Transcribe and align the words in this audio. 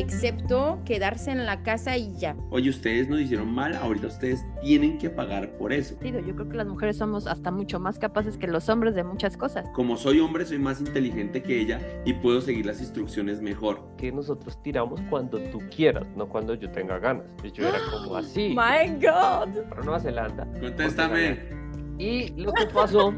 excepto 0.00 0.80
quedarse 0.84 1.30
en 1.30 1.46
la 1.46 1.62
casa 1.62 1.96
y 1.96 2.14
ya. 2.16 2.36
Oye, 2.50 2.70
ustedes 2.70 3.08
nos 3.08 3.20
hicieron 3.20 3.52
mal, 3.52 3.74
ahorita 3.76 4.08
ustedes 4.08 4.42
tienen 4.62 4.98
que 4.98 5.10
pagar 5.10 5.56
por 5.56 5.72
eso. 5.72 5.96
Yo 6.02 6.34
creo 6.34 6.48
que 6.48 6.56
las 6.56 6.66
mujeres 6.66 6.96
somos 6.96 7.26
hasta 7.26 7.50
mucho 7.50 7.78
más 7.78 7.98
capaces 7.98 8.36
que 8.36 8.46
los 8.46 8.68
hombres 8.68 8.94
de 8.94 9.04
muchas 9.04 9.36
cosas. 9.36 9.68
Como 9.74 9.96
soy 9.96 10.20
hombre, 10.20 10.44
soy 10.46 10.58
más 10.58 10.80
inteligente 10.80 11.42
que 11.42 11.60
ella 11.60 11.80
y 12.04 12.14
puedo 12.14 12.40
seguir 12.40 12.66
las 12.66 12.80
instrucciones 12.80 13.40
mejor. 13.40 13.82
Que 13.96 14.12
nosotros 14.12 14.60
tiramos 14.62 15.00
cuando 15.10 15.38
tú 15.50 15.60
quieras, 15.74 16.06
no 16.16 16.28
cuando 16.28 16.54
yo 16.54 16.70
tenga 16.70 16.98
ganas. 16.98 17.26
Y 17.44 17.52
yo 17.52 17.68
era 17.68 17.78
como 17.90 18.16
así. 18.16 18.50
My 18.50 18.90
God. 18.94 19.62
Para 19.68 19.82
Nueva 19.82 20.00
Zelanda. 20.00 20.46
Contéstame. 20.60 21.60
Y 21.98 22.30
lo 22.30 22.52
que 22.54 22.64
pasó, 22.66 23.12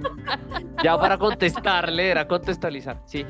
ya 0.82 0.98
para 0.98 1.16
contestarle, 1.18 2.10
era 2.10 2.26
contextualizar, 2.26 3.00
sí. 3.04 3.24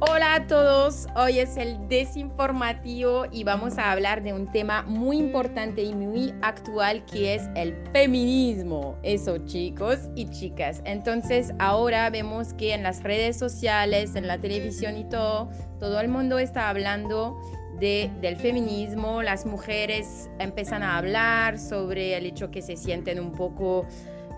Hola 0.00 0.36
a 0.36 0.46
todos, 0.46 1.08
hoy 1.16 1.40
es 1.40 1.56
el 1.56 1.88
desinformativo 1.88 3.24
y 3.32 3.42
vamos 3.42 3.78
a 3.78 3.90
hablar 3.90 4.22
de 4.22 4.32
un 4.32 4.46
tema 4.46 4.82
muy 4.82 5.18
importante 5.18 5.82
y 5.82 5.92
muy 5.92 6.32
actual 6.40 7.04
que 7.04 7.34
es 7.34 7.50
el 7.56 7.74
feminismo. 7.92 8.96
Eso 9.02 9.38
chicos 9.38 9.98
y 10.14 10.26
chicas. 10.30 10.82
Entonces 10.84 11.52
ahora 11.58 12.08
vemos 12.10 12.54
que 12.54 12.74
en 12.74 12.84
las 12.84 13.02
redes 13.02 13.36
sociales, 13.36 14.14
en 14.14 14.28
la 14.28 14.38
televisión 14.38 14.96
y 14.96 15.02
todo, 15.02 15.48
todo 15.80 15.98
el 15.98 16.06
mundo 16.06 16.38
está 16.38 16.68
hablando 16.68 17.36
de, 17.80 18.08
del 18.20 18.36
feminismo. 18.36 19.24
Las 19.24 19.46
mujeres 19.46 20.30
empiezan 20.38 20.84
a 20.84 20.96
hablar 20.96 21.58
sobre 21.58 22.16
el 22.16 22.24
hecho 22.26 22.52
que 22.52 22.62
se 22.62 22.76
sienten 22.76 23.18
un 23.18 23.32
poco... 23.32 23.84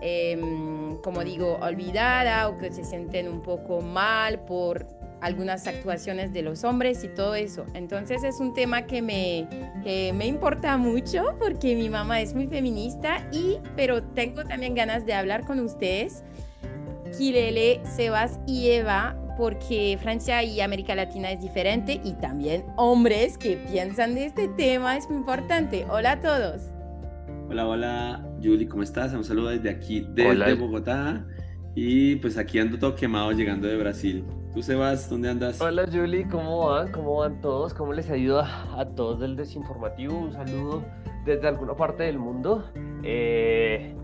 Em, 0.03 0.97
como 1.03 1.23
digo, 1.23 1.59
olvidada 1.61 2.49
o 2.49 2.57
que 2.57 2.71
se 2.71 2.83
sienten 2.83 3.27
un 3.27 3.43
poco 3.43 3.81
mal 3.81 4.39
por 4.39 4.87
algunas 5.21 5.67
actuaciones 5.67 6.33
de 6.33 6.41
los 6.41 6.63
hombres 6.63 7.03
y 7.03 7.07
todo 7.07 7.35
eso. 7.35 7.65
Entonces 7.73 8.23
es 8.23 8.39
un 8.39 8.53
tema 8.53 8.83
que 8.83 9.01
me, 9.01 9.47
que 9.83 10.13
me 10.13 10.25
importa 10.25 10.77
mucho 10.77 11.35
porque 11.39 11.75
mi 11.75 11.89
mamá 11.89 12.21
es 12.21 12.33
muy 12.33 12.47
feminista 12.47 13.27
y, 13.31 13.57
pero 13.75 14.03
tengo 14.03 14.43
también 14.43 14.75
ganas 14.75 15.05
de 15.05 15.13
hablar 15.13 15.45
con 15.45 15.59
ustedes, 15.59 16.23
Kilele, 17.17 17.81
Sebas 17.85 18.39
y 18.47 18.69
Eva, 18.69 19.15
porque 19.37 19.97
Francia 20.01 20.43
y 20.43 20.61
América 20.61 20.95
Latina 20.95 21.31
es 21.31 21.41
diferente 21.41 22.01
y 22.03 22.13
también 22.13 22.63
hombres 22.77 23.37
que 23.37 23.57
piensan 23.57 24.15
de 24.15 24.25
este 24.25 24.47
tema 24.47 24.97
es 24.97 25.07
muy 25.09 25.17
importante. 25.17 25.85
Hola 25.89 26.13
a 26.13 26.21
todos. 26.21 26.63
Hola, 27.49 27.67
hola, 27.67 28.25
Julie, 28.41 28.67
¿cómo 28.67 28.83
estás? 28.83 29.13
Un 29.13 29.23
saludo 29.23 29.49
desde 29.49 29.69
aquí, 29.69 30.07
desde 30.13 30.53
Bogotá. 30.53 31.25
Y 31.75 32.17
pues 32.17 32.37
aquí 32.37 32.59
ando 32.59 32.77
todo 32.77 32.95
quemado 32.95 33.31
llegando 33.31 33.67
de 33.67 33.77
Brasil. 33.77 34.23
¿Tú, 34.53 34.61
Sebas, 34.61 35.09
dónde 35.09 35.29
andas? 35.29 35.61
Hola, 35.61 35.85
Julie, 35.89 36.27
¿cómo 36.27 36.67
van? 36.67 36.91
¿Cómo 36.91 37.15
van 37.15 37.39
todos? 37.39 37.73
¿Cómo 37.73 37.93
les 37.93 38.09
ayuda 38.09 38.67
a 38.77 38.85
todos 38.85 39.21
del 39.21 39.37
desinformativo? 39.37 40.17
Un 40.17 40.33
saludo 40.33 40.83
desde 41.23 41.47
alguna 41.47 41.73
parte 41.73 42.03
del 42.03 42.19
mundo. 42.19 42.69
Eh, 43.01 43.95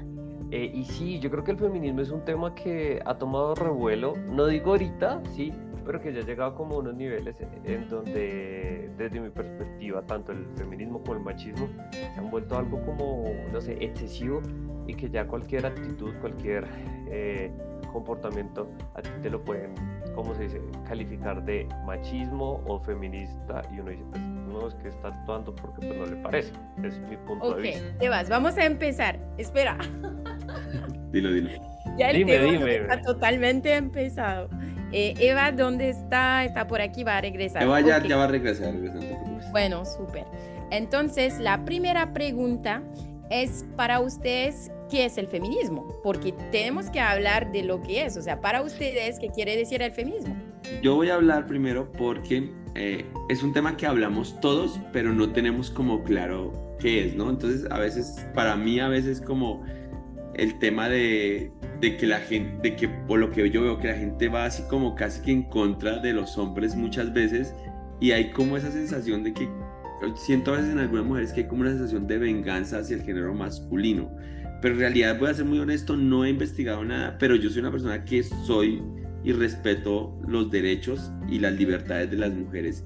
eh, 0.52 0.72
y 0.74 0.86
sí, 0.86 1.20
yo 1.20 1.30
creo 1.30 1.44
que 1.44 1.52
el 1.52 1.58
feminismo 1.58 2.00
es 2.00 2.12
un 2.12 2.24
tema 2.24 2.56
que 2.56 3.02
ha 3.06 3.18
tomado 3.18 3.56
revuelo. 3.56 4.14
No 4.30 4.46
digo 4.48 4.72
ahorita, 4.72 5.22
sí, 5.36 5.52
pero 5.86 6.00
que 6.00 6.14
ya 6.14 6.22
ha 6.22 6.24
llegado 6.24 6.56
como 6.56 6.76
a 6.76 6.80
unos 6.80 6.96
niveles 6.96 7.36
en 7.66 7.90
donde, 7.90 8.90
desde 8.98 9.20
mi 9.20 9.30
perspectiva, 9.30 10.02
tanto 10.04 10.32
el 10.32 10.46
feminismo 10.56 11.02
como 11.02 11.16
el 11.16 11.24
machismo 11.26 11.68
se 11.92 12.06
han 12.18 12.32
vuelto 12.32 12.58
algo 12.58 12.82
como, 12.86 13.26
no 13.52 13.60
sé, 13.60 13.78
excesivo 13.84 14.42
y 14.88 14.94
que 14.94 15.10
ya 15.10 15.28
cualquier 15.28 15.66
actitud, 15.66 16.14
cualquier 16.22 16.66
eh, 17.10 17.52
comportamiento 17.92 18.70
a 18.96 19.02
ti 19.02 19.10
te 19.22 19.30
lo 19.30 19.44
pueden, 19.44 19.74
¿cómo 20.18 20.34
se 20.34 20.44
dice?, 20.44 20.60
calificar 20.88 21.46
de 21.46 21.68
machismo 21.86 22.60
o 22.66 22.80
feminista 22.80 23.62
y 23.72 23.80
uno 23.80 23.92
dice, 23.92 24.04
pues 24.10 24.22
no, 24.24 24.68
es 24.68 24.74
que 24.74 24.88
está 24.88 25.10
actuando 25.10 25.56
porque 25.56 25.86
pues 25.86 26.00
no 26.00 26.06
le 26.08 26.16
parece. 26.18 26.52
Es 26.84 26.98
mi 27.02 27.16
punto 27.18 27.56
de 27.56 27.62
vista. 27.62 28.22
Ok, 28.22 28.30
vamos 28.30 28.58
a 28.58 28.66
empezar. 28.66 29.20
Espera. 29.38 29.78
dilo, 31.12 31.32
dilo. 31.32 31.50
Ya 32.00 32.10
el 32.10 32.26
tema 32.26 32.68
está 32.72 33.02
totalmente 33.02 33.76
empezado. 33.76 34.50
Eh, 34.92 35.14
Eva, 35.20 35.52
¿dónde 35.52 35.90
está? 35.90 36.46
Está 36.46 36.66
por 36.66 36.82
aquí, 36.82 37.04
va 37.04 37.18
a 37.18 37.22
regresar. 37.22 37.62
Eva 37.62 37.80
ya, 37.82 38.02
ya 38.02 38.18
va 38.18 38.24
a 38.24 38.28
regresar. 38.28 38.74
bueno, 39.52 39.86
súper. 39.86 40.26
Entonces, 40.72 41.38
la 41.40 41.64
primera 41.64 42.12
pregunta 42.14 42.82
es 43.30 43.66
para 43.76 44.00
ustedes, 44.00 44.72
¿qué 44.90 45.06
es 45.06 45.18
el 45.18 45.28
feminismo? 45.28 45.88
Porque 46.04 46.34
tenemos 46.52 46.90
que 46.90 47.00
hablar 47.00 47.52
de 47.52 47.64
lo 47.64 47.82
que 47.82 48.06
es. 48.06 48.18
O 48.18 48.22
sea, 48.22 48.42
para 48.42 48.62
ustedes, 48.62 49.20
¿qué 49.20 49.30
quiere 49.30 49.56
decir 49.56 49.82
el 49.82 49.92
feminismo? 49.92 50.36
Yo 50.82 50.96
voy 50.96 51.10
a 51.10 51.16
hablar 51.16 51.48
primero 51.48 51.92
porque 51.92 52.52
eh, 52.76 53.06
es 53.30 53.44
un 53.44 53.54
tema 53.54 53.78
que 53.78 53.86
hablamos 53.86 54.40
todos, 54.42 54.80
pero 54.92 55.14
no 55.14 55.32
tenemos 55.32 55.70
como 55.70 56.04
claro 56.04 56.76
qué 56.80 57.06
es, 57.06 57.16
¿no? 57.16 57.30
Entonces, 57.30 57.70
a 57.72 57.80
veces, 57.80 58.26
para 58.34 58.56
mí, 58.56 58.80
a 58.80 58.88
veces 58.88 59.22
como 59.22 59.64
el 60.36 60.60
tema 60.60 60.88
de, 60.90 61.52
de 61.82 61.98
que 61.98 62.06
la 62.06 62.20
gente, 62.20 62.70
de 62.70 62.76
que 62.76 62.88
por 62.88 63.20
lo 63.20 63.32
que 63.32 63.50
yo 63.50 63.62
veo 63.62 63.80
que 63.80 63.88
la 63.88 63.96
gente 63.96 64.30
va 64.30 64.46
así 64.46 64.64
como 64.70 64.96
casi 64.96 65.22
que 65.22 65.32
en 65.32 65.44
contra 65.44 66.00
de 66.00 66.14
los 66.14 66.38
hombres 66.38 66.76
muchas 66.76 67.12
veces 67.12 67.54
y 68.00 68.12
hay 68.12 68.30
como 68.30 68.58
esa 68.58 68.72
sensación 68.72 69.24
de 69.24 69.34
que 69.34 69.50
siento 70.16 70.54
a 70.54 70.58
veces 70.58 70.72
en 70.72 70.80
algunas 70.80 71.06
mujeres 71.06 71.34
que 71.34 71.42
hay 71.42 71.48
como 71.48 71.62
una 71.62 71.72
sensación 71.72 72.06
de 72.08 72.18
venganza 72.20 72.80
hacia 72.80 72.96
el 72.96 73.04
género 73.04 73.34
masculino. 73.34 74.12
Pero 74.62 74.74
en 74.74 74.80
realidad, 74.80 75.20
voy 75.20 75.30
a 75.30 75.34
ser 75.34 75.46
muy 75.46 75.60
honesto, 75.60 75.96
no 75.96 76.26
he 76.26 76.30
investigado 76.30 76.84
nada, 76.84 77.18
pero 77.20 77.36
yo 77.36 77.50
soy 77.50 77.60
una 77.60 77.72
persona 77.72 78.04
que 78.04 78.24
soy 78.24 78.82
y 79.24 79.32
respeto 79.34 80.18
los 80.28 80.50
derechos 80.50 81.12
y 81.30 81.40
las 81.40 81.54
libertades 81.54 82.10
de 82.10 82.18
las 82.18 82.34
mujeres. 82.34 82.86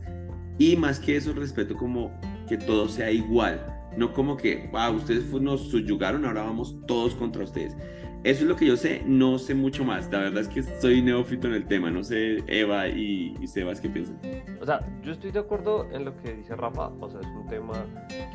Y 0.57 0.75
más 0.75 0.99
que 0.99 1.15
eso, 1.15 1.33
respeto 1.33 1.75
como 1.75 2.11
que 2.47 2.57
todo 2.57 2.89
sea 2.89 3.11
igual. 3.11 3.65
No 3.97 4.13
como 4.13 4.37
que, 4.37 4.69
wow, 4.71 4.95
ustedes 4.95 5.29
nos 5.31 5.69
subyugaron, 5.69 6.25
ahora 6.25 6.43
vamos 6.43 6.75
todos 6.87 7.15
contra 7.15 7.43
ustedes. 7.43 7.75
Eso 8.23 8.43
es 8.43 8.49
lo 8.49 8.55
que 8.55 8.67
yo 8.67 8.77
sé, 8.77 9.01
no 9.03 9.39
sé 9.39 9.55
mucho 9.55 9.83
más. 9.83 10.11
La 10.11 10.19
verdad 10.19 10.41
es 10.41 10.47
que 10.47 10.61
soy 10.61 11.01
neófito 11.01 11.47
en 11.47 11.55
el 11.55 11.65
tema. 11.65 11.89
No 11.89 12.03
sé, 12.03 12.43
Eva 12.45 12.87
y, 12.87 13.35
Sebas, 13.47 13.81
¿qué 13.81 13.89
piensan? 13.89 14.19
O 14.61 14.65
sea, 14.65 14.85
yo 15.01 15.11
estoy 15.11 15.31
de 15.31 15.39
acuerdo 15.39 15.87
en 15.91 16.05
lo 16.05 16.15
que 16.17 16.35
dice 16.35 16.55
Rafa. 16.55 16.91
O 16.99 17.09
sea, 17.09 17.19
es 17.19 17.25
un 17.25 17.47
tema 17.47 17.73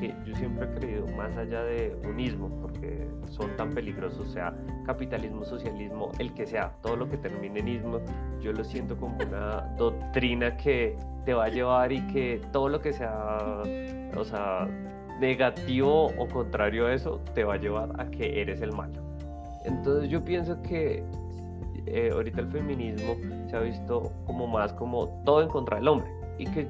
que 0.00 0.12
yo 0.26 0.34
siempre 0.34 0.66
he 0.66 0.74
creído, 0.80 1.06
más 1.16 1.36
allá 1.36 1.62
de 1.62 1.96
unismo, 2.04 2.48
porque 2.60 3.06
son 3.30 3.56
tan 3.56 3.70
peligrosos, 3.70 4.26
o 4.26 4.32
sea, 4.32 4.52
capitalismo, 4.84 5.44
socialismo, 5.44 6.10
el 6.18 6.34
que 6.34 6.46
sea, 6.46 6.72
todo 6.82 6.96
lo 6.96 7.08
que 7.08 7.16
termine 7.16 7.60
en 7.60 7.68
ismo, 7.68 8.00
yo 8.40 8.52
lo 8.52 8.64
siento 8.64 8.96
como 8.96 9.16
una 9.18 9.72
doctrina 9.78 10.56
que 10.56 10.96
te 11.24 11.32
va 11.32 11.44
a 11.44 11.48
llevar 11.48 11.92
y 11.92 12.04
que 12.08 12.40
todo 12.52 12.68
lo 12.68 12.80
que 12.80 12.92
sea, 12.92 13.62
o 14.16 14.24
sea, 14.24 14.68
negativo 15.20 16.06
o 16.18 16.28
contrario 16.28 16.86
a 16.86 16.94
eso, 16.94 17.20
te 17.34 17.44
va 17.44 17.54
a 17.54 17.56
llevar 17.56 18.00
a 18.00 18.10
que 18.10 18.40
eres 18.40 18.60
el 18.62 18.72
malo. 18.72 19.05
Entonces 19.66 20.08
yo 20.08 20.24
pienso 20.24 20.60
que 20.62 21.04
eh, 21.86 22.10
ahorita 22.12 22.40
el 22.40 22.48
feminismo 22.48 23.16
se 23.48 23.56
ha 23.56 23.60
visto 23.60 24.12
como 24.24 24.46
más 24.46 24.72
como 24.72 25.08
todo 25.24 25.42
en 25.42 25.48
contra 25.48 25.76
del 25.76 25.88
hombre 25.88 26.10
y 26.38 26.46
que 26.46 26.68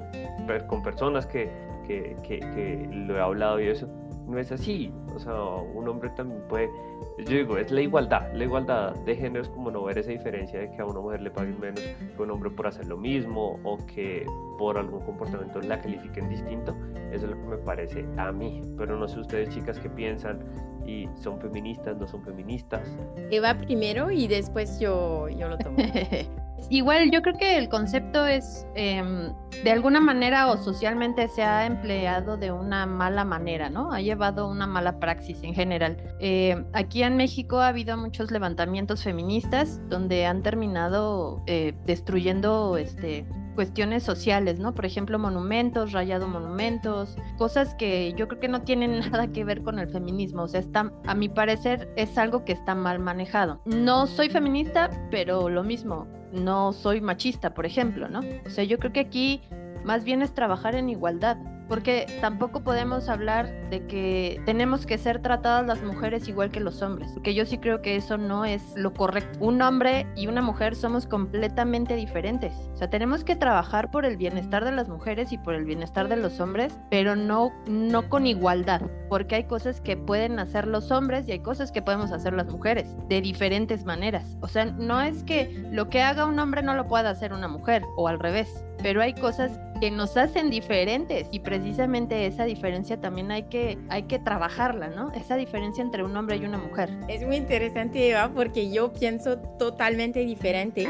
con 0.69 0.83
personas 0.83 1.27
que, 1.27 1.51
que, 1.87 2.17
que, 2.23 2.89
lo 2.93 3.17
he 3.17 3.21
hablado 3.21 3.61
y 3.61 3.69
eso, 3.69 3.89
no 4.27 4.39
es 4.39 4.53
así. 4.53 4.93
O 5.15 5.19
sea, 5.19 5.35
un 5.35 5.89
hombre 5.89 6.11
también 6.11 6.41
puede, 6.49 6.71
yo 7.19 7.37
digo, 7.37 7.57
es 7.57 7.71
la 7.71 7.81
igualdad, 7.81 8.33
la 8.35 8.45
igualdad 8.45 8.95
de 9.05 9.17
género 9.17 9.43
es 9.43 9.49
como 9.49 9.71
no 9.71 9.83
ver 9.85 9.99
esa 9.99 10.11
diferencia 10.11 10.61
de 10.61 10.71
que 10.71 10.83
a 10.83 10.85
una 10.85 11.01
mujer 11.01 11.23
le 11.23 11.31
paguen 11.31 11.59
menos 11.59 11.81
que 11.81 12.15
a 12.19 12.23
un 12.23 12.31
hombre 12.31 12.51
por 12.51 12.67
hacer 12.67 12.87
lo 12.87 12.97
mismo 12.97 13.59
o 13.65 13.79
que 13.87 14.27
por 14.59 14.79
algún 14.79 15.01
comportamiento 15.01 15.61
la 15.63 15.81
califiquen 15.81 16.29
distinto. 16.29 16.77
Eso 17.11 17.27
es 17.27 17.31
lo 17.31 17.37
que 17.37 17.49
me 17.49 17.59
parece 17.59 18.07
a 18.17 18.31
mí. 18.31 18.63
Pero 18.77 18.97
no 18.97 19.09
sé 19.09 19.21
ustedes 19.21 19.49
chicas 19.49 19.81
qué 19.81 19.89
piensan 19.89 20.41
y 20.87 21.09
son 21.21 21.41
feministas, 21.41 21.97
no 21.97 22.07
son 22.07 22.23
feministas. 22.23 22.83
Eva 23.31 23.55
primero 23.55 24.11
y 24.11 24.29
después 24.29 24.79
yo, 24.81 25.29
yo 25.29 25.49
lo 25.49 25.59
tomo. 25.59 25.77
Igual 26.71 27.11
yo 27.11 27.23
creo 27.23 27.37
que 27.37 27.59
el 27.59 27.69
concepto 27.69 28.27
es, 28.27 28.67
em, 28.75 29.33
de 29.63 29.71
alguna 29.71 30.01
manera 30.01 30.49
o 30.51 30.57
socialmente 30.57 31.29
se 31.29 31.43
ha 31.43 31.67
empleado 31.67 32.37
de 32.37 32.51
una 32.51 32.87
mala 32.87 33.25
manera, 33.25 33.69
¿no? 33.69 33.93
Ha 33.93 34.01
llevado 34.01 34.49
una 34.49 34.67
mala 34.67 34.99
praxis 34.99 35.43
en 35.43 35.55
general. 35.55 35.97
Eh, 36.19 36.65
aquí 36.73 37.03
en 37.03 37.17
México 37.17 37.61
ha 37.61 37.69
habido 37.69 37.97
muchos 37.97 38.31
levantamientos 38.31 39.05
feministas 39.05 39.81
donde 39.89 40.27
han 40.27 40.43
terminado 40.43 41.43
eh, 41.47 41.75
destruyendo 41.85 42.77
este, 42.79 43.27
cuestiones 43.57 44.05
sociales, 44.05 44.61
¿no? 44.61 44.73
Por 44.73 44.87
ejemplo, 44.87 45.19
monumentos, 45.19 45.91
rayado 45.91 46.29
monumentos, 46.29 47.17
cosas 47.39 47.75
que 47.75 48.15
yo 48.17 48.29
creo 48.29 48.39
que 48.39 48.49
no 48.49 48.63
tienen 48.63 49.01
nada 49.11 49.27
que 49.33 49.43
ver 49.43 49.63
con 49.63 49.81
el 49.81 49.89
feminismo, 49.89 50.43
o 50.43 50.49
sea, 50.49 50.61
está, 50.61 50.93
a 51.07 51.15
mi 51.17 51.29
parecer 51.29 51.93
es 51.97 52.17
algo 52.17 52.45
que 52.45 52.53
está 52.53 52.77
mal 52.77 53.01
manejado. 53.01 53.61
No 53.65 54.07
soy 54.07 54.29
feminista, 54.29 54.91
pero 55.11 55.49
lo 55.49 55.65
mismo, 55.65 56.07
no 56.33 56.73
soy 56.73 57.01
machista, 57.01 57.55
por 57.55 57.67
ejemplo, 57.67 58.09
¿no? 58.09 58.21
O 58.47 58.51
sea, 58.51 58.63
yo 58.63 58.79
creo 58.79 58.93
que 58.93 59.01
aquí 59.01 59.41
más 59.85 60.05
bien 60.05 60.23
es 60.23 60.35
trabajar 60.35 60.75
en 60.75 60.89
igualdad. 60.89 61.39
Porque 61.69 62.07
tampoco 62.21 62.63
podemos 62.63 63.09
hablar 63.09 63.51
de 63.71 63.87
que 63.87 64.41
tenemos 64.47 64.87
que 64.87 64.99
ser 64.99 65.21
tratadas 65.21 65.67
las 65.67 65.83
mujeres 65.83 66.29
igual 66.29 66.51
que 66.51 66.61
los 66.61 66.83
hombres, 66.83 67.11
porque 67.13 67.35
yo 67.35 67.45
sí 67.47 67.59
creo 67.59 67.83
que 67.83 67.97
eso 67.97 68.19
no 68.19 68.45
es 68.45 68.63
lo 68.77 68.93
correcto. 68.93 69.39
Un 69.41 69.63
hombre 69.63 70.07
y 70.17 70.27
una 70.27 70.43
mujer 70.43 70.77
somos 70.77 71.07
completamente 71.07 71.97
diferentes, 71.97 72.55
o 72.73 72.77
sea, 72.77 72.91
tenemos 72.91 73.25
que 73.25 73.37
trabajar 73.37 73.91
por 73.91 74.05
el 74.05 74.17
bienestar 74.17 74.65
de 74.65 74.73
las 74.73 74.89
mujeres 74.89 75.33
y 75.33 75.39
por 75.39 75.55
el 75.55 75.65
bienestar 75.65 76.09
de 76.09 76.17
los 76.17 76.41
hombres, 76.41 76.79
pero 76.91 77.17
no, 77.17 77.53
no 77.67 78.09
con 78.09 78.27
igualdad, 78.27 78.83
porque 79.09 79.37
hay 79.37 79.45
cosas 79.45 79.81
que 79.81 79.97
pueden 79.97 80.39
hacer 80.39 80.67
los 80.67 80.91
hombres 80.91 81.29
y 81.29 81.33
hay 81.33 81.41
cosas 81.41 81.73
que 81.73 81.83
podemos 81.83 82.13
hacer 82.13 82.33
las 82.33 82.47
mujeres 82.47 82.95
de 83.09 83.21
diferentes 83.21 83.85
maneras. 83.85 84.37
O 84.41 84.49
sea, 84.49 84.67
no 84.67 85.01
es 85.01 85.25
que 85.25 85.67
lo 85.71 85.89
que 85.89 86.03
haga 86.03 86.27
un 86.27 86.39
hombre 86.39 86.63
no 86.63 86.75
lo 86.75 86.87
pueda 86.87 87.11
hacer 87.11 87.33
una 87.33 87.49
mujer 87.49 87.83
o 87.97 88.09
al 88.09 88.19
revés, 88.19 88.65
pero 88.83 89.03
hay 89.03 89.15
cosas 89.15 89.53
que 89.81 89.91
nos 89.91 90.17
hacen 90.17 90.51
diferentes 90.51 91.29
y 91.31 91.41
precisamente 91.41 92.27
esa 92.27 92.45
diferencia 92.45 93.01
también 93.01 93.31
hay 93.31 93.45
que, 93.45 93.79
hay 93.89 94.05
que 94.05 94.19
trabajarla, 94.19 94.89
¿no? 94.89 95.13
Esa 95.13 95.37
diferencia 95.37 95.83
entre 95.83 96.03
un 96.03 96.17
hombre 96.17 96.37
y 96.37 96.45
una 96.45 96.59
mujer. 96.59 96.91
Es 97.09 97.27
muy 97.27 97.37
interesante, 97.37 98.11
Eva, 98.11 98.31
porque 98.35 98.71
yo 98.71 98.93
pienso 98.93 99.39
totalmente 99.39 100.21
diferente. 100.21 100.89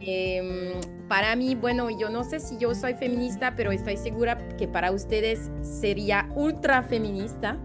Em, 0.00 0.72
para 1.08 1.34
mí, 1.36 1.54
bueno, 1.54 1.88
yo 1.90 2.08
no 2.10 2.24
sé 2.24 2.40
si 2.40 2.58
yo 2.58 2.74
soy 2.74 2.94
feminista, 2.94 3.54
pero 3.56 3.72
estoy 3.72 3.96
segura 3.96 4.38
que 4.56 4.68
para 4.68 4.92
ustedes 4.92 5.50
sería 5.62 6.28
ultra 6.34 6.82
feminista. 6.82 7.58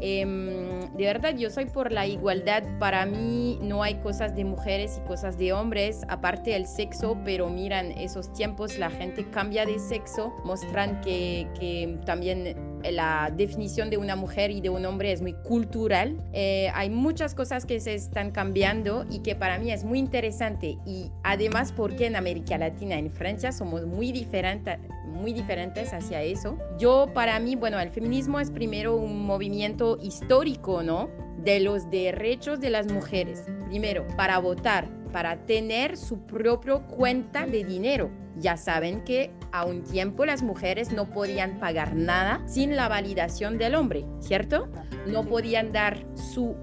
Em, 0.00 0.80
de 0.96 1.04
verdad, 1.04 1.36
yo 1.36 1.50
soy 1.50 1.66
por 1.66 1.92
la 1.92 2.06
igualdad. 2.06 2.62
Para 2.78 3.04
mí 3.06 3.58
no 3.62 3.82
hay 3.82 3.96
cosas 3.96 4.34
de 4.34 4.44
mujeres 4.44 5.00
y 5.02 5.06
cosas 5.06 5.36
de 5.38 5.52
hombres, 5.52 6.02
aparte 6.08 6.50
del 6.50 6.66
sexo, 6.66 7.18
pero 7.24 7.48
miran, 7.48 7.92
esos 7.92 8.32
tiempos 8.32 8.78
la 8.78 8.90
gente 8.90 9.28
cambia 9.30 9.66
de 9.66 9.78
sexo, 9.78 10.34
muestran 10.44 11.00
que, 11.00 11.46
que 11.58 11.98
también 12.06 12.69
la 12.90 13.32
definición 13.34 13.90
de 13.90 13.96
una 13.96 14.16
mujer 14.16 14.50
y 14.50 14.60
de 14.60 14.70
un 14.70 14.84
hombre 14.84 15.12
es 15.12 15.22
muy 15.22 15.34
cultural. 15.34 16.16
Eh, 16.32 16.70
hay 16.74 16.90
muchas 16.90 17.34
cosas 17.34 17.66
que 17.66 17.80
se 17.80 17.94
están 17.94 18.30
cambiando 18.30 19.06
y 19.10 19.20
que 19.20 19.34
para 19.34 19.58
mí 19.58 19.70
es 19.70 19.84
muy 19.84 19.98
interesante. 19.98 20.78
Y 20.86 21.10
además 21.22 21.72
porque 21.72 22.06
en 22.06 22.16
América 22.16 22.58
Latina, 22.58 22.96
en 22.96 23.10
Francia, 23.10 23.52
somos 23.52 23.86
muy, 23.86 24.12
diferentes 24.12 24.78
muy 25.10 25.32
diferentes 25.32 25.92
hacia 25.92 26.22
eso. 26.22 26.56
Yo 26.78 27.08
para 27.12 27.38
mí, 27.38 27.56
bueno, 27.56 27.78
el 27.78 27.90
feminismo 27.90 28.40
es 28.40 28.50
primero 28.50 28.96
un 28.96 29.24
movimiento 29.26 29.98
histórico, 30.00 30.82
¿no? 30.82 31.10
De 31.38 31.60
los 31.60 31.90
derechos 31.90 32.60
de 32.60 32.70
las 32.70 32.90
mujeres. 32.90 33.44
Primero, 33.68 34.06
para 34.16 34.38
votar, 34.38 34.88
para 35.12 35.46
tener 35.46 35.96
su 35.96 36.20
propia 36.26 36.78
cuenta 36.78 37.46
de 37.46 37.64
dinero. 37.64 38.10
Ya 38.36 38.56
saben 38.56 39.04
que 39.04 39.30
a 39.52 39.64
un 39.64 39.82
tiempo 39.82 40.24
las 40.24 40.42
mujeres 40.42 40.92
no 40.92 41.10
podían 41.10 41.58
pagar 41.58 41.94
nada 41.94 42.42
sin 42.46 42.76
la 42.76 42.88
validación 42.88 43.58
del 43.58 43.74
hombre, 43.74 44.04
¿cierto? 44.20 44.68
No 45.06 45.24
podían 45.24 45.72
dar 45.72 46.04
su 46.14 46.54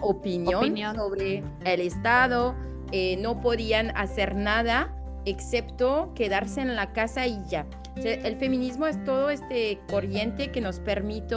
opinión, 0.00 0.76
sobre 0.96 1.42
el 1.64 1.80
Estado, 1.80 2.54
eh, 2.90 3.16
no 3.18 3.40
podían 3.40 3.96
hacer 3.96 4.34
nada 4.34 4.94
excepto 5.24 6.12
quedarse 6.14 6.60
en 6.60 6.74
la 6.74 6.92
casa 6.92 7.26
y 7.26 7.38
ya. 7.48 7.66
El 7.96 8.36
feminismo 8.36 8.86
es 8.86 9.02
todo 9.04 9.30
este 9.30 9.78
corriente 9.88 10.50
que 10.50 10.60
nos 10.60 10.80
permite 10.80 11.36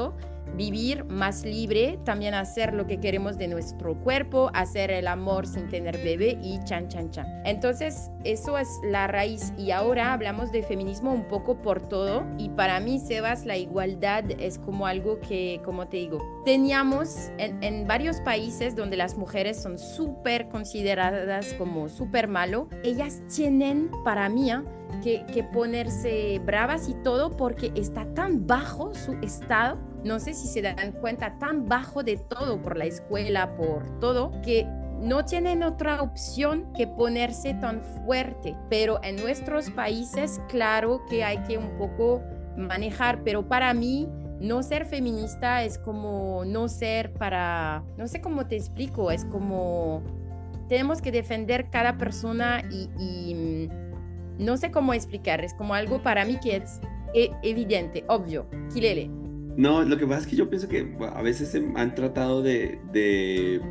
vivir 0.56 1.03
más 1.06 1.44
libre, 1.44 2.00
también 2.03 2.33
hacer 2.33 2.74
lo 2.74 2.88
que 2.88 3.00
queremos 3.00 3.38
de 3.38 3.47
nuestro 3.47 3.95
cuerpo, 3.95 4.50
hacer 4.53 4.92
el 4.92 5.07
amor 5.07 5.47
sin 5.47 5.68
tener 5.68 5.97
bebé 5.97 6.38
y 6.42 6.59
chan, 6.63 6.88
chan, 6.88 7.12
chan. 7.12 7.25
Entonces, 7.45 8.09
eso 8.24 8.57
es 8.57 8.68
la 8.83 9.07
raíz. 9.07 9.53
Y 9.57 9.71
ahora 9.71 10.13
hablamos 10.13 10.51
de 10.51 10.63
feminismo 10.63 11.13
un 11.13 11.27
poco 11.27 11.62
por 11.62 11.88
todo. 11.88 12.25
Y 12.38 12.50
para 12.50 12.80
mí, 12.80 13.00
Sebas, 13.00 13.45
la 13.45 13.57
igualdad 13.57 14.24
es 14.39 14.57
como 14.57 14.88
algo 14.88 15.19
que, 15.19 15.62
como 15.63 15.88
te 15.88 15.97
digo, 15.97 16.19
teníamos 16.45 17.31
en, 17.38 17.88
varios 17.88 18.19
países 18.21 18.75
donde 18.75 18.98
las 18.98 19.18
mujeres 19.18 19.62
son 19.62 19.77
súper 19.77 20.48
consideradas 20.50 21.53
como 21.53 21.89
súper 21.89 22.27
malo, 22.27 22.68
ellas 22.83 23.21
tienen 23.33 23.91
para 24.03 24.30
mí 24.30 24.51
que, 25.03 25.25
que 25.33 25.44
ponerse 25.44 26.39
bravas 26.45 26.88
y 26.89 26.94
todo 26.94 27.36
porque 27.36 27.71
está 27.75 28.06
tan 28.13 28.45
bajo 28.45 28.94
su 28.94 29.13
estado 29.21 29.77
no 30.06 30.19
sé 30.19 30.36
si 30.36 30.48
se 30.48 30.62
dan 30.62 30.92
cuenta, 30.94 31.38
tan 31.40 31.68
bajo 31.68 32.04
de 32.04 32.18
todo 32.18 32.62
por 32.62 32.78
la 32.78 32.86
escuela, 32.86 33.57
por 33.57 34.00
todo, 34.00 34.31
que 34.44 34.66
no 35.02 35.25
tienen 35.25 35.63
otra 35.63 36.02
opción 36.02 36.72
que 36.78 36.86
ponerse 36.86 37.56
tan 37.56 37.81
fuerte. 37.81 38.56
Pero 38.69 39.04
en 39.04 39.16
nuestros 39.16 39.72
países, 39.72 40.40
claro 40.48 41.02
que 41.10 41.24
hay 41.24 41.40
que 41.40 41.57
un 41.57 41.75
poco 41.80 42.22
manejar, 42.56 43.24
pero 43.24 43.48
para 43.48 43.74
mí 43.74 44.07
no 44.40 44.62
ser 44.62 44.86
feminista 44.86 45.63
es 45.63 45.80
como 45.80 46.44
no 46.46 46.68
ser 46.68 47.12
para, 47.13 47.84
no 47.98 48.08
sé 48.08 48.22
cómo 48.22 48.46
te 48.46 48.58
explico, 48.58 49.10
es 49.10 49.25
como 49.25 50.04
tenemos 50.69 51.01
que 51.01 51.12
defender 51.12 51.72
cada 51.72 51.98
persona 51.98 52.62
y, 52.69 53.34
mm, 53.34 54.44
no 54.44 54.58
sé 54.58 54.69
cómo 54.69 54.94
explicar, 54.94 55.44
es 55.44 55.54
como 55.56 55.74
algo 55.74 56.04
para 56.04 56.25
mí 56.25 56.38
que 56.40 56.58
es 56.58 56.80
e, 57.16 57.31
evidente, 57.42 58.04
obvio. 58.08 58.46
Kilele. 58.72 59.25
No, 59.57 59.84
lo 59.84 59.98
que 59.98 60.06
pasa 60.06 60.22
es 60.22 60.28
que 60.28 60.36
yo 60.36 60.50
pienso 60.50 60.68
que 60.68 60.96
a 61.00 61.22
veces 61.22 61.50
se 61.50 61.66
han 61.75 61.96
tratado 61.96 62.42
de, 62.42 62.80
de 62.92 63.62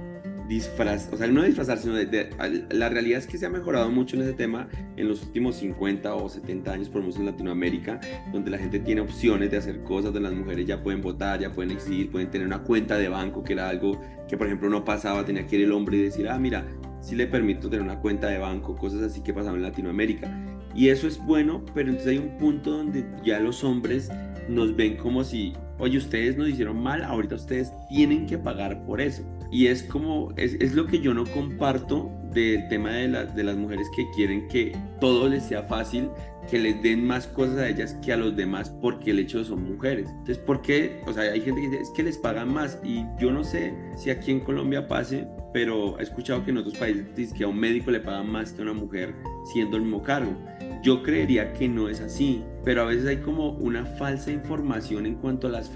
disfrazar, 0.48 1.14
o 1.14 1.16
sea, 1.16 1.26
no 1.26 1.42
disfrazar, 1.42 1.78
sino 1.78 1.94
de, 1.94 2.30
La 2.70 2.88
realidad 2.88 3.18
es 3.18 3.26
que 3.26 3.38
se 3.38 3.46
ha 3.46 3.50
mejorado 3.50 3.90
mucho 3.90 4.16
en 4.16 4.22
ese 4.22 4.32
tema 4.32 4.68
en 4.96 5.08
los 5.08 5.22
últimos 5.22 5.56
50 5.56 6.14
o 6.14 6.28
70 6.28 6.72
años, 6.72 6.88
por 6.88 6.96
lo 6.96 7.02
menos 7.02 7.18
en 7.18 7.26
Latinoamérica, 7.26 8.00
donde 8.32 8.50
la 8.50 8.58
gente 8.58 8.78
tiene 8.80 9.00
opciones 9.00 9.50
de 9.50 9.58
hacer 9.58 9.82
cosas, 9.82 10.12
donde 10.12 10.28
las 10.28 10.32
mujeres 10.32 10.66
ya 10.66 10.82
pueden 10.82 11.02
votar, 11.02 11.40
ya 11.40 11.52
pueden 11.52 11.72
exigir, 11.72 12.10
pueden 12.10 12.30
tener 12.30 12.46
una 12.46 12.62
cuenta 12.62 12.96
de 12.96 13.08
banco, 13.08 13.42
que 13.44 13.54
era 13.54 13.68
algo 13.68 14.00
que, 14.28 14.36
por 14.36 14.46
ejemplo, 14.46 14.68
no 14.68 14.84
pasaba, 14.84 15.24
tenía 15.24 15.46
que 15.46 15.56
ir 15.56 15.64
el 15.64 15.72
hombre 15.72 15.98
y 15.98 16.02
decir, 16.02 16.28
ah, 16.28 16.38
mira, 16.38 16.64
sí 17.00 17.14
le 17.14 17.26
permito 17.26 17.68
tener 17.68 17.84
una 17.84 18.00
cuenta 18.00 18.28
de 18.28 18.38
banco, 18.38 18.76
cosas 18.76 19.02
así 19.02 19.22
que 19.22 19.32
pasaban 19.32 19.56
en 19.56 19.62
Latinoamérica. 19.62 20.30
Y 20.74 20.88
eso 20.88 21.06
es 21.06 21.24
bueno, 21.24 21.64
pero 21.74 21.90
entonces 21.90 22.12
hay 22.12 22.18
un 22.18 22.36
punto 22.36 22.70
donde 22.70 23.06
ya 23.24 23.38
los 23.38 23.62
hombres 23.62 24.10
nos 24.48 24.74
ven 24.76 24.96
como 24.96 25.24
si 25.24 25.54
oye, 25.78 25.98
ustedes 25.98 26.36
nos 26.36 26.48
hicieron 26.48 26.82
mal, 26.82 27.02
ahorita 27.02 27.34
ustedes 27.34 27.72
tienen 27.88 28.26
que 28.26 28.38
pagar 28.38 28.84
por 28.84 29.00
eso. 29.00 29.22
Y 29.50 29.66
es 29.66 29.82
como, 29.82 30.32
es, 30.36 30.54
es 30.54 30.74
lo 30.74 30.86
que 30.86 31.00
yo 31.00 31.14
no 31.14 31.24
comparto 31.26 32.10
del 32.32 32.66
tema 32.68 32.90
de, 32.90 33.08
de 33.08 33.44
las 33.44 33.56
mujeres 33.56 33.88
que 33.94 34.08
quieren 34.10 34.48
que 34.48 34.76
todo 35.00 35.28
les 35.28 35.44
sea 35.44 35.62
fácil, 35.64 36.08
que 36.50 36.58
les 36.58 36.82
den 36.82 37.06
más 37.06 37.26
cosas 37.26 37.58
a 37.58 37.68
ellas 37.68 37.94
que 38.04 38.12
a 38.12 38.16
los 38.16 38.36
demás 38.36 38.70
porque 38.70 39.12
el 39.12 39.20
hecho 39.20 39.44
son 39.44 39.64
mujeres. 39.64 40.08
Entonces, 40.10 40.38
¿por 40.38 40.60
qué? 40.62 41.00
O 41.06 41.12
sea, 41.12 41.24
hay 41.24 41.40
gente 41.40 41.60
que 41.60 41.68
dice, 41.68 41.82
es 41.82 41.90
que 41.90 42.02
les 42.02 42.18
pagan 42.18 42.52
más 42.52 42.78
y 42.82 43.04
yo 43.18 43.30
no 43.30 43.44
sé 43.44 43.74
si 43.96 44.10
aquí 44.10 44.32
en 44.32 44.40
Colombia 44.40 44.88
pase, 44.88 45.26
pero 45.52 45.98
he 46.00 46.02
escuchado 46.02 46.44
que 46.44 46.50
en 46.50 46.58
otros 46.58 46.76
países 46.76 47.32
que 47.32 47.44
a 47.44 47.48
un 47.48 47.58
médico 47.58 47.90
le 47.90 48.00
pagan 48.00 48.30
más 48.30 48.52
que 48.52 48.60
a 48.60 48.64
una 48.64 48.72
mujer 48.72 49.14
siendo 49.52 49.76
el 49.76 49.84
mismo 49.84 50.02
cargo. 50.02 50.36
Yo 50.82 51.02
creería 51.02 51.52
que 51.52 51.68
no 51.68 51.88
es 51.88 52.00
así, 52.00 52.42
pero 52.64 52.82
a 52.82 52.84
veces 52.86 53.06
hay 53.06 53.18
como 53.18 53.50
una 53.50 53.84
falsa 53.84 54.30
información 54.30 55.06
en 55.06 55.16
cuanto 55.16 55.46
a 55.46 55.50
las, 55.50 55.70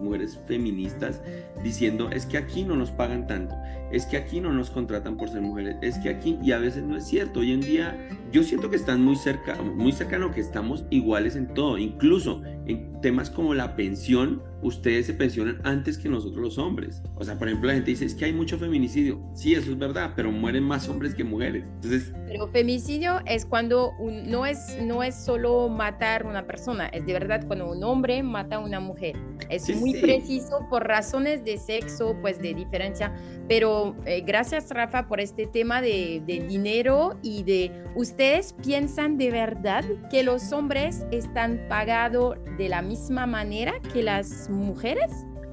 mujeres 0.00 0.38
feministas 0.46 1.20
diciendo 1.62 2.10
es 2.10 2.26
que 2.26 2.38
aquí 2.38 2.64
no 2.64 2.76
nos 2.76 2.90
pagan 2.90 3.26
tanto, 3.26 3.54
es 3.92 4.06
que 4.06 4.16
aquí 4.16 4.40
no 4.40 4.52
nos 4.52 4.70
contratan 4.70 5.16
por 5.16 5.28
ser 5.28 5.42
mujeres, 5.42 5.76
es 5.82 5.98
que 5.98 6.08
aquí, 6.08 6.38
y 6.42 6.52
a 6.52 6.58
veces 6.58 6.84
no 6.84 6.96
es 6.96 7.04
cierto. 7.04 7.40
Hoy 7.40 7.52
en 7.52 7.60
día 7.60 7.96
yo 8.32 8.42
siento 8.42 8.70
que 8.70 8.76
están 8.76 9.02
muy 9.02 9.16
cerca, 9.16 9.60
muy 9.62 9.92
cercano 9.92 10.32
que 10.32 10.40
estamos 10.40 10.84
iguales 10.90 11.36
en 11.36 11.48
todo, 11.48 11.78
incluso 11.78 12.42
en 12.66 13.00
temas 13.00 13.30
como 13.30 13.54
la 13.54 13.76
pensión, 13.76 14.42
ustedes 14.66 15.06
se 15.06 15.14
pensionan 15.14 15.60
antes 15.62 15.96
que 15.96 16.08
nosotros 16.08 16.42
los 16.42 16.58
hombres. 16.58 17.02
O 17.14 17.24
sea, 17.24 17.38
por 17.38 17.46
ejemplo, 17.48 17.68
la 17.68 17.74
gente 17.74 17.92
dice, 17.92 18.04
es 18.04 18.14
que 18.14 18.24
hay 18.24 18.32
mucho 18.32 18.58
feminicidio. 18.58 19.20
Sí, 19.34 19.54
eso 19.54 19.70
es 19.70 19.78
verdad, 19.78 20.12
pero 20.16 20.32
mueren 20.32 20.64
más 20.64 20.88
hombres 20.88 21.14
que 21.14 21.22
mujeres. 21.22 21.64
Entonces... 21.76 22.12
Pero 22.26 22.48
femicidio 22.48 23.20
es 23.26 23.46
cuando 23.46 23.92
no, 24.00 24.44
es, 24.44 24.76
no 24.82 25.04
es 25.04 25.14
solo 25.14 25.68
matar 25.68 26.26
una 26.26 26.46
persona, 26.46 26.88
es 26.88 27.06
de 27.06 27.12
verdad 27.12 27.46
cuando 27.46 27.70
un 27.70 27.82
hombre 27.84 28.22
mata 28.22 28.56
a 28.56 28.58
una 28.58 28.80
mujer. 28.80 29.16
Es 29.48 29.74
muy 29.76 29.94
preciso 29.94 30.66
por 30.68 30.86
razones 30.86 31.44
de 31.44 31.58
sexo, 31.58 32.16
pues 32.20 32.42
de 32.42 32.52
diferencia. 32.52 33.14
Pero 33.48 33.94
eh, 34.04 34.22
gracias, 34.26 34.70
Rafa, 34.70 35.06
por 35.06 35.20
este 35.20 35.46
tema 35.46 35.80
de, 35.80 36.20
de 36.26 36.40
dinero 36.40 37.16
y 37.22 37.44
de... 37.44 37.70
¿Ustedes 37.94 38.54
piensan 38.62 39.16
de 39.16 39.30
verdad 39.30 39.84
que 40.10 40.22
los 40.22 40.52
hombres 40.52 41.06
están 41.12 41.60
pagados 41.68 42.36
de 42.58 42.68
la 42.68 42.82
misma 42.82 43.26
manera 43.26 43.74
que 43.92 44.02
las 44.02 44.50
mujeres? 44.50 44.55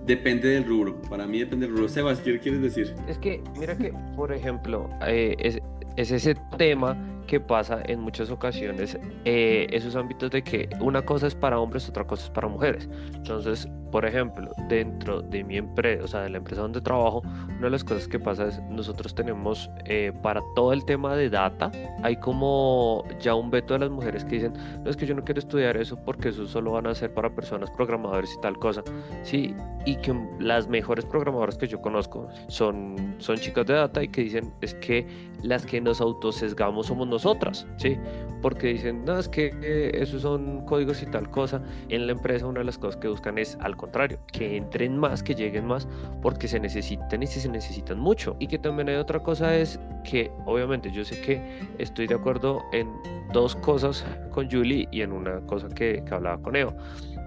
Depende 0.05 0.50
del 0.50 0.65
rubro, 0.65 1.01
para 1.03 1.25
mí 1.25 1.39
depende 1.39 1.65
del 1.65 1.75
rubro. 1.75 1.89
Sebas, 1.89 2.19
¿qué 2.19 2.38
quieres 2.39 2.62
decir? 2.62 2.93
Es 3.07 3.17
que, 3.17 3.41
mira 3.57 3.77
que, 3.77 3.93
por 4.15 4.33
ejemplo, 4.33 4.89
eh, 5.07 5.36
es, 5.39 5.60
es, 5.95 6.12
ese 6.12 6.36
tema 6.57 6.98
que 7.25 7.39
pasa 7.39 7.82
en 7.86 8.00
muchas 8.00 8.30
ocasiones, 8.30 8.98
eh, 9.25 9.68
esos 9.72 9.96
ámbitos 9.96 10.32
de 10.32 10.44
que 10.44 10.70
una 10.80 11.01
cosa 11.03 11.27
es 11.27 11.36
para 11.36 11.60
hombres, 11.60 11.88
otra 11.89 12.06
cosa 12.06 12.25
es 12.25 12.30
para 12.30 12.48
mujeres. 12.48 12.89
Entonces, 13.13 13.68
por 13.94 14.06
ejemplo, 14.06 14.51
dentro 14.70 15.22
de 15.22 15.44
mi 15.44 15.58
empresa, 15.58 16.03
o 16.03 16.08
sea, 16.08 16.22
de 16.22 16.30
la 16.32 16.38
empresa 16.38 16.62
donde 16.62 16.82
trabajo, 16.82 17.22
una 17.48 17.62
de 17.62 17.70
las 17.70 17.84
cosas 17.84 18.08
que 18.08 18.20
pasa 18.20 18.48
es 18.48 18.60
nosotros 18.63 19.13
tenemos 19.13 19.70
eh, 19.86 20.12
para 20.24 20.42
todo 20.56 20.74
el 20.74 20.84
tema 20.84 21.15
de 21.15 21.30
data, 21.30 21.72
hay 22.01 22.15
como 22.15 23.03
ya 23.20 23.36
un 23.36 23.51
veto 23.51 23.74
de 23.74 23.82
las 23.82 23.92
mujeres 23.92 24.25
que 24.25 24.38
dicen, 24.38 24.53
no 24.84 24.89
es 24.89 24.98
que 24.98 25.06
yo 25.06 25.13
no 25.13 25.24
quiero 25.24 25.39
estudiar 25.39 25.77
eso 25.77 25.96
porque 26.03 26.30
eso 26.30 26.48
solo 26.48 26.72
van 26.72 26.88
a 26.88 26.96
ser 26.96 27.13
para 27.13 27.30
personas 27.30 27.70
programadores 27.70 28.34
y 28.36 28.42
tal 28.42 28.58
cosa, 28.58 28.84
sí, 29.22 29.53
y 29.86 29.96
que 29.98 30.15
las 30.39 30.68
mejores 30.68 31.06
programadoras 31.06 31.58
que 31.58 31.68
yo 31.68 31.80
conozco 31.80 32.27
son, 32.48 33.15
son 33.20 33.38
chicas 33.38 33.68
de 33.68 33.75
data 33.75 34.01
y 34.01 34.08
que 34.08 34.22
dicen 34.22 34.51
es 34.62 34.74
que 34.75 35.06
las 35.44 35.68
que 35.68 35.80
nos 35.80 36.01
autosesgamos 36.01 36.88
somos 36.88 37.08
nosotras, 37.13 37.67
sí, 37.77 37.98
porque 38.41 38.67
dicen, 38.67 39.05
no, 39.05 39.17
es 39.17 39.29
que 39.29 39.53
eh, 39.62 39.91
esos 39.93 40.22
son 40.22 40.65
códigos 40.65 41.01
y 41.01 41.05
tal 41.05 41.29
cosa, 41.29 41.62
en 41.89 42.05
la 42.08 42.12
empresa 42.12 42.46
una 42.46 42.60
de 42.60 42.65
las 42.65 42.77
cosas 42.77 42.98
que 42.98 43.08
buscan 43.08 43.38
es 43.38 43.58
al 43.62 43.77
contrario, 43.77 44.20
que 44.32 44.58
entren 44.58 44.98
más, 44.98 45.24
que 45.24 45.34
lleguen 45.34 45.65
más, 45.65 45.88
porque 46.22 46.48
se 46.48 46.60
necesitan 46.60 47.24
y 47.24 47.27
se 47.27 47.48
necesitan 47.50 48.00
mucho. 48.00 48.36
Y 48.39 48.48
que 48.48 48.60
también 48.60 48.89
hay 48.89 48.96
otra 48.96 49.20
cosa 49.20 49.55
es 49.55 49.79
que 50.03 50.32
obviamente 50.46 50.91
yo 50.91 51.05
sé 51.05 51.22
que 51.22 51.41
estoy 51.77 52.08
de 52.08 52.15
acuerdo 52.15 52.62
en 52.74 52.89
dos 53.32 53.55
cosas 53.55 54.05
con 54.32 54.50
Julie 54.51 54.88
y 54.91 55.01
en 55.01 55.13
una 55.13 55.39
cosa 55.48 55.70
que, 55.70 56.03
que 56.05 56.13
hablaba 56.13 56.41
con 56.41 56.55
Eva. 56.55 56.75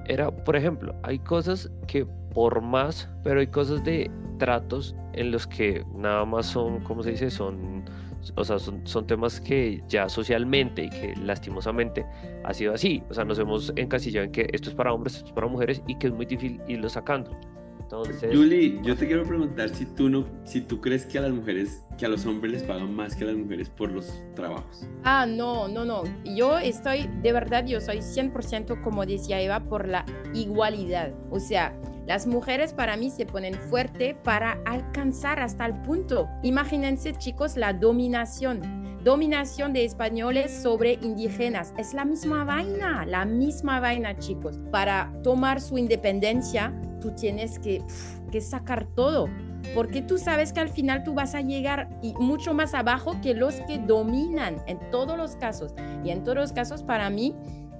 Era, 0.08 0.30
por 0.30 0.54
ejemplo, 0.54 0.94
hay 1.02 1.18
cosas 1.18 1.70
que 1.86 2.06
por 2.34 2.60
más, 2.60 3.08
pero 3.24 3.40
hay 3.40 3.46
cosas 3.46 3.82
de 3.82 4.10
tratos 4.38 4.94
en 5.14 5.30
los 5.30 5.46
que 5.46 5.84
nada 5.94 6.24
más 6.26 6.44
son, 6.44 6.80
¿cómo 6.80 7.02
se 7.02 7.12
dice? 7.12 7.30
Son 7.30 7.84
o 8.34 8.44
sea, 8.44 8.58
son, 8.58 8.86
son, 8.86 9.06
temas 9.06 9.40
que 9.40 9.82
ya 9.88 10.08
socialmente 10.08 10.84
y 10.84 10.90
que 10.90 11.14
lastimosamente 11.16 12.04
ha 12.44 12.52
sido 12.54 12.74
así. 12.74 13.02
O 13.08 13.14
sea, 13.14 13.24
nos 13.24 13.38
hemos 13.38 13.72
encasillado 13.76 14.24
en 14.24 14.32
que 14.32 14.48
esto 14.52 14.70
es 14.70 14.74
para 14.74 14.92
hombres, 14.92 15.16
esto 15.16 15.28
es 15.28 15.32
para 15.32 15.46
mujeres 15.46 15.82
y 15.86 15.96
que 15.98 16.08
es 16.08 16.12
muy 16.12 16.26
difícil 16.26 16.60
irlo 16.68 16.88
sacando. 16.88 17.30
Entonces... 17.80 18.36
Julie, 18.36 18.80
yo 18.82 18.96
te 18.96 19.06
quiero 19.06 19.22
preguntar 19.22 19.68
si 19.68 19.86
tú 19.86 20.08
no, 20.08 20.26
si 20.44 20.60
tú 20.60 20.80
crees 20.80 21.06
que 21.06 21.18
a 21.18 21.20
las 21.20 21.30
mujeres, 21.30 21.84
que 21.96 22.04
a 22.04 22.08
los 22.08 22.26
hombres 22.26 22.52
les 22.52 22.62
pagan 22.64 22.92
más 22.92 23.14
que 23.14 23.22
a 23.22 23.28
las 23.28 23.36
mujeres 23.36 23.70
por 23.70 23.92
los 23.92 24.24
trabajos. 24.34 24.88
Ah, 25.04 25.24
no, 25.24 25.68
no, 25.68 25.84
no. 25.84 26.02
Yo 26.24 26.58
estoy, 26.58 27.08
de 27.22 27.32
verdad, 27.32 27.64
yo 27.64 27.80
soy 27.80 27.98
100% 27.98 28.82
como 28.82 29.06
decía 29.06 29.40
Eva, 29.40 29.60
por 29.60 29.86
la 29.86 30.04
igualdad. 30.34 31.12
O 31.30 31.38
sea, 31.38 31.78
las 32.06 32.26
mujeres 32.26 32.72
para 32.72 32.96
mí 32.96 33.10
se 33.10 33.26
ponen 33.26 33.54
fuerte 33.54 34.14
para 34.14 34.58
alcanzar 34.64 35.40
hasta 35.40 35.66
el 35.66 35.74
punto. 35.82 36.28
Imagínense, 36.42 37.12
chicos, 37.14 37.56
la 37.56 37.72
dominación 37.72 38.86
dominación 39.06 39.72
de 39.72 39.84
españoles 39.84 40.50
sobre 40.50 40.94
indígenas. 40.94 41.72
Es 41.78 41.94
la 41.94 42.04
misma 42.04 42.42
vaina, 42.42 43.06
la 43.06 43.24
misma 43.24 43.78
vaina, 43.78 44.18
chicos. 44.18 44.58
Para 44.72 45.12
tomar 45.22 45.60
su 45.60 45.78
independencia, 45.78 46.74
tú 47.00 47.12
tienes 47.12 47.60
que, 47.60 47.80
que 48.32 48.40
sacar 48.40 48.84
todo, 48.96 49.28
porque 49.76 50.02
tú 50.02 50.18
sabes 50.18 50.52
que 50.52 50.58
al 50.58 50.70
final 50.70 51.04
tú 51.04 51.14
vas 51.14 51.36
a 51.36 51.40
llegar 51.40 51.88
y 52.02 52.14
mucho 52.14 52.52
más 52.52 52.74
abajo 52.74 53.20
que 53.22 53.32
los 53.32 53.54
que 53.68 53.78
dominan 53.78 54.56
en 54.66 54.80
todos 54.90 55.16
los 55.16 55.36
casos. 55.36 55.72
Y 56.04 56.10
en 56.10 56.24
todos 56.24 56.38
los 56.38 56.52
casos, 56.52 56.82
para 56.82 57.08
mí, 57.08 57.36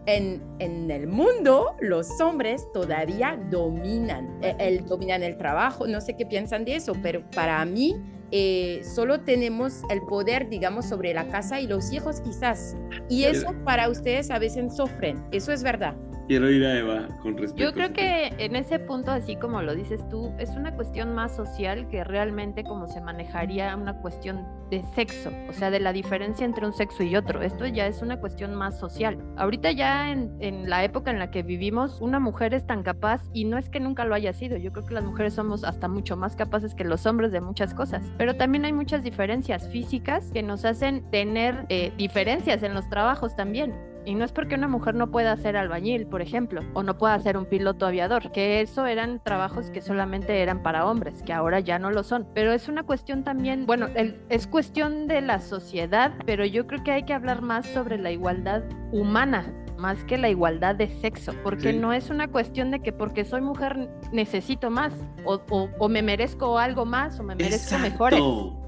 en, 0.06 0.42
en, 0.58 0.90
el 0.90 1.06
mundo 1.06 1.76
los 1.80 2.20
hombres 2.20 2.66
todavía 2.72 3.38
dominan, 3.50 4.38
el, 4.42 4.60
el, 4.60 4.86
dominan 4.86 5.22
el 5.22 5.36
trabajo, 5.36 5.86
no 5.86 6.00
sé 6.00 6.16
qué 6.16 6.24
piensan 6.24 6.64
de 6.64 6.76
eso, 6.76 6.94
pero 7.02 7.22
para 7.30 7.64
mí 7.64 7.96
eh, 8.32 8.82
solo 8.82 9.20
tenemos 9.20 9.82
el 9.88 10.02
poder, 10.02 10.48
digamos, 10.48 10.86
sobre 10.86 11.14
la 11.14 11.28
casa 11.28 11.60
y 11.60 11.66
los 11.66 11.92
hijos 11.92 12.20
quizás. 12.20 12.76
Y 13.08 13.24
eso 13.24 13.54
para 13.64 13.88
ustedes 13.88 14.30
a 14.30 14.38
veces 14.38 14.76
sufren, 14.76 15.24
eso 15.30 15.52
es 15.52 15.62
verdad. 15.62 15.94
Quiero 16.28 16.50
ir 16.50 16.64
a 16.64 16.76
Eva 16.76 17.08
con 17.22 17.36
respecto. 17.36 17.62
Yo 17.62 17.72
creo 17.72 17.92
que 17.92 18.34
en 18.38 18.56
ese 18.56 18.80
punto, 18.80 19.12
así 19.12 19.36
como 19.36 19.62
lo 19.62 19.76
dices 19.76 20.06
tú, 20.08 20.32
es 20.38 20.50
una 20.50 20.74
cuestión 20.74 21.14
más 21.14 21.36
social 21.36 21.88
que 21.88 22.02
realmente 22.02 22.64
como 22.64 22.88
se 22.88 23.00
manejaría 23.00 23.76
una 23.76 24.00
cuestión 24.00 24.44
de 24.70 24.82
sexo, 24.96 25.30
o 25.48 25.52
sea, 25.52 25.70
de 25.70 25.78
la 25.78 25.92
diferencia 25.92 26.44
entre 26.44 26.66
un 26.66 26.72
sexo 26.72 27.04
y 27.04 27.14
otro. 27.14 27.42
Esto 27.42 27.66
ya 27.66 27.86
es 27.86 28.02
una 28.02 28.18
cuestión 28.18 28.56
más 28.56 28.76
social. 28.76 29.18
Ahorita 29.36 29.70
ya 29.70 30.10
en, 30.10 30.36
en 30.40 30.68
la 30.68 30.82
época 30.82 31.12
en 31.12 31.20
la 31.20 31.30
que 31.30 31.44
vivimos, 31.44 32.00
una 32.00 32.18
mujer 32.18 32.54
es 32.54 32.66
tan 32.66 32.82
capaz 32.82 33.22
y 33.32 33.44
no 33.44 33.56
es 33.56 33.68
que 33.68 33.78
nunca 33.78 34.04
lo 34.04 34.16
haya 34.16 34.32
sido. 34.32 34.56
Yo 34.56 34.72
creo 34.72 34.84
que 34.84 34.94
las 34.94 35.04
mujeres 35.04 35.34
somos 35.34 35.62
hasta 35.62 35.86
mucho 35.86 36.16
más 36.16 36.34
capaces 36.34 36.74
que 36.74 36.82
los 36.82 37.06
hombres 37.06 37.30
de 37.30 37.40
muchas 37.40 37.72
cosas. 37.72 38.02
Pero 38.18 38.34
también 38.34 38.64
hay 38.64 38.72
muchas 38.72 39.04
diferencias 39.04 39.68
físicas 39.68 40.32
que 40.32 40.42
nos 40.42 40.64
hacen 40.64 41.08
tener 41.12 41.66
eh, 41.68 41.92
diferencias 41.96 42.64
en 42.64 42.74
los 42.74 42.88
trabajos 42.88 43.36
también. 43.36 43.72
Y 44.06 44.14
no 44.14 44.24
es 44.24 44.32
porque 44.32 44.54
una 44.54 44.68
mujer 44.68 44.94
no 44.94 45.10
pueda 45.10 45.36
ser 45.36 45.56
albañil, 45.56 46.06
por 46.06 46.22
ejemplo, 46.22 46.62
o 46.74 46.84
no 46.84 46.96
pueda 46.96 47.18
ser 47.18 47.36
un 47.36 47.44
piloto 47.44 47.86
aviador, 47.86 48.30
que 48.30 48.60
eso 48.60 48.86
eran 48.86 49.20
trabajos 49.22 49.70
que 49.70 49.82
solamente 49.82 50.40
eran 50.40 50.62
para 50.62 50.86
hombres, 50.86 51.24
que 51.24 51.32
ahora 51.32 51.58
ya 51.58 51.80
no 51.80 51.90
lo 51.90 52.04
son. 52.04 52.24
Pero 52.32 52.52
es 52.52 52.68
una 52.68 52.84
cuestión 52.84 53.24
también, 53.24 53.66
bueno, 53.66 53.88
el, 53.96 54.20
es 54.28 54.46
cuestión 54.46 55.08
de 55.08 55.20
la 55.22 55.40
sociedad, 55.40 56.14
pero 56.24 56.44
yo 56.44 56.68
creo 56.68 56.84
que 56.84 56.92
hay 56.92 57.02
que 57.02 57.14
hablar 57.14 57.42
más 57.42 57.66
sobre 57.66 57.98
la 57.98 58.12
igualdad 58.12 58.62
humana 58.92 59.52
más 59.76 60.04
que 60.04 60.16
la 60.16 60.30
igualdad 60.30 60.74
de 60.74 60.88
sexo, 60.88 61.34
porque 61.42 61.72
sí. 61.72 61.78
no 61.78 61.92
es 61.92 62.08
una 62.08 62.28
cuestión 62.28 62.70
de 62.70 62.80
que 62.80 62.92
porque 62.92 63.26
soy 63.26 63.42
mujer 63.42 63.90
necesito 64.10 64.70
más, 64.70 64.94
o, 65.24 65.40
o, 65.50 65.68
o 65.78 65.88
me 65.90 66.00
merezco 66.00 66.58
algo 66.58 66.86
más, 66.86 67.20
o 67.20 67.22
me 67.22 67.34
merezco 67.34 67.74
Exacto, 67.74 67.90
mejores. 67.90 68.20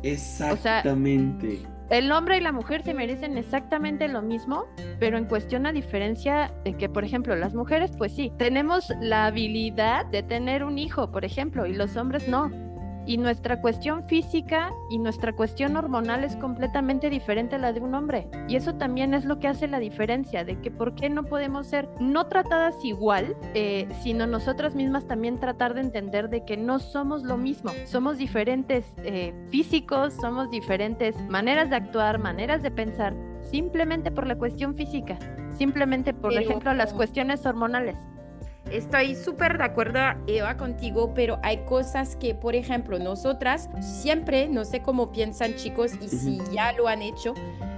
Exactamente. 0.03 1.49
O 1.49 1.61
sea, 1.63 1.78
el 1.91 2.13
hombre 2.13 2.37
y 2.37 2.41
la 2.41 2.53
mujer 2.53 2.83
se 2.83 2.93
merecen 2.95 3.39
exactamente 3.39 4.09
lo 4.09 4.21
mismo, 4.23 4.67
pero 4.99 5.17
en 5.17 5.25
cuestión 5.25 5.67
a 5.67 5.73
diferencia 5.73 6.53
de 6.65 6.75
que, 6.75 6.89
por 6.89 7.05
ejemplo, 7.05 7.35
las 7.35 7.55
mujeres, 7.55 7.93
pues 7.97 8.15
sí, 8.15 8.33
tenemos 8.37 8.93
la 9.01 9.27
habilidad 9.27 10.07
de 10.07 10.23
tener 10.23 10.65
un 10.65 10.79
hijo, 10.79 11.11
por 11.11 11.25
ejemplo, 11.25 11.67
y 11.67 11.75
los 11.75 11.97
hombres 11.97 12.29
no 12.29 12.51
y 13.09 13.17
nuestra 13.17 13.63
cuestión 13.63 14.07
física 14.07 14.71
y 14.91 14.99
nuestra 14.99 15.33
cuestión 15.33 15.79
hormonal 15.79 16.25
es 16.25 16.37
completamente 16.37 17.09
diferente 17.09 17.57
a 17.57 17.59
la 17.59 17.73
de 17.73 17.81
un 17.81 17.95
hombre. 17.95 18.29
Y 18.49 18.57
eso 18.57 18.75
también 18.75 19.15
es 19.15 19.25
lo 19.25 19.41
que 19.41 19.49
hace 19.49 19.67
la 19.67 19.79
diferencia, 19.79 20.45
de 20.45 20.61
que 20.61 20.71
por 20.71 20.95
qué 20.95 21.09
no 21.09 21.25
podemos 21.25 21.67
ser 21.67 21.89
no 22.01 22.27
tratadas 22.27 22.85
igual, 22.85 23.35
eh, 23.55 23.89
sino 24.03 24.27
nosotras 24.27 24.75
mismas 24.75 25.07
también 25.07 25.41
tratar 25.41 25.73
de 25.73 25.81
entender 25.81 26.29
de 26.29 26.45
que 26.45 26.59
no 26.59 26.79
somos 26.79 27.23
lo 27.23 27.39
mismo, 27.39 27.73
somos 27.87 28.19
diferentes 28.19 28.85
eh, 28.99 29.33
físicos, 29.49 30.13
somos 30.13 30.51
diferentes 30.51 31.19
maneras 31.31 31.71
de 31.71 31.77
actuar, 31.77 32.19
maneras 32.19 32.63
de 32.63 32.71
pensar, 32.71 33.15
simplemente 33.41 34.11
por 34.11 34.27
la 34.27 34.37
cuestión 34.37 34.77
física, 34.77 35.19
simplemente 35.57 36.13
por 36.13 36.35
Pero, 36.35 36.43
ejemplo 36.43 36.75
las 36.75 36.93
cuestiones 36.93 37.47
hormonales. 37.47 37.97
Estoy 38.71 39.15
súper 39.15 39.57
de 39.57 39.65
acuerdo, 39.65 39.99
Eva, 40.27 40.59
contigo, 40.59 41.15
pero 41.15 41.39
hay 41.43 41.65
cosas 41.65 42.17
que, 42.17 42.35
por 42.35 42.55
ejemplo, 42.55 42.99
nosotras 42.99 43.71
siempre, 43.81 44.47
no 44.47 44.67
sé 44.67 44.83
cómo 44.83 45.11
piensan 45.11 45.55
chicos 45.55 45.93
y 46.03 46.09
si 46.09 46.39
ya 46.53 46.73
lo 46.73 46.87
han 46.87 47.01
hecho, 47.01 47.33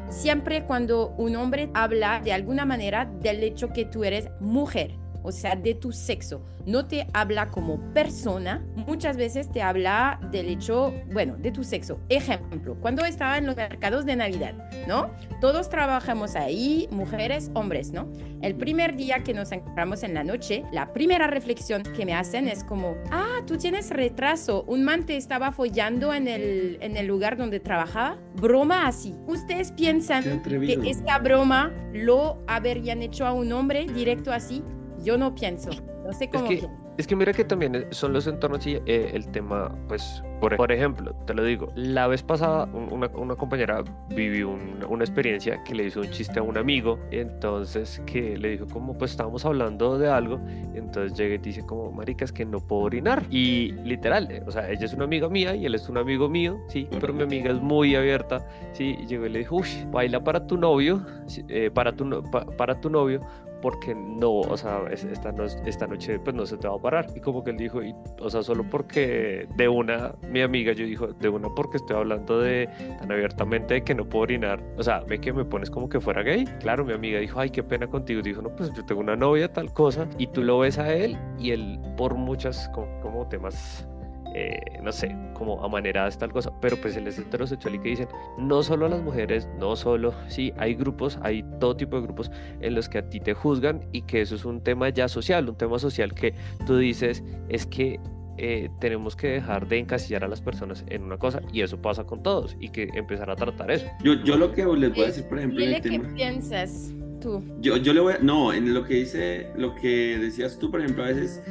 siempre 0.08 0.64
cuando 0.64 1.14
un 1.16 1.36
hombre 1.36 1.70
habla 1.74 2.20
de 2.20 2.32
alguna 2.32 2.64
manera 2.64 3.04
del 3.20 3.44
hecho 3.44 3.68
que 3.68 3.84
tú 3.84 4.02
eres 4.02 4.30
mujer, 4.40 4.96
o 5.22 5.32
sea, 5.32 5.56
de 5.56 5.74
tu 5.74 5.92
sexo. 5.92 6.42
No 6.66 6.86
te 6.86 7.06
habla 7.12 7.48
como 7.48 7.78
persona, 7.92 8.64
muchas 8.74 9.16
veces 9.16 9.50
te 9.50 9.62
habla 9.62 10.20
del 10.30 10.48
hecho, 10.48 10.94
bueno, 11.12 11.36
de 11.36 11.50
tu 11.50 11.64
sexo. 11.64 12.00
Ejemplo, 12.08 12.76
cuando 12.80 13.04
estaba 13.04 13.38
en 13.38 13.46
los 13.46 13.56
mercados 13.56 14.04
de 14.04 14.16
Navidad, 14.16 14.54
¿no? 14.86 15.10
Todos 15.40 15.70
trabajamos 15.70 16.36
ahí, 16.36 16.86
mujeres, 16.90 17.50
hombres, 17.54 17.92
¿no? 17.92 18.08
El 18.42 18.54
primer 18.56 18.96
día 18.96 19.22
que 19.22 19.34
nos 19.34 19.52
encontramos 19.52 20.02
en 20.02 20.14
la 20.14 20.24
noche, 20.24 20.64
la 20.72 20.92
primera 20.92 21.26
reflexión 21.26 21.82
que 21.82 22.04
me 22.04 22.14
hacen 22.14 22.48
es 22.48 22.64
como, 22.64 22.96
ah, 23.10 23.40
tú 23.46 23.56
tienes 23.56 23.90
retraso, 23.90 24.64
un 24.64 24.84
man 24.84 25.06
te 25.06 25.16
estaba 25.16 25.52
follando 25.52 26.12
en 26.12 26.28
el, 26.28 26.78
en 26.80 26.96
el 26.96 27.06
lugar 27.06 27.36
donde 27.36 27.60
trabajaba. 27.60 28.18
Broma 28.36 28.86
así. 28.86 29.14
¿Ustedes 29.26 29.72
piensan 29.72 30.42
que 30.42 30.90
esta 30.90 31.18
broma 31.18 31.72
lo 31.92 32.42
habrían 32.46 33.02
hecho 33.02 33.26
a 33.26 33.32
un 33.32 33.52
hombre 33.52 33.86
directo 33.86 34.32
así? 34.32 34.62
Yo 35.02 35.16
no 35.16 35.34
pienso. 35.34 35.70
No 36.04 36.12
sé 36.12 36.28
cómo. 36.28 36.50
Es 36.50 36.60
que, 36.60 36.68
es 36.98 37.06
que 37.06 37.16
mira 37.16 37.32
que 37.32 37.44
también 37.44 37.86
son 37.90 38.12
los 38.12 38.26
entornos 38.26 38.66
y 38.66 38.76
eh, 38.86 39.10
el 39.14 39.26
tema, 39.28 39.74
pues, 39.88 40.22
por, 40.40 40.56
por, 40.56 40.72
ejemplo, 40.72 41.14
te 41.26 41.34
lo 41.34 41.44
digo, 41.44 41.68
la 41.74 42.06
vez 42.06 42.22
pasada 42.22 42.64
una, 42.64 43.06
una 43.08 43.36
compañera 43.36 43.82
vivió 44.08 44.50
un, 44.50 44.84
una 44.88 45.04
experiencia 45.04 45.62
que 45.64 45.74
le 45.74 45.84
hizo 45.84 46.00
un 46.00 46.10
chiste 46.10 46.38
a 46.38 46.42
un 46.42 46.56
amigo, 46.56 46.98
y 47.10 47.18
entonces 47.18 48.02
que 48.06 48.36
le 48.36 48.50
dijo 48.50 48.66
como, 48.66 48.96
pues 48.96 49.12
estábamos 49.12 49.44
hablando 49.44 49.98
de 49.98 50.08
algo, 50.08 50.40
entonces 50.74 51.16
llega 51.18 51.34
y 51.34 51.38
dice 51.38 51.64
como, 51.64 51.90
marica, 51.92 52.24
es 52.24 52.32
que 52.32 52.44
no 52.44 52.60
puedo 52.60 52.82
orinar. 52.82 53.22
Y 53.30 53.72
literal, 53.84 54.30
eh, 54.30 54.42
o 54.46 54.50
sea, 54.50 54.70
ella 54.70 54.84
es 54.84 54.92
una 54.92 55.04
amiga 55.04 55.28
mía 55.28 55.54
y 55.54 55.66
él 55.66 55.74
es 55.74 55.88
un 55.88 55.98
amigo 55.98 56.28
mío, 56.28 56.58
sí, 56.68 56.88
pero 56.98 57.12
mi 57.12 57.22
amiga 57.22 57.50
es 57.50 57.60
muy 57.60 57.94
abierta, 57.94 58.46
sí, 58.72 58.96
y 59.00 59.06
llegó 59.06 59.26
y 59.26 59.30
le 59.30 59.38
dijo, 59.40 59.56
uy, 59.56 59.68
baila 59.90 60.22
para 60.24 60.46
tu 60.46 60.56
novio, 60.56 61.04
eh, 61.48 61.70
para, 61.72 61.92
tu, 61.92 62.22
pa, 62.30 62.44
para 62.44 62.80
tu 62.80 62.90
novio, 62.90 63.20
porque 63.60 63.94
no, 63.94 64.40
o 64.40 64.56
sea, 64.56 64.82
esta, 64.90 65.32
no, 65.32 65.44
esta 65.44 65.86
noche 65.86 66.18
pues 66.18 66.34
no 66.34 66.46
se 66.46 66.56
te 66.56 66.68
va 66.68 66.76
a 66.76 66.78
parar. 66.78 67.06
Y 67.14 67.20
como 67.20 67.42
que 67.44 67.50
él 67.50 67.56
dijo, 67.56 67.80
o 68.20 68.30
sea, 68.30 68.42
solo 68.42 68.64
porque 68.64 69.48
de 69.56 69.68
una, 69.68 70.14
mi 70.28 70.40
amiga, 70.42 70.72
yo 70.72 70.84
dijo, 70.84 71.08
de 71.08 71.28
una 71.28 71.48
porque 71.54 71.78
estoy 71.78 71.96
hablando 71.96 72.40
de 72.40 72.68
tan 72.98 73.10
abiertamente 73.10 73.74
de 73.74 73.84
que 73.84 73.94
no 73.94 74.08
puedo 74.08 74.22
orinar, 74.22 74.62
o 74.76 74.82
sea, 74.82 75.00
ve 75.00 75.20
que 75.20 75.32
me 75.32 75.44
pones 75.44 75.70
como 75.70 75.88
que 75.88 76.00
fuera 76.00 76.22
gay. 76.22 76.44
Claro, 76.60 76.84
mi 76.84 76.92
amiga 76.92 77.18
dijo, 77.18 77.40
ay, 77.40 77.50
qué 77.50 77.62
pena 77.62 77.86
contigo. 77.86 78.22
Dijo, 78.22 78.42
no, 78.42 78.54
pues 78.54 78.72
yo 78.72 78.84
tengo 78.84 79.00
una 79.00 79.16
novia, 79.16 79.52
tal 79.52 79.72
cosa, 79.72 80.08
y 80.18 80.26
tú 80.26 80.42
lo 80.42 80.60
ves 80.60 80.78
a 80.78 80.92
él 80.92 81.16
y 81.38 81.52
él 81.52 81.78
por 81.96 82.14
muchas 82.14 82.68
como 83.02 83.26
temas 83.28 83.86
eh, 84.34 84.60
no 84.82 84.92
sé, 84.92 85.16
como 85.34 85.62
amaneradas, 85.64 86.18
tal 86.18 86.32
cosa, 86.32 86.52
pero 86.60 86.76
pues 86.76 86.96
él 86.96 87.06
es 87.06 87.18
heterosexual 87.18 87.74
y 87.74 87.78
que 87.80 87.88
dicen, 87.90 88.08
no 88.38 88.62
solo 88.62 88.88
las 88.88 89.02
mujeres, 89.02 89.48
no 89.58 89.76
solo, 89.76 90.14
sí, 90.28 90.52
hay 90.56 90.74
grupos, 90.74 91.18
hay 91.22 91.44
todo 91.58 91.76
tipo 91.76 91.96
de 91.96 92.02
grupos 92.02 92.30
en 92.60 92.74
los 92.74 92.88
que 92.88 92.98
a 92.98 93.08
ti 93.08 93.20
te 93.20 93.34
juzgan 93.34 93.84
y 93.92 94.02
que 94.02 94.20
eso 94.20 94.34
es 94.34 94.44
un 94.44 94.62
tema 94.62 94.88
ya 94.88 95.08
social, 95.08 95.48
un 95.48 95.56
tema 95.56 95.78
social 95.78 96.14
que 96.14 96.34
tú 96.66 96.76
dices, 96.76 97.24
es 97.48 97.66
que 97.66 97.98
eh, 98.42 98.70
tenemos 98.80 99.16
que 99.16 99.28
dejar 99.28 99.68
de 99.68 99.78
encasillar 99.78 100.24
a 100.24 100.28
las 100.28 100.40
personas 100.40 100.84
en 100.88 101.02
una 101.02 101.18
cosa 101.18 101.42
y 101.52 101.60
eso 101.60 101.80
pasa 101.82 102.04
con 102.04 102.22
todos 102.22 102.56
y 102.58 102.70
que 102.70 102.88
empezar 102.94 103.30
a 103.30 103.36
tratar 103.36 103.70
eso. 103.70 103.86
Yo, 104.02 104.14
yo 104.24 104.36
lo 104.36 104.52
que 104.52 104.64
les 104.64 104.94
voy 104.94 105.02
a 105.02 105.06
decir, 105.08 105.24
por 105.28 105.38
ejemplo, 105.38 105.62
en 105.62 105.74
el 105.74 105.82
tema... 105.82 106.08
¿Qué 106.08 106.14
piensas 106.14 106.94
tú? 107.20 107.44
Yo, 107.60 107.76
yo 107.76 107.92
le 107.92 108.00
voy 108.00 108.14
a... 108.14 108.18
No, 108.18 108.52
en 108.52 108.72
lo 108.72 108.84
que 108.84 108.94
dice, 108.94 109.48
lo 109.56 109.74
que 109.74 110.16
decías 110.18 110.58
tú, 110.58 110.70
por 110.70 110.80
ejemplo, 110.80 111.04
a 111.04 111.08
veces 111.08 111.42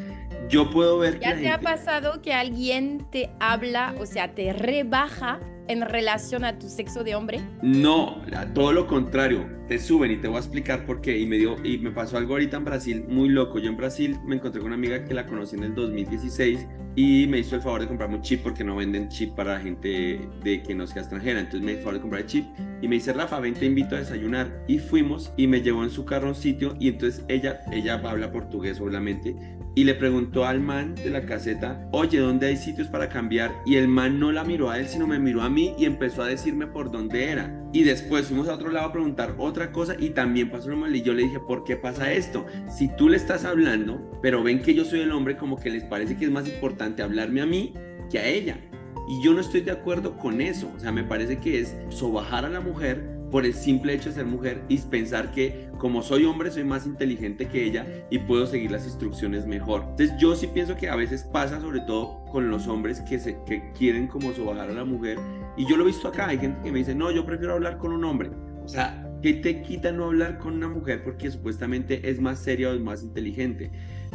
yo 0.49 0.69
puedo 0.69 0.99
ver 0.99 1.19
que. 1.19 1.25
¿Ya 1.25 1.35
te 1.35 1.49
ha 1.49 1.59
pasado 1.61 2.21
que 2.21 2.33
alguien 2.33 3.07
te 3.11 3.29
habla, 3.39 3.95
o 3.99 4.05
sea, 4.05 4.33
te 4.33 4.51
rebaja 4.53 5.39
en 5.67 5.81
relación 5.81 6.43
a 6.43 6.57
tu 6.57 6.67
sexo 6.67 7.03
de 7.03 7.15
hombre? 7.15 7.41
No, 7.61 8.21
todo 8.53 8.73
lo 8.73 8.87
contrario. 8.87 9.58
Te 9.69 9.77
suben 9.77 10.09
y 10.09 10.17
te 10.17 10.27
voy 10.27 10.37
a 10.37 10.39
explicar 10.39 10.83
por 10.87 10.99
qué. 10.99 11.19
Y 11.19 11.27
me, 11.27 11.37
dio, 11.37 11.55
y 11.63 11.77
me 11.77 11.91
pasó 11.91 12.17
algo 12.17 12.33
ahorita 12.33 12.57
en 12.57 12.65
Brasil 12.65 13.05
muy 13.07 13.29
loco. 13.29 13.59
Yo 13.59 13.69
en 13.69 13.77
Brasil 13.77 14.17
me 14.25 14.35
encontré 14.35 14.61
con 14.61 14.69
una 14.69 14.75
amiga 14.75 15.05
que 15.05 15.13
la 15.13 15.27
conocí 15.27 15.55
en 15.57 15.63
el 15.63 15.75
2016 15.75 16.65
y 16.95 17.27
me 17.27 17.37
hizo 17.37 17.55
el 17.55 17.61
favor 17.61 17.81
de 17.81 17.87
comprarme 17.87 18.15
un 18.15 18.23
chip 18.23 18.41
porque 18.41 18.63
no 18.63 18.75
venden 18.75 19.09
chip 19.09 19.35
para 19.35 19.59
gente 19.59 20.27
de 20.43 20.63
que 20.63 20.73
no 20.73 20.87
sea 20.87 21.03
extranjera. 21.03 21.39
Entonces 21.39 21.61
me 21.61 21.73
hizo 21.73 21.81
el 21.81 21.83
favor 21.83 21.93
de 21.93 22.01
comprar 22.01 22.21
el 22.23 22.27
chip 22.27 22.45
y 22.81 22.87
me 22.87 22.95
dice, 22.95 23.13
Rafa, 23.13 23.39
ven, 23.39 23.53
te 23.53 23.67
invito 23.67 23.95
a 23.95 23.99
desayunar. 23.99 24.63
Y 24.67 24.79
fuimos 24.79 25.31
y 25.37 25.45
me 25.45 25.61
llevó 25.61 25.83
en 25.83 25.91
su 25.91 26.03
carro 26.03 26.25
a 26.25 26.29
un 26.29 26.35
sitio 26.35 26.75
y 26.79 26.87
entonces 26.87 27.23
ella, 27.27 27.61
ella 27.71 28.01
habla 28.03 28.31
portugués 28.31 28.81
obviamente 28.81 29.35
y 29.75 29.83
le 29.83 29.95
preguntó 29.95 30.45
al 30.45 30.59
man 30.59 30.95
de 30.95 31.09
la 31.09 31.25
caseta, 31.25 31.87
oye, 31.91 32.19
¿dónde 32.19 32.47
hay 32.47 32.57
sitios 32.57 32.87
para 32.87 33.07
cambiar? 33.07 33.51
Y 33.65 33.75
el 33.75 33.87
man 33.87 34.19
no 34.19 34.31
la 34.31 34.43
miró 34.43 34.69
a 34.69 34.79
él, 34.79 34.87
sino 34.87 35.07
me 35.07 35.19
miró 35.19 35.41
a 35.41 35.49
mí 35.49 35.73
y 35.77 35.85
empezó 35.85 36.23
a 36.23 36.27
decirme 36.27 36.67
por 36.67 36.91
dónde 36.91 37.29
era. 37.31 37.68
Y 37.71 37.83
después 37.83 38.27
fuimos 38.27 38.47
a 38.47 38.55
otro 38.55 38.71
lado 38.71 38.87
a 38.87 38.91
preguntar 38.91 39.35
otra 39.37 39.71
cosa 39.71 39.95
y 39.99 40.09
también 40.09 40.49
pasó 40.49 40.69
lo 40.69 40.77
mal 40.77 40.95
y 40.95 41.03
yo 41.03 41.13
le 41.13 41.23
dije, 41.23 41.39
¿por 41.39 41.63
qué 41.63 41.75
pasa 41.75 42.11
esto? 42.11 42.45
Si 42.67 42.87
tú 42.95 43.09
le 43.09 43.17
estás 43.17 43.45
hablando, 43.45 44.19
pero 44.23 44.41
ven 44.41 44.61
que 44.61 44.73
yo 44.73 44.85
soy 44.85 45.01
el 45.01 45.11
hombre, 45.11 45.37
como 45.37 45.57
que 45.57 45.69
les 45.69 45.83
parece 45.83 46.17
que 46.17 46.25
es 46.25 46.31
más 46.31 46.47
importante 46.47 47.03
hablarme 47.03 47.41
a 47.41 47.45
mí 47.45 47.73
que 48.09 48.17
a 48.17 48.27
ella. 48.27 48.59
Y 49.07 49.21
yo 49.21 49.33
no 49.33 49.41
estoy 49.41 49.61
de 49.61 49.71
acuerdo 49.71 50.17
con 50.17 50.41
eso. 50.41 50.71
O 50.75 50.79
sea, 50.79 50.91
me 50.91 51.03
parece 51.03 51.37
que 51.37 51.59
es 51.59 51.75
sobajar 51.89 52.45
a 52.45 52.49
la 52.49 52.59
mujer 52.59 53.18
por 53.31 53.45
el 53.45 53.53
simple 53.53 53.93
hecho 53.93 54.09
de 54.09 54.15
ser 54.15 54.25
mujer 54.25 54.61
y 54.67 54.77
pensar 54.77 55.31
que 55.31 55.69
como 55.77 56.01
soy 56.01 56.25
hombre 56.25 56.51
soy 56.51 56.63
más 56.63 56.85
inteligente 56.85 57.47
que 57.47 57.63
ella 57.63 57.85
y 58.09 58.19
puedo 58.19 58.45
seguir 58.45 58.71
las 58.71 58.85
instrucciones 58.85 59.45
mejor. 59.45 59.83
Entonces 59.91 60.15
yo 60.19 60.35
sí 60.35 60.47
pienso 60.47 60.75
que 60.75 60.89
a 60.89 60.95
veces 60.95 61.23
pasa 61.23 61.61
sobre 61.61 61.81
todo 61.81 62.23
con 62.31 62.49
los 62.49 62.67
hombres 62.67 63.01
que, 63.01 63.19
se, 63.19 63.37
que 63.45 63.71
quieren 63.77 64.07
como 64.07 64.33
sobajar 64.33 64.69
a 64.69 64.73
la 64.73 64.85
mujer 64.85 65.17
y 65.57 65.67
yo 65.67 65.75
lo 65.75 65.83
he 65.83 65.87
visto 65.87 66.07
acá, 66.07 66.27
hay 66.27 66.37
gente 66.37 66.59
que 66.63 66.71
me 66.71 66.79
dice, 66.79 66.95
no, 66.95 67.11
yo 67.11 67.25
prefiero 67.25 67.53
hablar 67.53 67.77
con 67.77 67.91
un 67.91 68.03
hombre. 68.05 68.31
O 68.63 68.67
sea, 68.67 69.05
¿qué 69.21 69.33
te 69.33 69.61
quita 69.61 69.91
no 69.91 70.05
hablar 70.05 70.37
con 70.37 70.53
una 70.53 70.69
mujer 70.69 71.03
porque 71.03 71.29
supuestamente 71.29 72.09
es 72.09 72.21
más 72.21 72.39
seria 72.39 72.69
o 72.69 72.73
es 72.73 72.81
más 72.81 73.03
inteligente? 73.03 73.71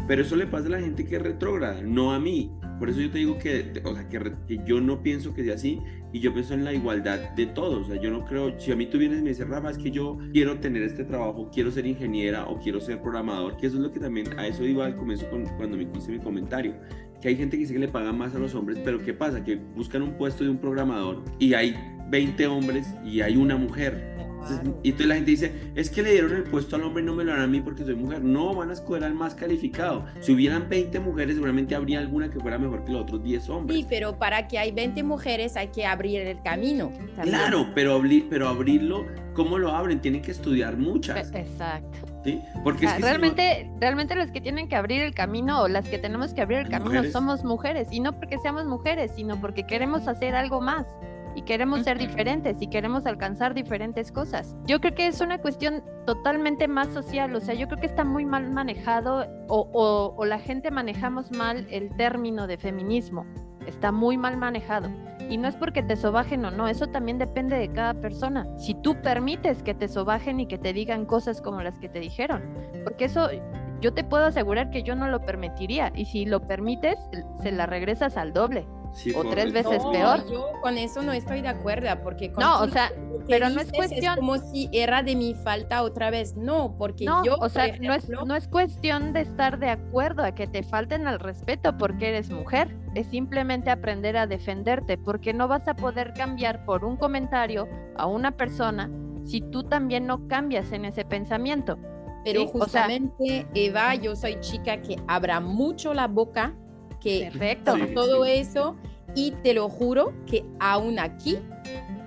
Pero 0.06 0.22
eso 0.22 0.36
le 0.36 0.46
pasa 0.46 0.66
a 0.66 0.70
la 0.70 0.80
gente 0.80 1.04
que 1.04 1.16
es 1.16 1.22
retrógrada, 1.22 1.80
no 1.82 2.12
a 2.12 2.18
mí. 2.18 2.50
Por 2.78 2.90
eso 2.90 3.00
yo 3.00 3.10
te 3.10 3.18
digo 3.18 3.38
que, 3.38 3.72
o 3.84 3.94
sea, 3.94 4.08
que, 4.08 4.20
que, 4.46 4.60
yo 4.66 4.80
no 4.80 5.02
pienso 5.02 5.32
que 5.32 5.44
sea 5.44 5.54
así 5.54 5.80
y 6.12 6.20
yo 6.20 6.34
pienso 6.34 6.54
en 6.54 6.64
la 6.64 6.72
igualdad 6.72 7.30
de 7.30 7.46
todos. 7.46 7.86
O 7.86 7.90
sea, 7.90 8.00
yo 8.00 8.10
no 8.10 8.24
creo, 8.24 8.58
si 8.58 8.72
a 8.72 8.76
mí 8.76 8.86
tú 8.86 8.98
vienes 8.98 9.20
y 9.20 9.22
me 9.22 9.30
dices, 9.30 9.48
Rafa, 9.48 9.70
es 9.70 9.78
que 9.78 9.90
yo 9.90 10.18
quiero 10.32 10.58
tener 10.58 10.82
este 10.82 11.04
trabajo, 11.04 11.50
quiero 11.52 11.70
ser 11.70 11.86
ingeniera 11.86 12.46
o 12.46 12.58
quiero 12.58 12.80
ser 12.80 13.00
programador, 13.00 13.56
que 13.56 13.66
eso 13.66 13.76
es 13.76 13.82
lo 13.82 13.92
que 13.92 14.00
también, 14.00 14.38
a 14.38 14.46
eso 14.46 14.64
iba 14.64 14.84
al 14.84 14.96
comienzo 14.96 15.26
cuando 15.30 15.76
me 15.76 15.84
hice 15.84 16.10
mi 16.10 16.18
comentario, 16.18 16.74
que 17.20 17.28
hay 17.28 17.36
gente 17.36 17.56
que 17.56 17.62
dice 17.62 17.72
que 17.72 17.80
le 17.80 17.88
paga 17.88 18.12
más 18.12 18.34
a 18.34 18.38
los 18.38 18.54
hombres, 18.54 18.78
pero 18.84 19.02
¿qué 19.02 19.14
pasa? 19.14 19.42
Que 19.42 19.56
buscan 19.56 20.02
un 20.02 20.18
puesto 20.18 20.44
de 20.44 20.50
un 20.50 20.58
programador 20.58 21.22
y 21.38 21.54
hay 21.54 21.74
20 22.10 22.46
hombres 22.48 22.86
y 23.04 23.22
hay 23.22 23.36
una 23.36 23.56
mujer 23.56 24.13
y 24.82 24.90
entonces 24.90 25.06
la 25.06 25.14
gente 25.14 25.30
dice, 25.30 25.52
es 25.74 25.90
que 25.90 26.02
le 26.02 26.12
dieron 26.12 26.32
el 26.32 26.44
puesto 26.44 26.76
al 26.76 26.82
hombre 26.82 27.02
y 27.02 27.06
no 27.06 27.14
me 27.14 27.24
lo 27.24 27.32
harán 27.32 27.44
a 27.44 27.46
mí 27.46 27.60
porque 27.60 27.84
soy 27.84 27.94
mujer. 27.94 28.22
No, 28.22 28.54
van 28.54 28.70
a 28.70 28.72
escoger 28.74 29.04
al 29.04 29.14
más 29.14 29.34
calificado. 29.34 30.04
Si 30.20 30.32
hubieran 30.32 30.68
20 30.68 31.00
mujeres, 31.00 31.34
seguramente 31.34 31.74
habría 31.74 31.98
alguna 31.98 32.30
que 32.30 32.38
fuera 32.40 32.58
mejor 32.58 32.84
que 32.84 32.92
los 32.92 33.02
otros 33.02 33.22
10 33.22 33.48
hombres. 33.48 33.78
Sí, 33.78 33.86
pero 33.88 34.18
para 34.18 34.48
que 34.48 34.58
hay 34.58 34.72
20 34.72 35.02
mujeres 35.02 35.56
hay 35.56 35.68
que 35.68 35.86
abrir 35.86 36.22
el 36.22 36.40
camino. 36.42 36.92
Claro, 37.22 37.68
pero, 37.74 38.02
pero 38.28 38.48
abrirlo, 38.48 39.06
¿cómo 39.34 39.58
lo 39.58 39.70
abren? 39.70 40.00
Tienen 40.00 40.22
que 40.22 40.30
estudiar 40.30 40.76
muchas. 40.76 41.32
Exacto. 41.34 42.06
¿Sí? 42.24 42.40
Porque 42.62 42.88
realmente, 42.98 43.70
realmente 43.80 44.14
las 44.14 44.30
que 44.30 44.40
tienen 44.40 44.68
que 44.68 44.76
abrir 44.76 45.02
el 45.02 45.14
camino 45.14 45.62
o 45.62 45.68
las 45.68 45.86
que 45.86 45.98
tenemos 45.98 46.32
que 46.32 46.40
abrir 46.40 46.60
el 46.60 46.68
camino 46.68 47.04
somos 47.04 47.44
mujeres. 47.44 47.88
Y 47.90 48.00
no 48.00 48.18
porque 48.18 48.38
seamos 48.38 48.64
mujeres, 48.64 49.12
sino 49.14 49.40
porque 49.40 49.66
queremos 49.66 50.08
hacer 50.08 50.34
algo 50.34 50.60
más 50.62 50.86
y 51.34 51.42
queremos 51.42 51.82
ser 51.82 51.98
diferentes 51.98 52.60
y 52.60 52.68
queremos 52.68 53.06
alcanzar 53.06 53.54
diferentes 53.54 54.12
cosas. 54.12 54.56
Yo 54.66 54.80
creo 54.80 54.94
que 54.94 55.06
es 55.06 55.20
una 55.20 55.38
cuestión 55.38 55.82
totalmente 56.06 56.68
más 56.68 56.88
social, 56.88 57.34
o 57.34 57.40
sea, 57.40 57.54
yo 57.54 57.66
creo 57.66 57.80
que 57.80 57.86
está 57.86 58.04
muy 58.04 58.24
mal 58.24 58.50
manejado 58.50 59.26
o, 59.48 60.14
o, 60.16 60.24
la 60.24 60.38
gente 60.38 60.70
manejamos 60.70 61.32
mal 61.32 61.66
el 61.70 61.94
término 61.96 62.46
de 62.46 62.56
feminismo, 62.56 63.26
está 63.66 63.92
muy 63.92 64.16
mal 64.16 64.36
manejado. 64.36 64.88
Y 65.30 65.38
no 65.38 65.48
es 65.48 65.56
porque 65.56 65.82
te 65.82 65.96
sobajen 65.96 66.44
o 66.44 66.50
no, 66.50 66.68
eso 66.68 66.88
también 66.88 67.18
depende 67.18 67.56
de 67.56 67.70
cada 67.70 67.94
persona. 67.94 68.46
Si 68.58 68.74
tú 68.74 69.00
permites 69.00 69.62
que 69.62 69.72
te 69.72 69.88
sobajen 69.88 70.38
y 70.38 70.46
que 70.46 70.58
te 70.58 70.74
digan 70.74 71.06
cosas 71.06 71.40
como 71.40 71.62
las 71.62 71.78
que 71.78 71.88
te 71.88 71.98
dijeron, 71.98 72.42
porque 72.84 73.06
eso 73.06 73.28
yo 73.80 73.94
te 73.94 74.04
puedo 74.04 74.26
asegurar 74.26 74.70
que 74.70 74.82
yo 74.82 74.94
no 74.94 75.08
lo 75.08 75.20
permitiría 75.20 75.92
y 75.94 76.04
si 76.04 76.26
lo 76.26 76.46
permites, 76.46 76.98
se 77.42 77.52
la 77.52 77.66
regresas 77.66 78.16
al 78.18 78.32
doble 78.32 78.66
o 79.14 79.24
tres 79.24 79.52
veces 79.52 79.82
peor. 79.92 80.24
Yo 80.30 80.52
con 80.60 80.78
eso 80.78 81.02
no 81.02 81.12
estoy 81.12 81.40
de 81.40 81.48
acuerdo, 81.48 81.88
porque 82.02 82.30
no, 82.38 82.60
o 82.60 82.68
sea, 82.68 82.92
pero 83.28 83.48
no 83.48 83.60
es 83.60 83.72
cuestión 83.72 84.16
como 84.16 84.38
si 84.38 84.68
era 84.72 85.02
de 85.02 85.16
mi 85.16 85.34
falta 85.34 85.82
otra 85.82 86.10
vez, 86.10 86.36
no, 86.36 86.76
porque 86.78 87.04
no, 87.04 87.24
yo, 87.24 87.36
o 87.36 87.48
sea, 87.48 87.76
no 87.78 87.94
es 87.94 88.08
no 88.08 88.34
es 88.34 88.48
cuestión 88.48 89.12
de 89.12 89.22
estar 89.22 89.58
de 89.58 89.70
acuerdo 89.70 90.24
a 90.24 90.34
que 90.34 90.46
te 90.46 90.62
falten 90.62 91.06
al 91.06 91.20
respeto 91.20 91.76
porque 91.76 92.10
eres 92.10 92.30
mujer, 92.30 92.76
es 92.94 93.06
simplemente 93.08 93.70
aprender 93.70 94.16
a 94.16 94.26
defenderte, 94.26 94.98
porque 94.98 95.32
no 95.32 95.48
vas 95.48 95.68
a 95.68 95.74
poder 95.74 96.14
cambiar 96.14 96.64
por 96.64 96.84
un 96.84 96.96
comentario 96.96 97.68
a 97.96 98.06
una 98.06 98.32
persona 98.32 98.90
si 99.24 99.40
tú 99.40 99.64
también 99.64 100.06
no 100.06 100.28
cambias 100.28 100.72
en 100.72 100.84
ese 100.84 101.04
pensamiento. 101.04 101.78
Pero 102.24 102.46
justamente, 102.46 103.46
Eva, 103.54 103.94
yo 103.94 104.16
soy 104.16 104.40
chica 104.40 104.80
que 104.80 104.96
abra 105.06 105.40
mucho 105.40 105.92
la 105.92 106.06
boca 106.06 106.54
que 107.04 107.28
Perfecto. 107.30 107.76
todo 107.94 108.24
eso 108.24 108.76
y 109.14 109.32
te 109.42 109.52
lo 109.54 109.68
juro 109.68 110.14
que 110.26 110.44
aún 110.58 110.98
aquí, 110.98 111.38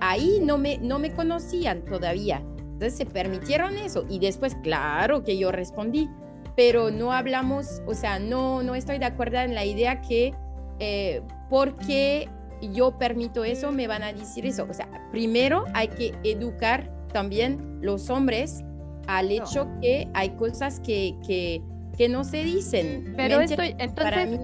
ahí 0.02 0.40
no 0.44 0.58
me, 0.58 0.80
no 0.80 1.00
me 1.00 1.12
conocían 1.14 1.86
todavía. 1.86 2.42
Entonces 2.58 2.96
se 2.98 3.06
permitieron 3.06 3.78
eso 3.78 4.06
y 4.10 4.20
después, 4.20 4.56
claro 4.64 5.24
que 5.24 5.38
yo 5.38 5.52
respondí, 5.52 6.10
pero 6.56 6.92
no 6.92 7.14
hablamos, 7.14 7.82
o 7.86 7.94
sea, 7.94 8.20
no, 8.20 8.64
no 8.64 8.76
estoy 8.76 8.98
de 8.98 9.06
acuerdo 9.06 9.38
en 9.38 9.54
la 9.56 9.64
idea 9.64 10.02
que 10.02 10.34
eh, 10.80 11.22
porque 11.50 12.30
yo 12.74 12.98
permito 12.98 13.44
eso, 13.44 13.72
me 13.72 13.88
van 13.88 14.04
a 14.04 14.14
decir 14.14 14.46
eso. 14.46 14.66
O 14.70 14.74
sea, 14.74 14.88
primero 15.12 15.66
hay 15.74 15.88
que 15.90 16.14
educar 16.24 16.92
también 17.14 17.80
los 17.82 18.10
hombres 18.10 18.64
al 19.08 19.32
hecho 19.32 19.68
que 19.82 20.08
hay 20.14 20.32
cosas 20.32 20.80
que, 20.80 21.16
que, 21.26 21.62
que 21.98 22.10
no 22.10 22.24
se 22.24 22.44
dicen. 22.44 23.14
Pero 23.16 23.40
esto, 23.40 23.62
entonces, 23.62 24.40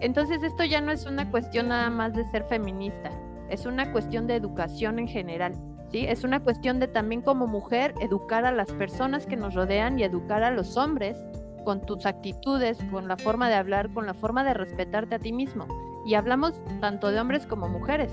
entonces 0.00 0.42
esto 0.42 0.64
ya 0.64 0.80
no 0.80 0.92
es 0.92 1.06
una 1.06 1.30
cuestión 1.30 1.68
nada 1.68 1.90
más 1.90 2.14
de 2.14 2.24
ser 2.30 2.44
feminista, 2.44 3.10
es 3.48 3.66
una 3.66 3.92
cuestión 3.92 4.26
de 4.26 4.36
educación 4.36 4.98
en 4.98 5.08
general. 5.08 5.54
¿Sí? 5.88 6.04
Es 6.04 6.24
una 6.24 6.40
cuestión 6.40 6.80
de 6.80 6.88
también 6.88 7.22
como 7.22 7.46
mujer 7.46 7.94
educar 8.00 8.44
a 8.44 8.50
las 8.50 8.72
personas 8.72 9.24
que 9.24 9.36
nos 9.36 9.54
rodean 9.54 10.00
y 10.00 10.02
educar 10.02 10.42
a 10.42 10.50
los 10.50 10.76
hombres 10.76 11.16
con 11.64 11.80
tus 11.80 12.06
actitudes, 12.06 12.78
con 12.90 13.06
la 13.06 13.16
forma 13.16 13.48
de 13.48 13.54
hablar, 13.54 13.92
con 13.94 14.04
la 14.04 14.12
forma 14.12 14.42
de 14.42 14.52
respetarte 14.52 15.14
a 15.14 15.18
ti 15.20 15.32
mismo. 15.32 15.68
Y 16.04 16.14
hablamos 16.14 16.54
tanto 16.80 17.12
de 17.12 17.20
hombres 17.20 17.46
como 17.46 17.68
mujeres. 17.68 18.10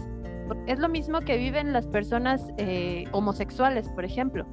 Es 0.67 0.77
lo 0.77 0.87
mismo 0.87 1.21
que 1.21 1.37
viven 1.37 1.73
las 1.73 1.87
personas 1.87 2.45
eh, 2.57 3.05
homosexuales, 3.11 3.89
por 3.89 4.05
ejemplo 4.05 4.45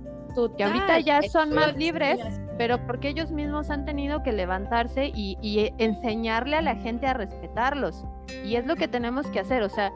que 0.57 0.65
ahorita 0.65 1.01
ya 1.01 1.23
son 1.23 1.55
más 1.55 1.77
libres, 1.77 2.19
pero 2.59 2.85
porque 2.87 3.09
ellos 3.09 3.31
mismos 3.31 3.71
han 3.71 3.85
tenido 3.85 4.23
que 4.23 4.33
levantarse 4.33 5.11
y, 5.15 5.73
enseñarle 5.79 6.57
a 6.57 6.63
la 6.63 6.77
gente 6.77 7.07
a 7.07 7.15
respetarlos. 7.15 8.05
Y 8.45 8.57
es 8.57 8.67
lo 8.67 8.77
que 8.77 8.89
tenemos 8.89 9.27
que 9.29 9.41
hacer, 9.41 9.63
o 9.63 9.69
sea, 9.69 9.93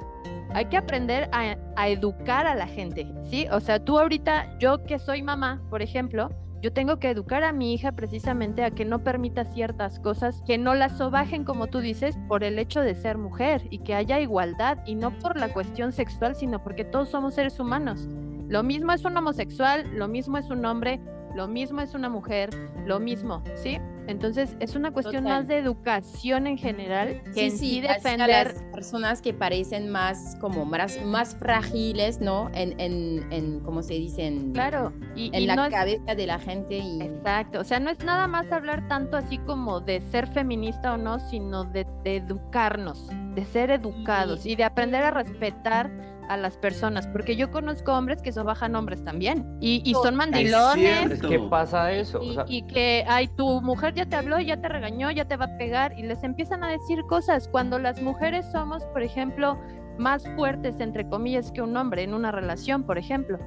hay 0.55 0.67
que 0.67 0.77
aprender 0.77 1.29
a, 1.33 1.89
educar 1.89 2.47
a 2.47 2.55
la 2.55 2.67
gente, 2.67 3.07
¿sí? 3.25 3.47
O 3.51 3.61
sea, 3.61 3.85
tú 3.85 3.99
ahorita, 3.99 4.59
yo 4.59 4.85
que 4.85 4.99
soy 4.99 5.23
mamá, 5.23 5.63
por 5.71 5.83
ejemplo, 5.83 6.31
Yo 6.63 6.73
tengo 6.73 6.99
que 6.99 7.11
educar 7.11 7.45
a 7.45 7.53
mi 7.53 7.75
hija 7.75 7.93
precisamente 7.93 8.65
a 8.65 8.71
que 8.71 8.87
no 8.87 9.05
permita 9.05 9.45
ciertas 9.45 10.01
cosas, 10.01 10.43
que 10.47 10.57
no 10.57 10.75
la 10.75 10.89
sobajen, 10.89 11.45
como 11.45 11.67
tú 11.67 11.81
dices, 11.81 12.17
por 12.27 12.43
el 12.43 12.59
hecho 12.59 12.81
de 12.81 12.95
ser 12.95 13.19
mujer 13.19 13.67
y 13.69 13.81
que 13.81 13.95
haya 13.95 14.19
igualdad 14.19 14.79
y 14.87 14.95
no 14.95 15.11
por 15.11 15.39
la 15.39 15.53
cuestión 15.53 15.93
sexual, 15.93 16.35
sino 16.35 16.65
porque 16.65 16.87
todos 16.87 17.11
somos 17.11 17.35
seres 17.35 17.61
humanos. 17.61 18.09
Lo 18.49 18.63
mismo 18.63 18.93
es 18.93 19.05
un 19.05 19.17
homosexual, 19.17 19.91
lo 19.95 20.09
mismo 20.09 20.39
es 20.39 20.51
un 20.51 20.65
hombre, 20.65 21.01
lo 21.35 21.49
mismo 21.49 21.81
es 21.81 21.95
una 21.95 22.09
mujer, 22.09 22.51
lo 22.85 23.01
mismo, 23.01 23.43
¿sí? 23.55 23.79
Entonces 24.07 24.57
es 24.61 24.77
una 24.77 24.93
cuestión 24.93 25.25
más 25.25 25.49
de 25.49 25.59
educación 25.59 26.47
en 26.47 26.59
general 26.59 27.23
que 27.35 27.51
sí, 27.51 27.59
sí, 27.59 27.81
defender 27.81 28.31
a 28.31 28.45
las 28.45 28.63
personas 28.73 29.23
que 29.23 29.33
parecen 29.33 29.91
más 29.91 30.37
como 30.41 30.65
más, 30.65 31.01
más 31.05 31.37
frágiles, 31.37 32.21
¿no? 32.21 32.51
En, 32.55 32.79
en, 32.81 33.33
en 33.33 33.61
¿cómo 33.61 33.83
se 33.83 33.95
dice? 33.95 34.33
claro, 34.53 34.93
y, 35.15 35.31
en 35.33 35.47
la 35.47 35.69
cabeza 35.71 36.15
de 36.15 36.27
la 36.27 36.39
gente. 36.39 36.79
Y... 36.79 37.03
Exacto, 37.03 37.61
o 37.61 37.65
sea, 37.65 37.81
no 37.81 37.91
es 37.91 37.99
nada 38.05 38.27
más 38.27 38.51
hablar 38.53 38.87
tanto 38.89 39.17
así 39.17 39.39
como 39.39 39.81
de 39.81 40.01
ser 40.01 40.27
feminista 40.29 40.95
o 40.95 40.97
no, 40.97 41.19
sino 41.19 41.65
de, 41.65 41.87
de 42.03 42.17
educarnos, 42.17 43.09
de 43.35 43.45
ser 43.45 43.71
educados 43.71 44.47
y 44.47 44.57
de 44.57 44.65
aprender 44.65 45.03
a 45.03 45.11
respetar 45.11 45.91
a 46.29 46.37
las 46.37 46.57
personas, 46.57 47.07
porque 47.07 47.37
yo 47.37 47.51
conozco 47.51 47.93
hombres 47.93 48.23
que 48.23 48.33
son 48.33 48.47
bajan 48.47 48.75
hombres 48.75 49.03
también 49.05 49.59
y, 49.61 49.83
y 49.85 49.95
son 49.95 50.15
mandilones. 50.17 51.21
¿Qué 51.21 51.39
pasa 51.51 51.93
eso? 51.93 52.21
Y, 52.47 52.63
que, 52.63 53.05
ay, 53.07 53.29
tu 53.29 53.61
mujer 53.61 53.94
ya 53.95 54.07
te 54.07 54.17
habló, 54.17 54.41
ya 54.41 54.61
te 54.61 54.69
regañó, 54.69 55.11
ya 55.11 55.25
te 55.25 55.37
va 55.37 55.47
a 55.47 55.57
pegar 55.57 55.99
y 55.99 56.03
les 56.03 56.23
empiezan 56.23 56.65
a 56.65 56.69
decir 56.69 57.03
cosas 57.07 57.49
cuando 57.49 57.79
las 57.79 58.01
mujeres 58.03 58.47
somos, 58.51 58.85
por 58.87 59.03
ejemplo, 59.03 59.59
más 59.99 60.29
fuertes, 60.37 60.81
entre 60.81 61.09
comillas, 61.09 61.53
que 61.53 61.63
un 61.63 61.77
hombre 61.77 62.03
en 62.03 62.15
una 62.15 62.33
relación, 62.33 62.85
por 62.85 62.99
ejemplo. 62.99 63.39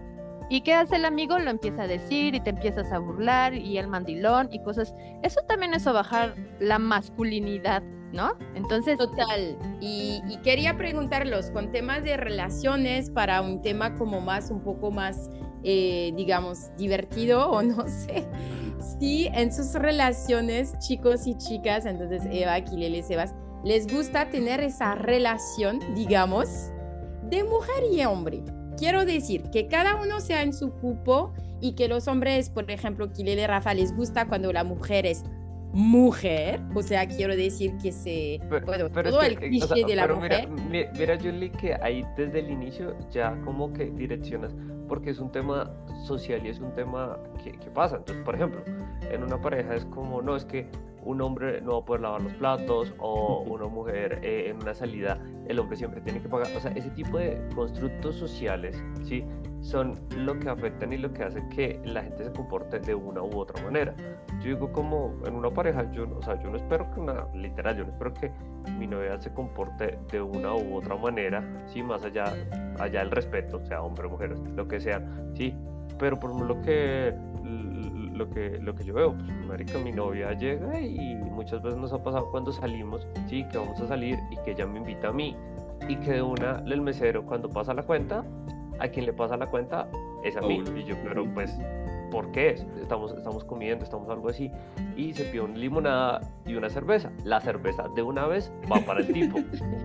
¿Y 0.49 0.61
qué 0.61 0.73
hace 0.73 0.95
el 0.95 1.05
amigo? 1.05 1.37
Lo 1.39 1.49
empieza 1.49 1.83
a 1.83 1.87
decir 1.87 2.33
y 2.33 2.39
te 2.39 2.51
empiezas 2.51 2.91
a 2.93 2.99
burlar 2.99 3.53
y 3.53 3.77
el 3.77 3.87
mandilón 3.87 4.47
y 4.51 4.63
cosas. 4.63 4.95
Eso 5.21 5.41
también 5.47 5.73
es 5.73 5.83
bajar 5.83 6.35
la 6.59 6.79
masculinidad 6.79 7.83
¿no? 8.11 8.33
Entonces... 8.55 8.97
Total. 8.97 9.57
Y, 9.79 10.21
quería 10.43 10.77
preguntarlos 10.77 11.51
con 11.51 11.71
temas 11.71 12.03
de 12.03 12.17
relaciones 12.17 13.09
para 13.09 13.41
un 13.41 13.61
tema 13.61 13.95
como 13.95 14.21
más, 14.21 14.49
un 14.49 14.61
poco 14.61 14.91
más, 14.91 15.29
eh, 15.63 16.13
digamos, 16.15 16.75
divertido 16.77 17.49
o 17.49 17.61
no 17.61 17.87
sé. 17.87 18.27
Si 18.99 19.27
en 19.27 19.53
sus 19.53 19.73
relaciones, 19.73 20.77
chicos 20.79 21.27
y 21.27 21.37
chicas, 21.37 21.85
entonces 21.85 22.23
Eva, 22.31 22.59
Kilele, 22.61 23.03
Sebas, 23.03 23.33
les 23.63 23.91
gusta 23.91 24.29
tener 24.29 24.61
esa 24.61 24.95
relación, 24.95 25.79
digamos, 25.95 26.71
de 27.23 27.43
mujer 27.43 27.83
y 27.91 28.03
hombre. 28.05 28.43
Quiero 28.77 29.05
decir 29.05 29.43
que 29.51 29.67
cada 29.67 30.01
uno 30.01 30.19
sea 30.21 30.43
en 30.43 30.53
su 30.53 30.71
cupo 30.71 31.33
y 31.59 31.73
que 31.73 31.87
los 31.87 32.07
hombres, 32.07 32.49
por 32.49 32.69
ejemplo, 32.69 33.11
Kilele, 33.11 33.47
Rafa, 33.47 33.73
les 33.73 33.95
gusta 33.95 34.27
cuando 34.27 34.53
la 34.53 34.63
mujer 34.63 35.05
es 35.05 35.23
mujer, 35.77 36.59
o 36.73 36.81
sea, 36.81 37.07
quiero 37.07 37.35
decir 37.35 37.77
que 37.77 37.91
se, 37.91 38.41
bueno, 38.65 38.89
todo 38.89 39.21
el 39.21 39.37
cliché 39.37 39.85
de 39.85 39.95
la 39.95 40.07
mujer. 40.07 40.49
Mira, 40.49 40.91
mira, 40.97 41.17
Julie, 41.19 41.51
que 41.51 41.75
ahí 41.75 42.03
desde 42.17 42.39
el 42.39 42.49
inicio 42.49 42.97
ya 43.11 43.39
como 43.45 43.71
que 43.73 43.85
direccionas, 43.91 44.55
porque 44.87 45.11
es 45.11 45.19
un 45.19 45.31
tema 45.31 45.71
social 46.07 46.43
y 46.43 46.49
es 46.49 46.59
un 46.59 46.73
tema 46.73 47.19
que, 47.43 47.51
que 47.51 47.69
pasa. 47.69 47.97
Entonces, 47.97 48.25
por 48.25 48.33
ejemplo, 48.33 48.63
en 49.11 49.21
una 49.21 49.39
pareja 49.39 49.75
es 49.75 49.85
como, 49.85 50.19
no, 50.19 50.35
es 50.35 50.45
que 50.45 50.67
un 51.07 51.21
hombre 51.21 51.61
no 51.61 51.73
va 51.73 51.79
a 51.79 51.85
poder 51.85 52.01
lavar 52.01 52.21
los 52.21 52.33
platos 52.33 52.93
o 52.99 53.39
una 53.47 53.67
mujer 53.67 54.19
eh, 54.23 54.49
en 54.49 54.57
una 54.61 54.73
salida, 54.73 55.17
el 55.47 55.57
hombre 55.57 55.77
siempre 55.77 56.01
tiene 56.01 56.21
que 56.21 56.27
pagar. 56.27 56.47
O 56.55 56.59
sea, 56.59 56.71
ese 56.71 56.89
tipo 56.91 57.17
de 57.17 57.41
constructos 57.55 58.15
sociales, 58.15 58.83
¿sí? 59.03 59.23
son 59.61 59.95
lo 60.17 60.37
que 60.37 60.49
afectan 60.49 60.93
y 60.93 60.97
lo 60.97 61.11
que 61.11 61.23
hace 61.23 61.41
que 61.49 61.79
la 61.85 62.03
gente 62.03 62.25
se 62.25 62.31
comporte 62.31 62.79
de 62.79 62.93
una 62.93 63.23
u 63.23 63.37
otra 63.37 63.63
manera. 63.63 63.95
Yo 64.39 64.49
digo 64.49 64.71
como 64.71 65.15
en 65.25 65.33
una 65.33 65.49
pareja, 65.49 65.89
yo, 65.91 66.07
o 66.15 66.21
sea, 66.21 66.41
yo 66.41 66.49
no 66.49 66.57
espero 66.57 66.91
que 66.91 66.99
una, 66.99 67.25
literal, 67.33 67.77
yo 67.77 67.85
no 67.85 67.91
espero 67.91 68.13
que 68.13 68.31
mi 68.77 68.85
novia 68.85 69.19
se 69.19 69.33
comporte 69.33 69.97
de 70.11 70.21
una 70.21 70.53
u 70.53 70.75
otra 70.75 70.95
manera, 70.95 71.43
sí, 71.67 71.81
más 71.81 72.03
allá, 72.03 72.33
allá 72.79 72.99
del 72.99 73.11
respeto, 73.11 73.65
sea 73.65 73.81
hombre 73.81 74.07
mujer, 74.07 74.37
lo 74.55 74.67
que 74.67 74.79
sea, 74.79 75.01
sí, 75.33 75.55
pero 75.97 76.19
por 76.19 76.39
lo 76.39 76.61
que 76.61 77.15
lo 78.17 78.29
que, 78.29 78.57
lo 78.59 78.75
que 78.75 78.83
yo 78.83 78.93
veo, 78.93 79.13
pues, 79.13 79.45
marica, 79.47 79.77
mi 79.79 79.91
novia 79.91 80.33
llega 80.33 80.79
y 80.79 81.15
muchas 81.15 81.61
veces 81.61 81.79
nos 81.79 81.93
ha 81.93 82.03
pasado 82.03 82.29
cuando 82.31 82.51
salimos, 82.51 83.07
sí, 83.27 83.45
que 83.51 83.57
vamos 83.57 83.79
a 83.79 83.87
salir 83.87 84.19
y 84.31 84.37
que 84.37 84.51
ella 84.51 84.65
me 84.65 84.79
invita 84.79 85.09
a 85.09 85.13
mí 85.13 85.35
y 85.87 85.95
que 85.97 86.13
de 86.13 86.21
una, 86.21 86.63
el 86.65 86.81
mesero 86.81 87.25
cuando 87.25 87.49
pasa 87.49 87.73
la 87.73 87.83
cuenta, 87.83 88.25
a 88.79 88.87
quien 88.87 89.05
le 89.05 89.13
pasa 89.13 89.37
la 89.37 89.47
cuenta 89.47 89.89
es 90.23 90.35
a 90.35 90.41
mí. 90.41 90.63
Y 90.75 90.83
yo, 90.83 90.95
pero 91.03 91.25
pues, 91.33 91.57
¿por 92.11 92.31
qué? 92.31 92.55
Estamos, 92.81 93.13
estamos 93.13 93.43
comiendo, 93.43 93.83
estamos 93.83 94.09
algo 94.09 94.29
así. 94.29 94.51
Y 94.95 95.13
se 95.13 95.25
pide 95.25 95.41
una 95.41 95.57
limonada 95.57 96.21
y 96.45 96.55
una 96.55 96.69
cerveza. 96.69 97.11
La 97.23 97.39
cerveza 97.41 97.85
de 97.95 98.01
una 98.01 98.27
vez 98.27 98.51
va 98.71 98.79
para 98.81 99.01
el 99.01 99.11
tipo. 99.11 99.39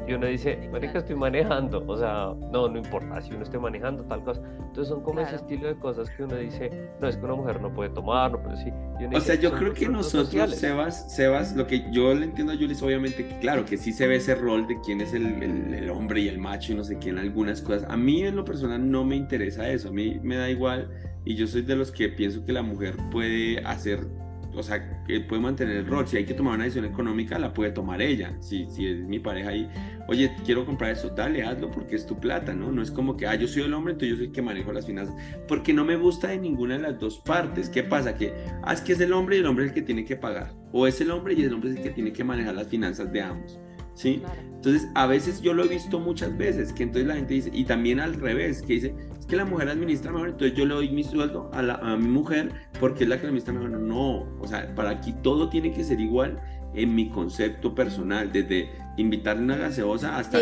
y 0.06 0.12
uno 0.12 0.26
dice, 0.26 0.68
marica, 0.72 0.98
estoy 0.98 1.16
manejando. 1.16 1.84
O 1.86 1.96
sea, 1.96 2.34
no, 2.50 2.68
no 2.68 2.78
importa 2.78 3.20
si 3.20 3.32
uno 3.32 3.42
esté 3.42 3.58
manejando 3.58 4.04
tal 4.04 4.22
cosa. 4.24 4.40
Entonces 4.58 4.88
son 4.88 5.02
como 5.02 5.20
ese 5.20 5.36
estilo 5.36 5.68
de 5.68 5.76
cosas 5.76 6.08
que 6.10 6.24
uno 6.24 6.36
dice, 6.36 6.90
no, 7.00 7.08
es 7.08 7.16
que 7.16 7.24
una 7.24 7.34
mujer 7.34 7.60
no 7.60 7.72
puede 7.72 7.90
tomar, 7.90 8.32
no 8.32 8.42
puede 8.42 8.56
sí. 8.56 8.72
O 9.14 9.20
sea, 9.20 9.34
yo 9.34 9.52
creo 9.52 9.74
que 9.74 9.88
nosotros, 9.88 10.54
Sebas, 10.54 11.14
Sebas, 11.14 11.56
lo 11.56 11.66
que 11.66 11.84
yo 11.90 12.14
le 12.14 12.24
entiendo 12.24 12.52
a 12.52 12.56
Julie 12.56 12.72
es 12.72 12.82
obviamente 12.82 13.26
que, 13.26 13.38
claro, 13.38 13.64
que 13.64 13.76
sí 13.76 13.92
se 13.92 14.06
ve 14.06 14.16
ese 14.16 14.34
rol 14.34 14.66
de 14.66 14.80
quién 14.80 15.00
es 15.00 15.12
el, 15.12 15.42
el, 15.42 15.74
el 15.74 15.90
hombre 15.90 16.20
y 16.20 16.28
el 16.28 16.38
macho 16.38 16.72
y 16.72 16.76
no 16.76 16.84
sé 16.84 16.98
quién, 16.98 17.18
algunas 17.18 17.60
cosas. 17.60 17.90
A 17.90 17.96
mí 17.96 18.22
en 18.22 18.36
lo 18.36 18.44
personal 18.44 18.90
no 18.90 19.04
me 19.04 19.16
interesa 19.16 19.68
eso. 19.68 19.88
A 19.88 19.92
mí 19.92 20.20
me 20.22 20.36
da 20.36 20.48
igual 20.48 20.88
y 21.24 21.34
yo 21.34 21.46
soy 21.46 21.62
de 21.62 21.76
los 21.76 21.90
que 21.90 22.08
pienso 22.08 22.44
que 22.44 22.52
la 22.52 22.62
mujer 22.62 22.96
puede 23.10 23.58
hacer, 23.60 24.06
o 24.54 24.62
sea, 24.62 25.02
que 25.04 25.20
puede 25.20 25.40
mantener 25.40 25.76
el 25.76 25.86
rol. 25.86 26.06
Si 26.06 26.16
hay 26.16 26.24
que 26.24 26.34
tomar 26.34 26.54
una 26.54 26.64
decisión 26.64 26.84
económica, 26.84 27.38
la 27.38 27.54
puede 27.54 27.70
tomar 27.70 28.02
ella. 28.02 28.36
Si, 28.40 28.68
si 28.70 28.86
es 28.86 28.98
mi 28.98 29.18
pareja 29.18 29.54
y, 29.54 29.68
oye, 30.08 30.34
quiero 30.44 30.66
comprar 30.66 30.90
eso, 30.92 31.10
dale, 31.10 31.42
hazlo 31.44 31.70
porque 31.70 31.96
es 31.96 32.06
tu 32.06 32.18
plata, 32.18 32.52
¿no? 32.54 32.72
No 32.72 32.82
es 32.82 32.90
como 32.90 33.16
que, 33.16 33.26
ah, 33.26 33.34
yo 33.34 33.46
soy 33.46 33.62
el 33.62 33.74
hombre, 33.74 33.92
entonces 33.92 34.10
yo 34.10 34.16
soy 34.16 34.26
el 34.26 34.32
que 34.32 34.42
manejo 34.42 34.72
las 34.72 34.86
finanzas. 34.86 35.14
Porque 35.46 35.72
no 35.72 35.84
me 35.84 35.96
gusta 35.96 36.28
de 36.28 36.38
ninguna 36.38 36.76
de 36.76 36.82
las 36.82 36.98
dos 36.98 37.18
partes. 37.18 37.68
¿Qué 37.68 37.82
pasa? 37.82 38.16
Que, 38.16 38.32
ah, 38.62 38.72
es 38.72 38.80
que 38.80 38.92
es 38.92 39.00
el 39.00 39.12
hombre 39.12 39.36
y 39.36 39.40
el 39.40 39.46
hombre 39.46 39.64
es 39.64 39.70
el 39.70 39.74
que 39.74 39.82
tiene 39.82 40.04
que 40.04 40.16
pagar. 40.16 40.52
O 40.72 40.86
es 40.86 41.00
el 41.00 41.10
hombre 41.10 41.34
y 41.34 41.42
el 41.44 41.52
hombre 41.52 41.70
es 41.70 41.76
el 41.76 41.82
que 41.82 41.90
tiene 41.90 42.12
que 42.12 42.24
manejar 42.24 42.54
las 42.54 42.66
finanzas 42.66 43.12
de 43.12 43.20
ambos. 43.22 43.60
¿Sí? 43.94 44.22
Entonces, 44.54 44.88
a 44.94 45.06
veces 45.06 45.42
yo 45.42 45.54
lo 45.54 45.64
he 45.64 45.68
visto 45.68 45.98
muchas 45.98 46.36
veces, 46.36 46.72
que 46.72 46.84
entonces 46.84 47.08
la 47.08 47.14
gente 47.14 47.34
dice, 47.34 47.50
y 47.52 47.64
también 47.64 48.00
al 48.00 48.14
revés, 48.14 48.62
que 48.62 48.74
dice, 48.74 48.94
es 49.18 49.26
que 49.26 49.36
la 49.36 49.44
mujer 49.44 49.68
administra 49.68 50.12
mejor, 50.12 50.30
entonces 50.30 50.56
yo 50.56 50.66
le 50.66 50.74
doy 50.74 50.90
mi 50.90 51.04
sueldo 51.04 51.50
a, 51.52 51.62
la, 51.62 51.74
a 51.74 51.96
mi 51.96 52.08
mujer 52.08 52.52
porque 52.78 53.04
es 53.04 53.10
la 53.10 53.18
que 53.18 53.26
administra 53.26 53.52
mejor. 53.52 53.70
No, 53.70 54.26
o 54.38 54.46
sea, 54.46 54.74
para 54.74 54.90
aquí 54.90 55.12
todo 55.22 55.48
tiene 55.48 55.72
que 55.72 55.84
ser 55.84 56.00
igual 56.00 56.40
en 56.74 56.94
mi 56.94 57.10
concepto 57.10 57.74
personal, 57.74 58.32
desde 58.32 58.70
invitarle 58.96 59.42
una 59.42 59.56
gaseosa 59.56 60.16
hasta... 60.16 60.38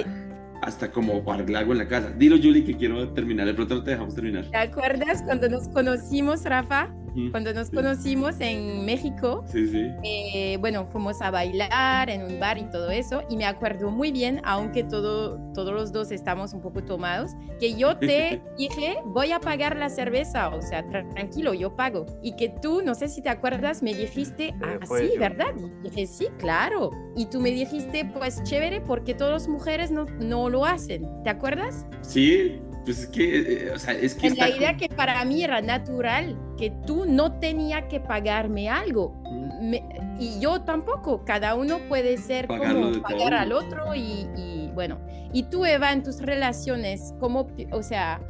hasta 0.63 0.93
como 0.93 1.23
arreglar 1.33 1.63
algo 1.63 1.73
en 1.73 1.79
la 1.79 1.89
casa. 1.89 2.11
Dilo, 2.11 2.37
Julie, 2.37 2.63
que 2.65 2.77
quiero 2.77 3.15
terminar. 3.15 3.47
De 3.47 3.55
pronto 3.55 3.77
no 3.77 3.83
te 3.83 3.93
dejamos 3.93 4.15
terminar. 4.15 4.45
¿Te 4.51 4.59
acuerdas 4.59 5.23
cuando 5.23 5.49
nos 5.49 5.69
conocimos, 5.69 6.45
Rafa? 6.45 6.95
Cuando 7.31 7.53
nos 7.53 7.71
conocimos 7.71 8.37
en 8.41 8.85
México, 8.85 9.45
sí, 9.47 9.69
sí. 9.69 9.91
Eh, 10.05 10.57
bueno, 10.61 10.87
fuimos 10.87 11.21
a 11.23 11.31
bailar 11.31 12.09
en 12.11 12.23
un 12.23 12.39
bar 12.39 12.59
y 12.59 12.65
todo 12.71 12.91
eso, 12.91 13.23
y 13.29 13.37
me 13.37 13.47
acuerdo 13.47 13.91
muy 13.91 14.13
bien, 14.13 14.41
aunque 14.45 14.85
todo, 14.85 15.39
todos 15.53 15.73
los 15.73 15.93
dos 15.93 16.11
estamos 16.11 16.53
un 16.53 16.61
poco 16.61 16.83
tomados, 16.83 17.33
que 17.59 17.75
yo 17.75 17.97
te 17.99 18.43
dije, 18.57 18.99
voy 19.05 19.33
a 19.33 19.41
pagar 19.41 19.77
la 19.77 19.89
cerveza, 19.89 20.49
o 20.49 20.63
sea, 20.63 20.89
tranquilo, 20.89 21.55
yo 21.55 21.75
pago. 21.77 22.07
Y 22.23 22.37
que 22.37 22.49
tú, 22.49 22.83
no 22.83 22.95
sé 22.95 23.09
si 23.09 23.23
te 23.23 23.29
acuerdas, 23.29 23.83
me 23.83 23.95
dijiste, 23.95 24.55
ah, 24.63 24.79
sí, 24.87 25.19
¿verdad? 25.19 25.55
Y 25.59 25.89
dije, 25.89 26.07
sí, 26.07 26.29
claro. 26.39 26.91
Y 27.17 27.27
tú 27.27 27.41
me 27.41 27.51
dijiste, 27.51 28.05
pues 28.05 28.43
chévere, 28.45 28.81
porque 28.81 29.15
todas 29.15 29.33
las 29.33 29.49
mujeres 29.49 29.91
no, 29.91 30.07
no 30.21 30.49
lo 30.49 30.65
hacen. 30.65 31.07
¿Te 31.23 31.31
acuerdas? 31.31 31.87
Sí, 32.03 32.61
pues 32.85 33.01
es 33.01 33.07
que, 33.09 33.67
eh, 33.67 33.71
o 33.75 33.79
sea, 33.79 33.95
es 33.95 34.15
que... 34.15 34.29
En 34.29 34.37
la 34.37 34.49
idea 34.49 34.77
que 34.77 34.89
para 34.89 35.25
mí 35.25 35.43
era 35.43 35.61
natural, 35.61 36.39
que 36.57 36.71
tú 36.87 37.05
no 37.07 37.39
tenía 37.39 37.89
que 37.89 38.01
pagarme 38.01 38.69
algo. 38.69 39.21
y 40.19 40.41
yo 40.41 40.63
tampoco, 40.63 41.25
cada 41.25 41.55
uno 41.55 41.79
puede 41.89 42.17
ser 42.17 42.47
como 42.47 43.01
pagar 43.03 43.35
al 43.35 43.53
otro 43.53 43.95
y, 43.95 44.29
y, 44.37 44.71
bueno, 44.75 44.99
y 45.33 45.45
tú 45.45 45.65
Eva 45.65 45.93
en 45.93 46.03
tus 46.03 46.21
relaciones, 46.21 47.15
como, 47.21 47.49
o 47.73 47.83
sea, 47.83 48.21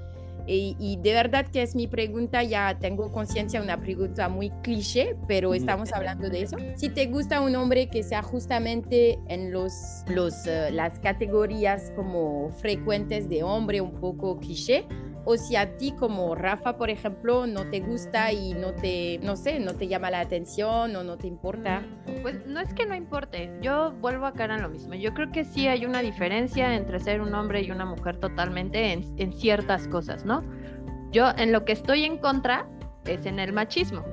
y, 0.46 0.98
de 1.02 1.12
verdad 1.12 1.46
que 1.46 1.62
es 1.62 1.74
mi 1.74 1.86
pregunta, 1.86 2.42
ya 2.42 2.78
tengo 2.78 3.10
conciencia, 3.12 3.60
una 3.62 3.80
pregunta 3.80 4.28
muy 4.28 4.50
cliché, 4.62 5.16
pero 5.26 5.54
estamos 5.54 5.92
hablando 5.92 6.28
de 6.28 6.42
eso. 6.42 6.56
Si 6.76 6.88
te 6.88 7.06
gusta 7.06 7.40
un 7.40 7.54
hombre 7.56 7.88
que 7.88 8.02
sea 8.02 8.22
justamente 8.22 9.18
en 9.28 9.52
los, 9.52 10.04
los, 10.08 10.46
eh, 10.46 10.70
las 10.72 10.98
categorías 10.98 11.92
como 11.96 12.50
frecuentes 12.60 13.28
de 13.28 13.42
hombre, 13.42 13.80
un 13.80 13.92
poco 13.92 14.38
cliché, 14.38 14.86
o 15.24 15.36
si 15.36 15.56
a 15.56 15.76
ti 15.76 15.92
como 15.92 16.34
Rafa, 16.34 16.76
por 16.76 16.90
ejemplo, 16.90 17.46
no 17.46 17.68
te 17.68 17.80
gusta 17.80 18.32
y 18.32 18.54
no 18.54 18.72
te, 18.72 19.18
no 19.22 19.36
sé, 19.36 19.60
no 19.60 19.74
te 19.74 19.88
llama 19.88 20.10
la 20.10 20.20
atención 20.20 20.94
o 20.96 21.04
no 21.04 21.16
te 21.16 21.26
importa. 21.26 21.82
Pues 22.22 22.46
no 22.46 22.60
es 22.60 22.72
que 22.74 22.86
no 22.86 22.94
importe, 22.94 23.50
yo 23.60 23.92
vuelvo 24.00 24.26
a 24.26 24.32
cara 24.32 24.56
en 24.56 24.62
lo 24.62 24.68
mismo. 24.68 24.94
Yo 24.94 25.14
creo 25.14 25.30
que 25.30 25.44
sí 25.44 25.66
hay 25.66 25.84
una 25.84 26.00
diferencia 26.00 26.74
entre 26.74 27.00
ser 27.00 27.20
un 27.20 27.34
hombre 27.34 27.62
y 27.62 27.70
una 27.70 27.84
mujer 27.84 28.18
totalmente 28.18 28.92
en, 28.92 29.04
en 29.18 29.32
ciertas 29.32 29.88
cosas, 29.88 30.24
¿no? 30.24 30.42
Yo 31.10 31.30
en 31.36 31.52
lo 31.52 31.64
que 31.64 31.72
estoy 31.72 32.04
en 32.04 32.18
contra 32.18 32.68
es 33.04 33.26
en 33.26 33.38
el 33.38 33.52
machismo. 33.52 34.04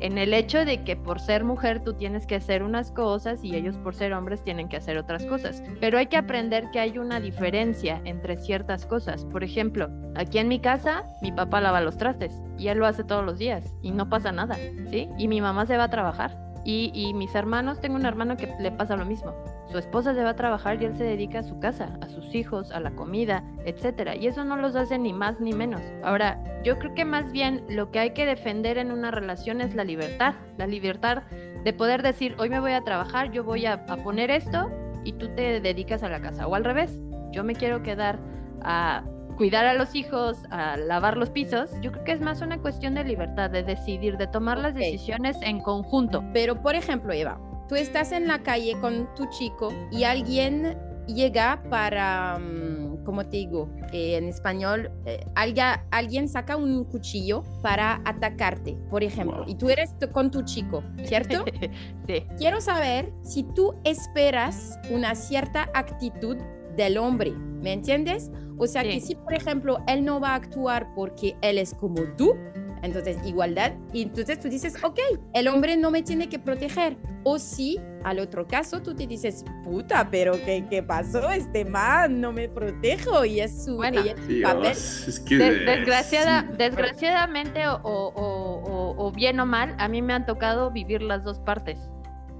En 0.00 0.18
el 0.18 0.34
hecho 0.34 0.64
de 0.64 0.84
que 0.84 0.96
por 0.96 1.20
ser 1.20 1.44
mujer 1.44 1.82
tú 1.82 1.94
tienes 1.94 2.26
que 2.26 2.36
hacer 2.36 2.62
unas 2.62 2.90
cosas 2.90 3.42
y 3.42 3.54
ellos 3.54 3.78
por 3.78 3.94
ser 3.94 4.12
hombres 4.12 4.42
tienen 4.44 4.68
que 4.68 4.76
hacer 4.76 4.98
otras 4.98 5.24
cosas. 5.26 5.62
Pero 5.80 5.98
hay 5.98 6.06
que 6.06 6.16
aprender 6.16 6.70
que 6.70 6.80
hay 6.80 6.98
una 6.98 7.20
diferencia 7.20 8.00
entre 8.04 8.36
ciertas 8.36 8.86
cosas. 8.86 9.24
Por 9.26 9.44
ejemplo, 9.44 9.88
aquí 10.14 10.38
en 10.38 10.48
mi 10.48 10.60
casa 10.60 11.04
mi 11.22 11.32
papá 11.32 11.60
lava 11.60 11.80
los 11.80 11.96
trastes 11.96 12.40
y 12.58 12.68
él 12.68 12.78
lo 12.78 12.86
hace 12.86 13.04
todos 13.04 13.24
los 13.24 13.38
días 13.38 13.74
y 13.82 13.90
no 13.90 14.08
pasa 14.08 14.32
nada, 14.32 14.56
¿sí? 14.90 15.08
Y 15.18 15.28
mi 15.28 15.40
mamá 15.40 15.66
se 15.66 15.76
va 15.76 15.84
a 15.84 15.90
trabajar. 15.90 16.45
Y, 16.68 16.90
y 16.92 17.14
mis 17.14 17.32
hermanos, 17.36 17.80
tengo 17.80 17.94
un 17.94 18.06
hermano 18.06 18.36
que 18.36 18.52
le 18.58 18.72
pasa 18.72 18.96
lo 18.96 19.04
mismo. 19.04 19.32
Su 19.70 19.78
esposa 19.78 20.14
se 20.14 20.24
va 20.24 20.30
a 20.30 20.36
trabajar 20.36 20.82
y 20.82 20.86
él 20.86 20.96
se 20.96 21.04
dedica 21.04 21.38
a 21.38 21.42
su 21.44 21.60
casa, 21.60 21.96
a 22.00 22.08
sus 22.08 22.34
hijos, 22.34 22.72
a 22.72 22.80
la 22.80 22.90
comida, 22.90 23.44
etcétera. 23.64 24.16
Y 24.16 24.26
eso 24.26 24.42
no 24.42 24.56
los 24.56 24.74
hace 24.74 24.98
ni 24.98 25.12
más 25.12 25.40
ni 25.40 25.52
menos. 25.52 25.80
Ahora, 26.02 26.42
yo 26.64 26.76
creo 26.80 26.92
que 26.92 27.04
más 27.04 27.30
bien 27.30 27.64
lo 27.68 27.92
que 27.92 28.00
hay 28.00 28.10
que 28.14 28.26
defender 28.26 28.78
en 28.78 28.90
una 28.90 29.12
relación 29.12 29.60
es 29.60 29.76
la 29.76 29.84
libertad. 29.84 30.34
La 30.58 30.66
libertad 30.66 31.22
de 31.62 31.72
poder 31.72 32.02
decir, 32.02 32.34
hoy 32.36 32.50
me 32.50 32.58
voy 32.58 32.72
a 32.72 32.82
trabajar, 32.82 33.30
yo 33.30 33.44
voy 33.44 33.64
a, 33.66 33.84
a 33.88 33.96
poner 33.98 34.32
esto 34.32 34.68
y 35.04 35.12
tú 35.12 35.28
te 35.36 35.60
dedicas 35.60 36.02
a 36.02 36.08
la 36.08 36.20
casa. 36.20 36.48
O 36.48 36.56
al 36.56 36.64
revés, 36.64 36.98
yo 37.30 37.44
me 37.44 37.54
quiero 37.54 37.84
quedar 37.84 38.18
a 38.62 39.04
cuidar 39.36 39.66
a 39.66 39.74
los 39.74 39.94
hijos, 39.94 40.38
a 40.50 40.76
lavar 40.76 41.16
los 41.16 41.30
pisos, 41.30 41.70
yo 41.82 41.92
creo 41.92 42.04
que 42.04 42.12
es 42.12 42.20
más 42.20 42.40
una 42.40 42.58
cuestión 42.60 42.94
de 42.94 43.04
libertad, 43.04 43.50
de 43.50 43.62
decidir, 43.62 44.16
de 44.16 44.26
tomar 44.26 44.58
las 44.58 44.74
decisiones 44.74 45.36
en 45.42 45.60
conjunto. 45.60 46.24
Pero, 46.32 46.62
por 46.62 46.74
ejemplo, 46.74 47.12
Eva, 47.12 47.38
tú 47.68 47.74
estás 47.74 48.12
en 48.12 48.26
la 48.26 48.42
calle 48.42 48.76
con 48.80 49.08
tu 49.14 49.26
chico 49.26 49.72
y 49.90 50.04
alguien 50.04 50.78
llega 51.06 51.62
para, 51.70 52.38
mm, 52.38 53.04
¿cómo 53.04 53.24
te 53.24 53.36
digo? 53.36 53.70
Eh, 53.92 54.16
en 54.16 54.24
español, 54.28 54.90
eh, 55.04 55.24
alguien, 55.36 55.66
alguien 55.92 56.28
saca 56.28 56.56
un 56.56 56.84
cuchillo 56.84 57.44
para 57.62 58.00
atacarte, 58.04 58.76
por 58.90 59.04
ejemplo, 59.04 59.38
Wow. 59.38 59.48
y 59.48 59.54
tú 59.54 59.68
eres 59.70 59.94
con 60.12 60.30
tu 60.30 60.42
chico, 60.42 60.82
¿cierto? 61.04 61.44
sí. 62.08 62.26
Quiero 62.38 62.60
saber 62.60 63.12
si 63.22 63.44
tú 63.54 63.74
esperas 63.84 64.78
una 64.90 65.14
cierta 65.14 65.68
actitud 65.74 66.36
del 66.76 66.98
hombre, 66.98 67.32
¿me 67.32 67.72
entiendes? 67.72 68.30
O 68.58 68.66
sea, 68.66 68.82
que 68.82 69.00
Sí. 69.00 69.08
si, 69.08 69.14
por 69.16 69.34
ejemplo, 69.34 69.78
él 69.86 70.04
no 70.04 70.20
va 70.20 70.30
a 70.30 70.34
actuar 70.36 70.88
porque 70.94 71.36
él 71.42 71.58
es 71.58 71.74
como 71.74 72.02
tú, 72.16 72.34
entonces 72.82 73.18
igualdad, 73.24 73.72
y 73.92 74.02
entonces 74.02 74.38
tú 74.38 74.48
dices, 74.48 74.74
ok, 74.84 74.98
el 75.34 75.48
hombre 75.48 75.76
no 75.76 75.90
me 75.90 76.02
tiene 76.02 76.28
que 76.28 76.38
proteger. 76.38 76.96
O 77.24 77.38
si, 77.40 77.80
al 78.04 78.20
otro 78.20 78.46
caso, 78.46 78.80
tú 78.82 78.94
te 78.94 79.06
dices, 79.06 79.44
puta, 79.64 80.06
pero 80.10 80.32
¿qué, 80.44 80.64
qué 80.70 80.82
pasó? 80.82 81.30
Este 81.30 81.64
man 81.64 82.20
no 82.20 82.32
me 82.32 82.48
protejo 82.48 83.24
y 83.24 83.40
es 83.40 83.64
su, 83.64 83.76
Bueno. 83.76 84.00
ella 84.00 84.12
es 84.12 84.20
su 84.36 84.42
papel. 84.42 84.62
Dios, 84.62 85.08
es 85.08 85.20
que 85.20 85.36
Des- 85.36 85.66
desgraciada, 85.66 86.42
sí. 86.42 86.56
desgraciadamente 86.56 87.66
o- 87.66 87.80
o- 87.82 88.12
o- 88.14 89.06
o 89.06 89.12
bien 89.12 89.40
o 89.40 89.46
mal, 89.46 89.74
a 89.78 89.88
mí 89.88 90.02
me 90.02 90.12
han 90.12 90.24
tocado 90.24 90.70
vivir 90.70 91.02
las 91.02 91.24
dos 91.24 91.40
partes. 91.40 91.78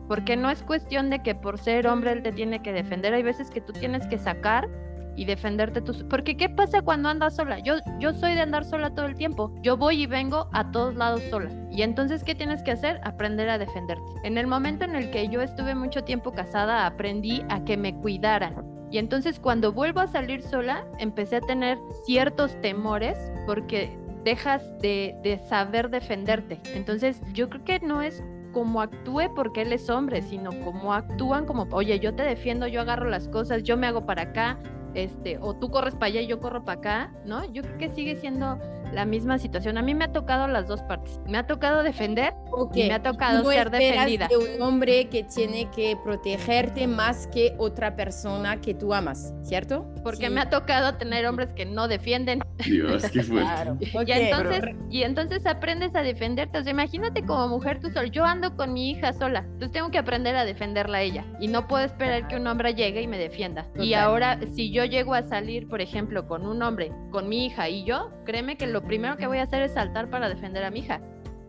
Porque 0.08 0.36
no 0.36 0.50
es 0.50 0.62
cuestión 0.62 1.10
de 1.10 1.22
que 1.22 1.34
por 1.34 1.58
ser 1.58 1.86
hombre 1.86 2.12
él 2.12 2.22
te 2.22 2.32
tiene 2.32 2.62
que 2.62 2.72
defender. 2.72 3.14
Hay 3.14 3.22
veces 3.22 3.50
que 3.50 3.60
tú 3.60 3.72
tienes 3.72 4.06
que 4.06 4.18
sacar 4.18 4.68
y 5.16 5.24
defenderte 5.24 5.80
tú. 5.80 5.94
Porque 6.08 6.36
¿qué 6.36 6.48
pasa 6.48 6.82
cuando 6.82 7.08
andas 7.08 7.36
sola? 7.36 7.58
Yo, 7.58 7.74
yo 7.98 8.12
soy 8.14 8.34
de 8.34 8.42
andar 8.42 8.64
sola 8.64 8.94
todo 8.94 9.06
el 9.06 9.16
tiempo. 9.16 9.52
Yo 9.62 9.76
voy 9.76 10.02
y 10.02 10.06
vengo 10.06 10.48
a 10.52 10.70
todos 10.70 10.94
lados 10.94 11.22
sola. 11.30 11.50
Y 11.70 11.82
entonces, 11.82 12.22
¿qué 12.22 12.34
tienes 12.34 12.62
que 12.62 12.70
hacer? 12.70 13.00
Aprender 13.02 13.48
a 13.48 13.58
defenderte. 13.58 14.04
En 14.22 14.38
el 14.38 14.46
momento 14.46 14.84
en 14.84 14.94
el 14.94 15.10
que 15.10 15.28
yo 15.28 15.40
estuve 15.40 15.74
mucho 15.74 16.04
tiempo 16.04 16.32
casada, 16.32 16.86
aprendí 16.86 17.42
a 17.48 17.64
que 17.64 17.76
me 17.76 17.94
cuidaran. 17.94 18.76
Y 18.90 18.98
entonces 18.98 19.40
cuando 19.40 19.72
vuelvo 19.72 20.00
a 20.00 20.06
salir 20.06 20.42
sola, 20.42 20.84
empecé 20.98 21.36
a 21.36 21.40
tener 21.40 21.78
ciertos 22.04 22.60
temores 22.60 23.18
porque 23.46 23.98
dejas 24.22 24.78
de, 24.78 25.16
de 25.22 25.38
saber 25.38 25.90
defenderte. 25.90 26.60
Entonces 26.74 27.20
yo 27.32 27.48
creo 27.48 27.64
que 27.64 27.80
no 27.80 28.02
es 28.02 28.22
como 28.56 28.80
actúe 28.80 29.34
porque 29.34 29.60
él 29.60 29.74
es 29.74 29.90
hombre, 29.90 30.22
sino 30.22 30.48
como 30.64 30.94
actúan 30.94 31.44
como, 31.44 31.66
oye, 31.72 32.00
yo 32.00 32.14
te 32.14 32.22
defiendo, 32.22 32.66
yo 32.66 32.80
agarro 32.80 33.10
las 33.10 33.28
cosas, 33.28 33.62
yo 33.64 33.76
me 33.76 33.86
hago 33.86 34.06
para 34.06 34.22
acá, 34.22 34.58
este, 34.96 35.38
o 35.40 35.54
tú 35.54 35.70
corres 35.70 35.94
para 35.94 36.06
allá 36.06 36.20
y 36.22 36.26
yo 36.26 36.40
corro 36.40 36.64
para 36.64 36.78
acá, 36.78 37.12
¿no? 37.24 37.44
Yo 37.52 37.62
creo 37.62 37.78
que 37.78 37.90
sigue 37.90 38.16
siendo 38.16 38.58
la 38.92 39.04
misma 39.04 39.38
situación. 39.38 39.76
A 39.78 39.82
mí 39.82 39.94
me 39.94 40.04
ha 40.04 40.12
tocado 40.12 40.46
las 40.46 40.68
dos 40.68 40.80
partes. 40.84 41.20
Me 41.26 41.36
ha 41.38 41.46
tocado 41.46 41.82
defender 41.82 42.32
Ok, 42.52 42.76
y 42.76 42.84
me 42.88 42.94
ha 42.94 43.02
tocado 43.02 43.42
no 43.42 43.50
ser 43.50 43.68
defendida. 43.70 44.28
de 44.28 44.36
un 44.36 44.62
hombre 44.62 45.08
que 45.08 45.24
tiene 45.24 45.68
que 45.74 45.98
protegerte 46.04 46.86
más 46.86 47.26
que 47.26 47.54
otra 47.58 47.96
persona 47.96 48.60
que 48.60 48.74
tú 48.74 48.94
amas, 48.94 49.34
¿cierto? 49.42 49.86
porque 50.02 50.28
Sí. 50.28 50.32
me 50.32 50.40
ha 50.40 50.48
tocado 50.50 50.94
tener 50.98 51.26
hombres 51.26 51.52
que 51.52 51.66
no 51.66 51.88
defienden. 51.88 52.38
Dios, 52.64 53.02
qué 53.10 53.24
fuerte. 53.24 53.50
Claro. 53.50 53.76
Y 54.06 54.12
entonces, 54.12 54.62
y 54.88 55.02
entonces 55.02 55.46
aprendes 55.46 55.94
a 55.96 56.02
defenderte. 56.02 56.58
O 56.58 56.62
sea, 56.62 56.70
imagínate 56.70 57.24
como 57.24 57.48
mujer 57.48 57.80
tú 57.80 57.90
sola. 57.90 58.06
Yo 58.06 58.24
ando 58.24 58.54
con 58.56 58.72
mi 58.72 58.90
hija 58.92 59.12
sola. 59.12 59.40
Entonces 59.40 59.72
tengo 59.72 59.90
que 59.90 59.98
aprender 59.98 60.36
a 60.36 60.44
defenderla 60.44 60.98
a 60.98 61.02
ella. 61.02 61.24
Y 61.40 61.48
no 61.48 61.66
puedo 61.66 61.84
esperar 61.84 62.28
que 62.28 62.36
un 62.36 62.46
hombre 62.46 62.74
llegue 62.74 63.02
y 63.02 63.08
me 63.08 63.18
defienda. 63.18 63.66
Y 63.80 63.94
ahora, 63.94 64.38
si 64.54 64.70
yo 64.70 64.84
llego 64.86 65.14
a 65.14 65.22
salir, 65.22 65.68
por 65.68 65.80
ejemplo, 65.80 66.26
con 66.26 66.46
un 66.46 66.62
hombre, 66.62 66.92
con 67.10 67.28
mi 67.28 67.46
hija 67.46 67.68
y 67.68 67.84
yo, 67.84 68.10
créeme 68.24 68.56
que 68.56 68.66
lo 68.66 68.82
primero 68.82 69.16
que 69.16 69.26
voy 69.26 69.38
a 69.38 69.42
hacer 69.42 69.62
es 69.62 69.74
saltar 69.74 70.10
para 70.10 70.28
defender 70.28 70.64
a 70.64 70.70
mi 70.70 70.80
hija. 70.80 71.00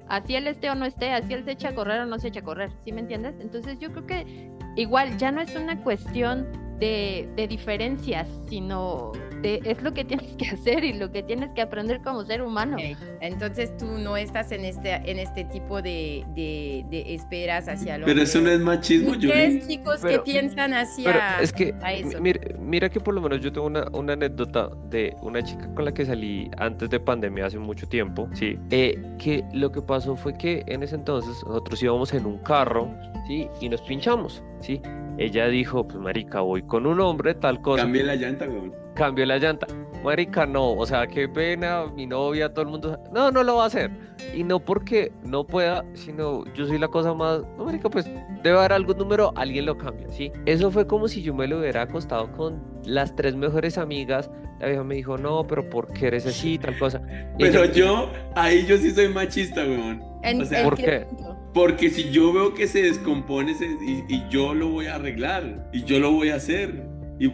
Así 0.08 0.36
él 0.36 0.48
esté 0.48 0.70
o 0.70 0.76
no 0.76 0.86
esté, 0.86 1.12
así 1.12 1.34
él 1.34 1.44
se 1.44 1.52
echa 1.52 1.70
a 1.70 1.76
correr 1.76 2.02
o 2.02 2.06
no 2.06 2.18
se 2.20 2.30
echa 2.30 2.40
a 2.40 2.44
correr. 2.44 2.72
¿Sí 2.86 2.92
me 2.92 3.02
entiendes? 3.02 3.36
Entonces 3.40 3.78
yo 3.80 3.92
creo 3.92 4.06
que 4.06 4.50
igual 4.76 5.18
ya 5.18 5.32
no 5.32 5.42
es 5.42 5.56
una 5.56 5.84
cuestión 5.84 6.48
de, 6.80 7.30
de 7.36 7.48
diferencias, 7.48 8.28
sino 8.48 9.12
de 9.42 9.62
es 9.66 9.82
lo 9.82 9.94
que 9.94 10.04
tienes 10.06 10.36
que 10.38 10.48
hacer 10.52 10.84
y 10.84 10.94
lo 10.94 11.12
que 11.12 11.24
tienes 11.24 11.50
que 11.52 11.62
aprender 11.62 12.02
como 12.02 12.24
ser 12.26 12.42
humano. 12.42 12.78
Ok, 12.78 12.98
Entonces 13.22 13.76
tú 13.78 13.86
no 13.86 14.18
estás 14.18 14.52
en 14.52 14.66
este, 14.66 14.94
en 15.10 15.20
este 15.20 15.44
tipo 15.46 15.82
de, 15.82 16.24
de, 16.36 16.86
de 16.90 17.14
esperas 17.14 17.68
hacia 17.68 17.96
el 17.96 18.04
Pero 18.04 18.22
eso 18.22 18.42
no 18.42 18.50
es 18.50 18.60
machismo. 18.60 19.12
Ustedes 19.12 19.68
chicos 19.68 20.00
Pero- 20.02 20.24
que 20.24 20.32
piensan 20.32 20.74
hacia 20.74 21.40
es 21.42 21.52
que, 21.54 21.74
a 21.82 21.94
eso. 21.94 22.18
mi- 22.20 22.34
mira, 22.34 22.42
mira 22.60 22.90
que 22.90 23.00
por 23.00 23.14
lo 23.14 23.22
menos 23.22 23.40
yo 23.42 23.52
tengo 23.52 23.68
una, 23.68 23.86
una 23.94 24.14
anécdota 24.14 24.70
de 24.90 25.16
una 25.22 25.42
chica 25.44 25.68
con 25.74 25.86
la 25.86 25.94
que 25.94 26.06
salí 26.06 26.50
antes 26.58 26.90
de 26.90 27.00
pandemia 27.00 27.46
hace 27.46 27.60
mucho 27.60 27.88
tiempo, 27.88 28.28
¿sí? 28.34 28.58
Eh, 28.72 29.00
que 29.18 29.44
lo 29.54 29.72
que 29.72 29.82
pasó 29.82 30.16
fue 30.16 30.38
que 30.38 30.64
en 30.68 30.84
ese 30.84 30.96
entonces 30.96 31.44
nosotros 31.46 31.82
íbamos 31.84 32.14
en 32.14 32.26
un 32.26 32.38
carro, 32.40 32.90
¿sí? 33.28 33.48
Y 33.62 33.70
nos 33.70 33.82
pinchamos, 33.82 34.44
¿sí? 34.62 34.82
Ella 35.18 35.48
dijo, 35.48 35.88
pues 35.88 36.00
marica, 36.00 36.42
voy 36.42 36.62
con 36.62 36.86
un 36.86 37.00
hombre, 37.00 37.34
tal 37.34 37.62
cosa. 37.62 37.84
Cambie 37.84 38.04
la 38.04 38.16
llanta, 38.16 38.48
weón. 38.48 38.72
Cambió 38.98 39.26
la 39.26 39.38
llanta. 39.38 39.68
Marica, 40.04 40.46
no, 40.46 40.72
o 40.74 40.86
sea, 40.86 41.06
qué 41.08 41.28
pena, 41.28 41.86
mi 41.94 42.06
novia, 42.06 42.50
todo 42.54 42.62
el 42.64 42.68
mundo. 42.72 43.00
No, 43.14 43.32
no 43.32 43.44
lo 43.44 43.56
va 43.58 43.64
a 43.64 43.68
hacer. 43.68 43.92
Y 44.36 44.44
no 44.44 44.60
porque 44.60 45.12
no 45.24 45.46
pueda, 45.46 45.84
sino 45.96 46.46
yo 46.54 46.66
soy 46.68 46.78
la 46.78 46.88
cosa 46.88 47.14
más. 47.14 47.42
No, 47.58 47.66
Marica, 47.66 47.90
pues 47.90 48.06
debe 48.44 48.58
haber 48.58 48.74
algún 48.74 48.98
número, 48.98 49.34
alguien 49.36 49.66
lo 49.66 49.78
cambia, 49.78 50.08
¿sí? 50.10 50.32
Eso 50.46 50.72
fue 50.72 50.88
como 50.88 51.08
si 51.08 51.22
yo 51.24 51.34
me 51.34 51.48
lo 51.48 51.60
hubiera 51.60 51.82
acostado 51.84 52.32
con 52.34 52.62
las 52.86 53.16
tres 53.16 53.36
mejores 53.36 53.78
amigas. 53.78 54.30
La 54.60 54.68
vieja 54.68 54.84
me 54.84 54.96
dijo, 54.96 55.18
no, 55.18 55.46
pero 55.46 55.68
¿por 55.70 55.92
qué 55.94 56.08
eres 56.08 56.26
así, 56.26 56.58
tal 56.58 56.78
cosa? 56.80 57.02
Y 57.38 57.44
Pero 57.44 57.64
ella- 57.64 57.74
yo, 57.74 58.10
ahí 58.36 58.66
yo 58.66 58.78
sí 58.78 58.92
soy 58.92 59.10
machista, 59.10 59.62
weón. 59.62 60.02
En- 60.24 60.42
o 60.42 60.46
sea, 60.46 60.60
¿en 60.62 60.66
¿por 60.66 60.78
qué? 60.78 61.06
Porque 61.54 61.90
si 61.90 62.10
yo 62.12 62.32
veo 62.34 62.54
que 62.54 62.68
se 62.68 62.82
descompone 62.84 63.54
se- 63.56 63.66
y, 63.66 64.04
y 64.08 64.24
yo 64.30 64.54
lo 64.54 64.70
voy 64.70 64.88
a 64.88 64.96
arreglar 64.96 65.70
y 65.74 65.84
yo 65.84 66.00
lo 66.00 66.12
voy 66.12 66.30
a 66.30 66.36
hacer. 66.36 66.88
Y, 67.20 67.32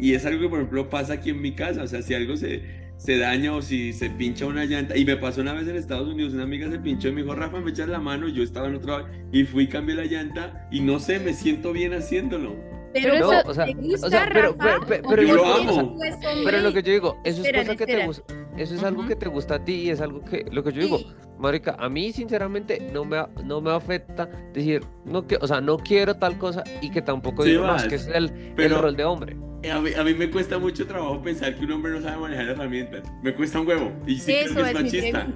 y 0.00 0.14
es 0.14 0.24
algo 0.26 0.40
que, 0.42 0.48
por 0.48 0.58
ejemplo, 0.58 0.88
pasa 0.90 1.14
aquí 1.14 1.30
en 1.30 1.40
mi 1.40 1.52
casa. 1.54 1.82
O 1.82 1.86
sea, 1.86 2.02
si 2.02 2.14
algo 2.14 2.36
se, 2.36 2.62
se 2.96 3.18
daña 3.18 3.54
o 3.54 3.62
si 3.62 3.92
se 3.92 4.10
pincha 4.10 4.46
una 4.46 4.64
llanta. 4.64 4.96
Y 4.96 5.04
me 5.04 5.16
pasó 5.16 5.40
una 5.40 5.52
vez 5.54 5.66
en 5.68 5.76
Estados 5.76 6.08
Unidos, 6.08 6.34
una 6.34 6.42
amiga 6.44 6.70
se 6.70 6.78
pinchó 6.78 7.08
y 7.08 7.12
me 7.12 7.22
dijo, 7.22 7.34
Rafa, 7.34 7.60
me 7.60 7.70
echas 7.70 7.88
la 7.88 7.98
mano. 7.98 8.28
y 8.28 8.32
Yo 8.32 8.42
estaba 8.42 8.68
en 8.68 8.74
otro 8.76 8.98
lado 8.98 9.08
y 9.32 9.44
fui 9.44 9.66
cambié 9.68 9.94
la 9.94 10.04
llanta. 10.04 10.68
Y 10.70 10.80
no 10.80 10.98
sé, 10.98 11.18
me 11.20 11.32
siento 11.32 11.72
bien 11.72 11.94
haciéndolo. 11.94 12.54
Pero, 12.94 13.14
Pero 13.14 13.32
eso, 13.32 13.48
o 13.50 13.54
sea, 13.54 13.64
¿te 13.64 13.72
gusta, 13.72 14.06
o 14.06 14.10
sea, 14.10 14.28
pero- 14.30 14.54
Rafa? 14.58 14.86
pero- 14.86 14.86
pero- 14.86 15.06
¿O 15.06 15.10
pero 15.10 15.22
yo 15.22 15.34
lo 15.36 15.54
amo. 15.54 15.98
Pero 16.44 16.60
lo 16.60 16.72
que 16.74 16.82
yo 16.82 16.92
digo, 16.92 17.16
eso 17.24 17.42
es 17.42 17.50
cosa 17.52 17.74
que 17.76 17.86
te 17.86 18.06
gusta. 18.06 18.34
Eso 18.58 18.74
es 18.74 18.82
algo 18.82 19.00
Ujú. 19.00 19.08
que 19.08 19.16
te 19.16 19.28
gusta 19.30 19.54
a 19.54 19.64
ti 19.64 19.72
y 19.76 19.88
es 19.88 20.02
algo 20.02 20.22
que 20.22 20.44
lo 20.52 20.62
que 20.62 20.72
yo 20.72 20.82
digo, 20.82 20.98
Sí. 20.98 21.06
Marica, 21.42 21.76
a 21.78 21.88
mí 21.88 22.12
sinceramente 22.12 22.90
no 22.92 23.04
me 23.04 23.22
no 23.44 23.60
me 23.60 23.70
afecta 23.72 24.26
decir, 24.54 24.82
no 25.04 25.26
que, 25.26 25.36
o 25.40 25.46
sea, 25.46 25.60
no 25.60 25.76
quiero 25.78 26.14
tal 26.16 26.38
cosa 26.38 26.62
y 26.80 26.90
que 26.90 27.02
tampoco 27.02 27.42
Sí, 27.44 27.50
digo, 27.50 27.66
no, 27.66 27.76
es 27.76 27.84
que 27.84 27.96
es 27.96 28.06
el, 28.06 28.24
el 28.30 28.52
pero- 28.56 28.80
rol 28.80 28.96
de 28.96 29.04
hombre. 29.04 29.36
A 29.72 29.80
mí, 29.80 29.90
a 29.96 30.02
mí 30.02 30.12
me 30.14 30.28
cuesta 30.28 30.58
mucho 30.58 30.86
trabajo 30.88 31.22
pensar 31.22 31.54
que 31.54 31.64
un 31.64 31.70
hombre 31.70 31.92
no 31.92 32.00
sabe 32.00 32.16
manejar 32.20 32.48
herramientas. 32.48 33.02
Me 33.22 33.32
cuesta 33.32 33.60
un 33.60 33.68
huevo. 33.68 33.92
Y 34.08 34.18
sí 34.18 34.32
Eso 34.32 34.54
creo 34.54 34.64
que 34.64 34.70
es, 34.72 34.76
es 34.76 35.12
machista. 35.12 35.26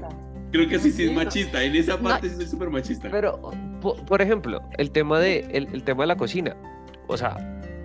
Creo 0.50 0.68
que 0.68 0.78
sí, 0.80 0.90
sí 0.90 1.04
es 1.04 1.12
machista. 1.12 1.62
En 1.62 1.76
esa 1.76 1.96
No. 1.96 2.02
parte 2.02 2.28
sí 2.30 2.34
soy 2.34 2.46
súper 2.46 2.68
machista. 2.70 3.08
Pero 3.08 3.40
po- 3.80 3.94
por, 4.04 4.20
ejemplo, 4.20 4.60
el 4.78 4.90
tema 4.90 5.20
de 5.20 5.46
el, 5.52 5.68
el 5.72 5.84
tema 5.84 6.02
de 6.02 6.06
la 6.08 6.16
cocina. 6.16 6.56
O 7.06 7.16
sea, 7.16 7.36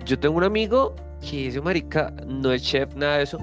yo 0.04 0.18
tengo 0.18 0.36
un 0.36 0.42
amigo 0.42 0.96
que 1.20 1.46
ese 1.46 1.60
marica 1.60 2.12
no 2.26 2.50
es 2.50 2.62
chef 2.64 2.92
nada 2.96 3.18
de 3.18 3.22
eso 3.22 3.38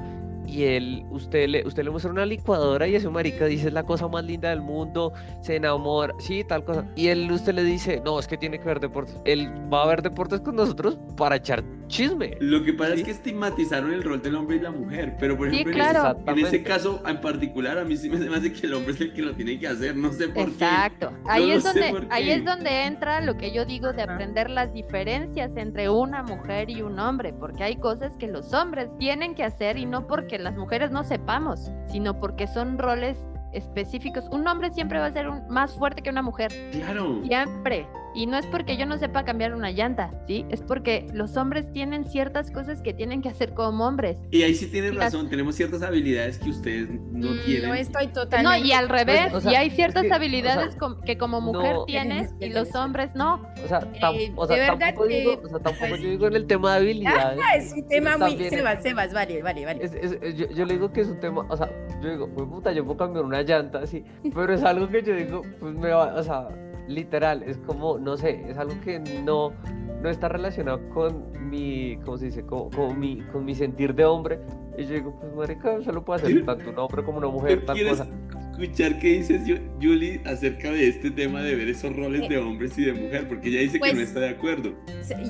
y 0.50 0.64
él 0.64 1.06
usted 1.10 1.48
le 1.48 1.66
usted 1.66 1.84
le 1.84 1.92
muestra 1.92 2.12
una 2.12 2.26
licuadora 2.26 2.88
y 2.88 2.96
ese 2.96 3.10
marica 3.10 3.46
dice 3.46 3.68
es 3.68 3.74
la 3.74 3.84
cosa 3.84 4.08
más 4.08 4.24
linda 4.24 4.50
del 4.50 4.62
mundo, 4.62 5.14
se 5.42 5.56
enamora, 5.58 6.14
sí, 6.20 6.44
tal 6.44 6.64
cosa. 6.64 6.86
Y 6.96 7.08
él 7.08 7.32
usted 7.32 7.54
le 7.54 7.64
dice, 7.64 8.02
"No, 8.04 8.20
es 8.20 8.28
que 8.28 8.38
tiene 8.38 8.60
que 8.60 8.66
ver 8.66 8.80
deportes." 8.80 9.16
Él 9.26 9.50
va 9.72 9.84
a 9.84 9.88
ver 9.88 10.02
deportes 10.02 10.42
con 10.42 10.56
nosotros 10.56 10.98
para 11.18 11.36
echar 11.36 11.64
chisme. 11.90 12.38
Lo 12.40 12.64
que 12.64 12.72
pasa 12.72 12.94
Sí. 12.94 13.00
es 13.02 13.06
que 13.06 13.12
estigmatizaron 13.12 13.92
el 13.92 14.02
rol 14.04 14.22
del 14.22 14.36
hombre 14.36 14.56
y 14.56 14.60
la 14.62 14.72
mujer, 14.72 15.16
pero 15.20 15.36
por 15.38 15.50
Sí, 15.50 15.56
ejemplo, 15.58 15.74
en, 15.74 15.92
claro. 15.92 16.18
ese, 16.22 16.32
en 16.32 16.46
ese 16.46 16.64
caso 16.64 17.04
en 17.06 17.20
particular, 17.20 17.78
a 17.78 17.84
mí 17.84 17.98
sí 17.98 18.10
me 18.10 18.34
hace 18.34 18.54
que 18.54 18.66
el 18.68 18.74
hombre 18.76 18.94
es 18.94 19.02
el 19.02 19.12
que 19.14 19.22
lo 19.22 19.34
tiene 19.34 19.60
que 19.60 19.68
hacer, 19.68 19.96
no 19.98 20.14
sé 20.14 20.30
por 20.30 20.44
Exacto. 20.44 21.12
Ahí 21.28 21.50
No 21.50 21.54
es 21.56 21.64
donde 21.66 22.08
ahí 22.12 22.26
qué. 22.26 22.34
es 22.36 22.46
donde 22.46 22.86
entra 22.86 23.20
lo 23.20 23.36
que 23.36 23.52
yo 23.52 23.66
digo 23.66 23.92
de 23.92 24.04
aprender 24.04 24.50
las 24.50 24.72
diferencias 24.72 25.58
entre 25.58 25.90
una 25.90 26.24
mujer 26.24 26.70
y 26.70 26.82
un 26.82 26.98
hombre, 27.00 27.34
porque 27.34 27.64
hay 27.64 27.76
cosas 27.76 28.16
que 28.18 28.28
los 28.28 28.54
hombres 28.54 28.88
tienen 28.98 29.36
que 29.36 29.44
hacer 29.44 29.78
y 29.78 29.86
no 29.86 30.08
porque 30.08 30.40
las 30.40 30.56
mujeres 30.56 30.92
no 30.92 31.04
sepamos, 31.04 31.72
sino 31.92 32.20
porque 32.20 32.48
son 32.48 32.78
roles 32.78 33.18
específicos. 33.52 34.26
Un 34.32 34.48
hombre 34.48 34.70
siempre 34.72 35.00
va 35.00 35.08
a 35.08 35.12
ser 35.12 35.28
un- 35.28 35.48
más 35.50 35.74
fuerte 35.76 36.02
que 36.04 36.10
una 36.12 36.22
mujer, 36.22 36.50
qué. 36.72 36.80
Claro. 36.82 37.22
siempre. 37.26 37.88
Y 38.16 38.26
no 38.26 38.38
es 38.38 38.46
porque 38.48 38.76
yo 38.76 38.86
no 38.86 38.98
sepa 38.98 39.24
cambiar 39.24 39.54
una 39.54 39.72
llanta, 39.72 40.12
¿sí? 40.28 40.46
Es 40.50 40.62
porque 40.62 41.06
los 41.14 41.38
hombres 41.38 41.72
tienen 41.72 42.06
ciertas 42.06 42.50
cosas 42.52 42.82
que 42.82 42.94
tienen 42.94 43.22
que 43.22 43.30
hacer 43.30 43.54
como 43.54 43.86
hombres. 43.88 44.18
Y 44.32 44.42
ahí 44.44 44.56
sí 44.56 44.66
tienes 44.68 44.96
Las- 44.96 45.14
razón, 45.14 45.30
tenemos 45.30 45.56
ciertas 45.56 45.84
habilidades 45.84 46.40
que 46.40 46.50
ustedes 46.50 46.90
no 46.90 47.32
Mm, 47.32 47.40
tienen. 47.46 47.70
No 47.70 47.76
estoy 47.76 48.08
No, 48.08 48.14
totalmente. 48.14 48.68
y 48.68 48.72
al 48.72 48.90
revés, 48.90 49.34
o 49.34 49.42
sea, 49.42 49.52
y 49.52 49.56
hay 49.56 49.68
es 49.68 49.76
ciertas 49.76 50.04
que, 50.04 50.12
o 50.12 50.16
habilidades 50.16 50.72
sea, 50.72 50.80
com- 50.80 51.00
que 51.02 51.18
como 51.18 51.40
mujer 51.40 51.74
no- 51.76 51.86
tienes 51.86 52.34
y 52.40 52.50
los 52.50 52.74
hombres 52.76 53.12
no. 53.14 53.36
O 53.64 53.68
sea, 53.68 53.80
tam- 53.82 54.16
Eh, 54.16 54.32
o 54.36 54.48
sea, 54.48 54.56
de 54.56 54.62
verdad 54.64 54.80
tampoco, 54.80 55.08
digo, 55.08 55.40
que, 55.42 55.46
o 55.46 55.50
sea, 55.50 55.60
tampoco 55.60 55.86
pues- 55.90 56.02
yo 56.02 56.10
digo 56.10 56.28
en 56.28 56.36
el 56.36 56.48
tema 56.48 56.72
de 56.74 56.78
habilidades. 56.80 57.40
Ah, 57.44 57.56
es 57.58 57.74
un 57.74 57.88
tema 57.88 58.18
muy. 58.18 58.34
es- 58.44 58.50
Sebas, 58.50 58.82
Sebas, 58.82 59.14
vale, 59.14 59.42
vale, 59.44 59.66
vale. 59.66 59.84
Es- 59.84 59.94
es- 59.94 60.18
es- 60.22 60.36
yo, 60.36 60.50
yo 60.50 60.66
le 60.66 60.74
digo 60.74 60.92
que 60.92 61.02
es 61.02 61.08
un 61.08 61.20
tema, 61.20 61.46
o 61.48 61.56
sea, 61.56 61.70
yo 62.02 62.10
digo, 62.10 62.28
pues 62.30 62.48
puta, 62.48 62.72
yo 62.72 62.84
puedo 62.84 62.98
cambiar 62.98 63.24
una 63.26 63.44
llanta 63.44 63.80
así, 63.80 64.04
pero 64.34 64.52
es 64.54 64.64
algo 64.64 64.90
que 64.90 65.04
yo 65.04 65.14
digo, 65.16 65.42
pues 65.60 65.76
me 65.76 65.90
va, 65.90 66.16
o 66.16 66.24
sea, 66.24 66.48
literal, 66.90 67.44
es 67.44 67.58
como, 67.60 67.98
no 67.98 68.18
sé, 68.18 68.42
es 68.50 68.58
algo 68.58 68.74
que 68.82 69.00
no, 69.24 69.54
no 70.02 70.10
está 70.10 70.28
relacionado 70.28 70.90
con 70.90 71.50
mi, 71.50 71.98
¿cómo 72.04 72.18
se 72.18 72.26
dice? 72.26 72.42
Con, 72.44 72.70
con 72.72 73.00
mi, 73.00 73.22
con 73.32 73.46
mi 73.46 73.56
sentir 73.56 73.94
de 73.96 74.06
hombre. 74.06 74.40
Y 74.78 74.84
yo 74.86 74.94
digo, 74.96 75.20
pues 75.20 75.34
marica, 75.36 75.76
eso 75.76 75.92
lo 75.92 76.04
puede 76.04 76.22
hacer 76.24 76.46
tanto 76.46 76.70
un 76.70 76.80
hombre 76.80 77.04
como 77.04 77.18
una 77.20 77.28
mujer, 77.28 77.60
¿Tú 77.62 77.66
tal 77.68 77.76
quieres 77.76 77.98
cosa. 78.00 78.10
escuchar 78.52 78.98
qué 79.00 79.08
dices, 79.10 79.42
Julie, 79.82 80.22
acerca 80.26 80.72
de 80.72 80.88
este 80.88 81.12
tema 81.12 81.42
de 81.42 81.56
ver 81.56 81.68
esos 81.70 81.96
roles 81.96 82.28
de 82.30 82.38
hombres 82.38 82.78
y 82.78 82.86
de 82.86 82.94
mujer? 82.94 83.28
Porque 83.28 83.50
ella 83.50 83.60
dice 83.62 83.74
que 83.74 83.80
Pues- 83.80 83.96
no 83.96 84.02
está 84.02 84.20
de 84.22 84.30
acuerdo. 84.30 84.74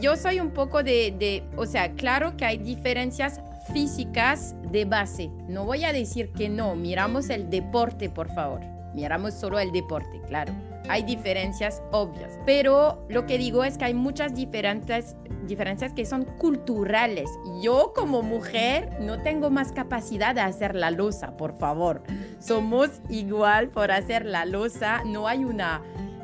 Yo 0.01 0.15
soy 0.15 0.39
un 0.39 0.51
poco 0.51 0.83
de, 0.83 1.13
de, 1.19 1.43
o 1.57 1.65
sea, 1.65 1.91
claro 1.93 2.37
que 2.37 2.45
hay 2.45 2.57
diferencias 2.57 3.41
físicas 3.73 4.55
de 4.71 4.85
base. 4.85 5.29
No 5.47 5.65
voy 5.65 5.83
a 5.83 5.93
decir 5.93 6.29
que 6.31 6.47
no. 6.49 6.75
Miramos 6.75 7.29
el 7.29 7.49
deporte, 7.49 8.09
por 8.09 8.29
favor. 8.33 8.61
Miramos 8.93 9.33
solo 9.33 9.59
el 9.59 9.71
deporte, 9.71 10.21
claro. 10.27 10.53
Hay 10.89 11.03
diferencias 11.03 11.83
obvias. 11.91 12.39
Pero 12.45 13.05
lo 13.09 13.27
que 13.27 13.37
digo 13.37 13.63
es 13.63 13.77
que 13.77 13.85
hay 13.85 13.93
muchas 13.93 14.33
diferentes, 14.33 15.15
diferencias 15.45 15.93
que 15.93 16.05
son 16.05 16.25
culturales. 16.25 17.29
Yo 17.61 17.93
como 17.95 18.23
mujer 18.23 18.89
no 18.99 19.21
tengo 19.21 19.51
más 19.51 19.71
capacidad 19.71 20.33
de 20.33 20.41
hacer 20.41 20.73
la 20.73 20.89
losa, 20.89 21.37
por 21.37 21.55
favor. 21.57 22.01
Somos 22.39 22.89
igual 23.07 23.69
por 23.69 23.91
hacer 23.91 24.25
la 24.25 24.45
losa. 24.45 25.03
No 25.05 25.27
hay 25.27 25.45
una 25.45 25.83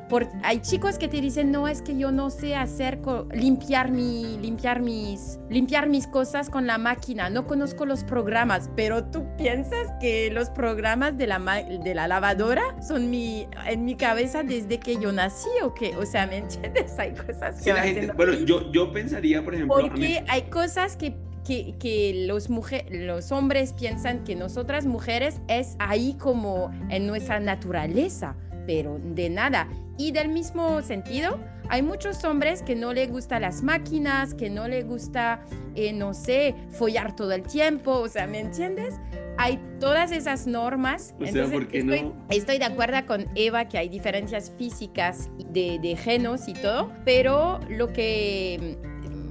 por- 0.10 0.28
hay 0.44 0.60
chicos 0.60 0.98
que 0.98 1.08
te 1.08 1.20
dicen, 1.22 1.52
no, 1.52 1.68
es 1.68 1.82
que 1.82 1.98
yo 1.98 2.12
no 2.12 2.30
sé 2.30 2.56
hacer, 2.56 3.00
limpiar, 3.34 3.92
mi, 3.92 4.38
limpiar, 4.40 4.82
mis, 4.82 5.40
limpiar 5.50 5.90
mis 5.90 6.08
cosas 6.08 6.50
con 6.50 6.68
la 6.68 6.78
máquina, 6.78 7.30
no 7.30 7.48
conozco 7.48 7.86
los 7.86 8.04
programas, 8.04 8.70
pero 8.76 9.04
tú 9.06 9.26
piensas 9.38 9.88
que 10.00 10.30
los 10.32 10.50
programas 10.50 11.18
de 11.18 11.28
la, 11.28 11.40
de 11.40 11.96
la 11.96 12.08
lavadora 12.08 12.62
son 12.88 13.10
mi, 13.10 13.48
en 13.68 13.86
mi 13.86 13.96
cabeza 13.96 14.44
desde 14.44 14.80
que 14.80 14.98
yo 14.98 15.12
nací 15.12 15.50
o 15.64 15.74
qué, 15.74 15.96
o 15.98 16.06
sea, 16.06 16.28
¿me 16.28 16.38
entiendes? 16.38 16.94
Hay 17.00 17.14
cosas 17.14 17.56
que 17.58 17.64
Sí, 17.64 17.70
la 17.70 17.84
gente, 17.84 18.12
bueno, 18.14 18.34
yo, 18.34 18.72
yo 18.72 18.92
pensaría, 18.92 19.44
por 19.44 19.56
ejemplo, 19.56 19.76
Porque 19.80 20.24
hay 20.28 20.44
cosas 20.44 20.96
que, 20.98 21.16
que, 21.46 21.76
que 21.80 22.26
los, 22.28 22.50
mujer, 22.50 22.86
los 22.92 23.32
hombres 23.32 23.74
piensan 23.74 24.24
que 24.24 24.36
nosotras 24.36 24.86
mujeres 24.86 25.42
es 25.48 25.76
ahí 25.80 26.16
como 26.20 26.72
en 26.90 27.08
nuestra 27.08 27.40
naturaleza, 27.40 28.36
pero 28.66 29.00
de 29.02 29.30
nada. 29.30 29.68
Y 29.98 30.12
del 30.12 30.30
mismo 30.30 30.82
sentido, 30.82 31.40
hay 31.70 31.82
muchos 31.82 32.24
hombres 32.26 32.62
que 32.62 32.76
no 32.76 32.94
les 32.94 33.10
gustan 33.10 33.42
las 33.42 33.64
máquinas, 33.64 34.34
que 34.34 34.50
no 34.50 34.68
les 34.68 34.86
gusta, 34.86 35.46
eh, 35.76 35.94
no 35.94 36.14
sé, 36.14 36.54
follar 36.72 37.16
todo 37.16 37.32
el 37.32 37.44
tiempo, 37.44 37.92
o 37.92 38.08
sea, 38.08 38.28
¿me 38.28 38.40
entiendes? 38.40 38.96
Hay 39.38 39.60
todas 39.80 40.12
esas 40.12 40.48
normas. 40.48 41.16
O 41.20 41.26
sea, 41.26 41.48
¿por 41.48 41.68
qué 41.68 41.80
estoy, 41.80 42.04
no? 42.04 42.26
estoy 42.30 42.58
de 42.58 42.66
acuerdo 42.66 43.06
con 43.06 43.28
Eva 43.36 43.68
que 43.68 43.78
hay 43.78 43.90
diferencias 43.90 44.52
físicas 44.58 45.30
de, 45.52 45.80
de 45.80 45.96
genos 45.96 46.48
y 46.48 46.54
todo, 46.54 46.92
pero 47.04 47.60
lo 47.70 47.92
que 47.92 48.78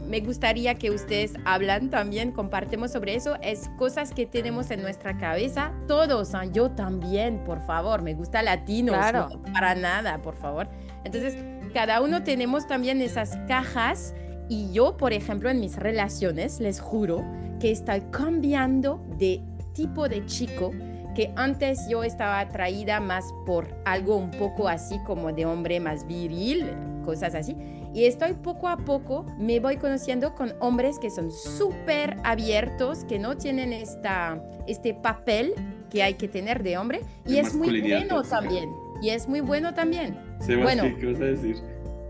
me 0.06 0.20
gustaría 0.20 0.74
que 0.74 0.90
ustedes 0.90 1.34
hablan 1.44 1.90
también, 1.90 2.32
compartemos 2.32 2.92
sobre 2.92 3.14
eso, 3.14 3.36
es 3.42 3.70
cosas 3.78 4.12
que 4.12 4.26
tenemos 4.26 4.70
en 4.70 4.82
nuestra 4.82 5.16
cabeza, 5.16 5.72
todos, 5.88 6.34
¿ah? 6.34 6.44
yo 6.44 6.70
también, 6.70 7.42
por 7.44 7.60
favor, 7.66 8.02
me 8.02 8.14
gusta 8.14 8.42
latinos, 8.42 8.96
Claro. 8.96 9.28
no 9.30 9.52
para 9.52 9.74
nada, 9.74 10.18
por 10.22 10.36
favor. 10.36 10.68
Entonces, 11.04 11.36
cada 11.72 12.00
uno 12.00 12.22
tenemos 12.22 12.66
también 12.66 13.00
esas 13.00 13.36
cajas 13.48 14.14
y 14.48 14.70
yo, 14.72 14.96
por 14.96 15.12
ejemplo, 15.12 15.50
en 15.50 15.60
mis 15.60 15.76
relaciones, 15.76 16.60
les 16.60 16.80
juro 16.80 17.24
que 17.60 17.70
estoy 17.70 18.02
cambiando 18.10 19.04
de 19.18 19.42
tipo 19.72 20.08
de 20.08 20.24
chico 20.26 20.70
que 21.14 21.32
antes 21.36 21.88
yo 21.88 22.02
estaba 22.02 22.40
atraída 22.40 23.00
más 23.00 23.24
por 23.46 23.68
algo 23.84 24.16
un 24.16 24.30
poco 24.32 24.68
así 24.68 24.98
como 25.06 25.32
de 25.32 25.46
hombre 25.46 25.80
más 25.80 26.06
viril, 26.06 26.70
cosas 27.04 27.34
así. 27.34 27.56
Y 27.94 28.07
estoy 28.07 28.33
poco 28.33 28.68
a 28.68 28.76
poco, 28.76 29.24
me 29.38 29.61
voy 29.61 29.76
conociendo 29.76 30.35
con 30.35 30.52
hombres 30.59 30.98
que 30.98 31.11
son 31.11 31.30
súper 31.30 32.16
abiertos, 32.24 33.04
que 33.04 33.20
no 33.20 33.37
tienen 33.37 33.72
esta, 33.72 34.42
este 34.66 34.94
papel 34.94 35.54
que 35.90 36.02
hay 36.02 36.14
que 36.14 36.26
tener 36.26 36.64
de 36.64 36.76
hombre. 36.76 37.02
Y 37.24 37.35
De 37.35 37.40
es 37.40 37.54
muy 37.54 37.80
bueno 37.80 38.16
tóxica. 38.16 38.40
también. 38.40 38.68
Y 39.00 39.11
es 39.11 39.28
muy 39.28 39.40
bueno 39.40 39.74
también. 39.74 40.18
Sebastián, 40.40 40.62
bueno. 40.62 40.98
¿qué 40.98 41.12
vas 41.12 41.20
a 41.20 41.24
decir? 41.24 41.57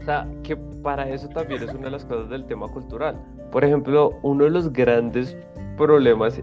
O 0.01 0.05
sea, 0.05 0.27
que 0.42 0.57
para 0.57 1.09
eso 1.09 1.29
también 1.29 1.62
es 1.62 1.75
una 1.75 1.85
de 1.85 1.90
las 1.90 2.05
cosas 2.07 2.31
del 2.31 2.47
tema 2.47 2.66
cultural. 2.68 3.20
Por 3.53 3.62
ejemplo, 3.62 4.18
uno 4.23 4.44
de 4.44 4.51
los 4.51 4.73
grandes 4.73 5.37
problemas 5.77 6.40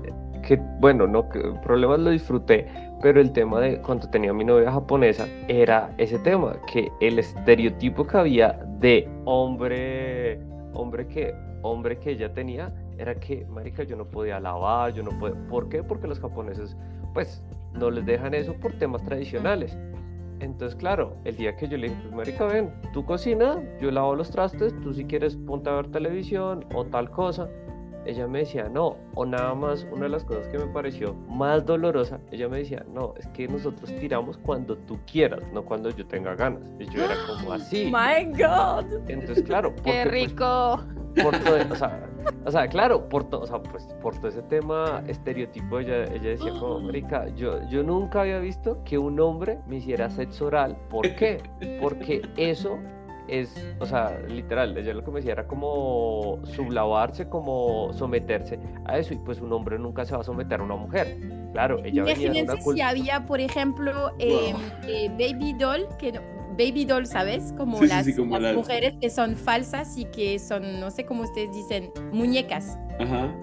que, 0.47 0.57
bueno, 0.79 1.07
no, 1.07 1.29
que 1.29 1.39
problemas 1.63 1.99
lo 1.99 2.11
disfruté, 2.11 2.67
pero 3.01 3.19
el 3.19 3.31
tema 3.31 3.59
de 3.59 3.81
cuando 3.81 4.09
tenía 4.09 4.33
mi 4.33 4.43
novia 4.43 4.71
japonesa 4.71 5.27
era 5.47 5.93
ese 5.97 6.19
tema, 6.19 6.55
que 6.71 6.91
el 6.99 7.19
estereotipo 7.19 8.05
que 8.05 8.17
había 8.17 8.53
de 8.79 9.09
hombre, 9.25 10.39
hombre 10.73 11.07
que, 11.07 11.33
hombre 11.61 11.97
que 11.97 12.11
ella 12.11 12.33
tenía, 12.33 12.73
era 12.97 13.15
que, 13.15 13.45
marica, 13.45 13.83
yo 13.83 13.95
no 13.95 14.05
podía 14.05 14.39
lavar, 14.39 14.93
yo 14.93 15.03
no 15.03 15.11
podía, 15.19 15.35
¿por 15.49 15.69
qué? 15.69 15.83
Porque 15.83 16.07
los 16.07 16.19
japoneses, 16.19 16.77
pues, 17.13 17.43
no 17.73 17.89
les 17.89 18.05
dejan 18.05 18.33
eso 18.33 18.53
por 18.53 18.73
temas 18.73 19.03
tradicionales. 19.03 19.77
Entonces, 20.39 20.75
claro, 20.75 21.15
el 21.23 21.35
día 21.37 21.55
que 21.55 21.67
yo 21.67 21.77
le 21.77 21.89
dije, 21.89 22.01
pues 22.01 22.15
marica, 22.15 22.45
ven, 22.45 22.71
tú 22.93 23.05
cocina, 23.05 23.61
yo 23.79 23.91
lavo 23.91 24.15
los 24.15 24.31
trastes, 24.31 24.73
tú 24.81 24.93
si 24.93 25.05
quieres 25.05 25.35
ponte 25.35 25.69
a 25.69 25.73
ver 25.73 25.91
televisión 25.91 26.65
o 26.73 26.83
tal 26.85 27.11
cosa. 27.11 27.47
Ella 28.05 28.27
me 28.27 28.39
decía, 28.39 28.67
no, 28.67 28.97
o 29.13 29.25
nada 29.25 29.53
más, 29.53 29.85
una 29.91 30.03
de 30.03 30.09
las 30.09 30.23
cosas 30.23 30.47
que 30.47 30.57
me 30.57 30.65
pareció 30.65 31.13
más 31.29 31.65
dolorosa, 31.65 32.19
ella 32.31 32.47
me 32.49 32.57
decía, 32.59 32.83
no, 32.91 33.13
es 33.17 33.27
que 33.27 33.47
nosotros 33.47 33.93
tiramos 33.99 34.37
cuando 34.39 34.75
tú 34.75 34.97
quieras, 35.11 35.41
no 35.53 35.63
cuando 35.63 35.89
yo 35.91 36.05
tenga 36.07 36.33
ganas. 36.35 36.63
Y 36.79 36.85
yo 36.85 37.03
era 37.03 37.15
como 37.27 37.53
así. 37.53 37.91
My 37.91 38.25
God. 38.31 38.85
Entonces, 39.07 39.43
claro, 39.43 39.75
¡Qué 39.75 39.81
porque, 39.83 40.01
pues, 40.03 40.11
rico! 40.11 40.79
por 41.21 41.37
todo, 41.39 41.57
o 41.69 41.75
sea, 41.75 42.07
o 42.45 42.51
sea, 42.51 42.67
claro, 42.67 43.07
por, 43.09 43.25
to- 43.29 43.41
o 43.41 43.45
sea, 43.45 43.61
pues, 43.61 43.83
por 44.01 44.15
todo 44.17 44.29
ese 44.29 44.41
tema 44.43 45.03
estereotipo, 45.07 45.79
ella, 45.79 46.05
ella 46.05 46.29
decía 46.29 46.51
como, 46.59 46.79
marica, 46.85 47.27
yo, 47.35 47.59
yo 47.69 47.83
nunca 47.83 48.21
había 48.21 48.39
visto 48.39 48.79
que 48.85 48.97
un 48.97 49.19
hombre 49.19 49.59
me 49.67 49.75
hiciera 49.77 50.09
sexo 50.09 50.45
oral. 50.47 50.75
¿Por 50.89 51.13
qué? 51.15 51.43
Porque 51.81 52.21
eso 52.37 52.79
es, 53.27 53.53
o 53.79 53.85
sea, 53.85 54.19
literal, 54.27 54.77
ella 54.77 54.93
lo 54.93 55.03
que 55.03 55.11
me 55.11 55.19
decía 55.19 55.33
era 55.33 55.47
como 55.47 56.39
sublavarse, 56.43 57.29
como 57.29 57.91
someterse 57.93 58.59
a 58.85 58.97
eso, 58.97 59.13
y 59.13 59.17
pues 59.17 59.39
un 59.41 59.51
hombre 59.53 59.77
nunca 59.79 60.05
se 60.05 60.13
va 60.15 60.21
a 60.21 60.23
someter 60.23 60.59
a 60.59 60.63
una 60.63 60.75
mujer. 60.75 61.17
Claro, 61.53 61.79
ella 61.83 62.03
venía 62.03 62.31
de 62.31 62.41
una 62.43 62.53
Imagínense 62.53 62.73
si 62.73 62.81
había, 62.81 63.25
por 63.25 63.39
ejemplo, 63.39 64.11
eh, 64.19 64.53
eh, 64.87 65.09
Baby 65.09 65.53
Doll, 65.53 65.87
que 65.99 66.11
no- 66.13 66.21
Baby 66.57 66.85
Doll, 66.85 67.05
¿sabes? 67.05 67.53
Como 67.57 67.77
Sí, 67.79 67.87
las, 67.87 68.05
sí, 68.05 68.15
como 68.15 68.33
las 68.33 68.41
las- 68.41 68.55
mujeres 68.55 68.95
que 68.99 69.09
son 69.09 69.35
falsas 69.35 69.97
y 69.97 70.05
que 70.05 70.37
son, 70.39 70.79
no 70.79 70.91
sé 70.91 71.05
cómo 71.05 71.23
ustedes 71.23 71.51
dicen, 71.53 71.91
muñecas. 72.11 72.77
Ajá. 72.99 73.33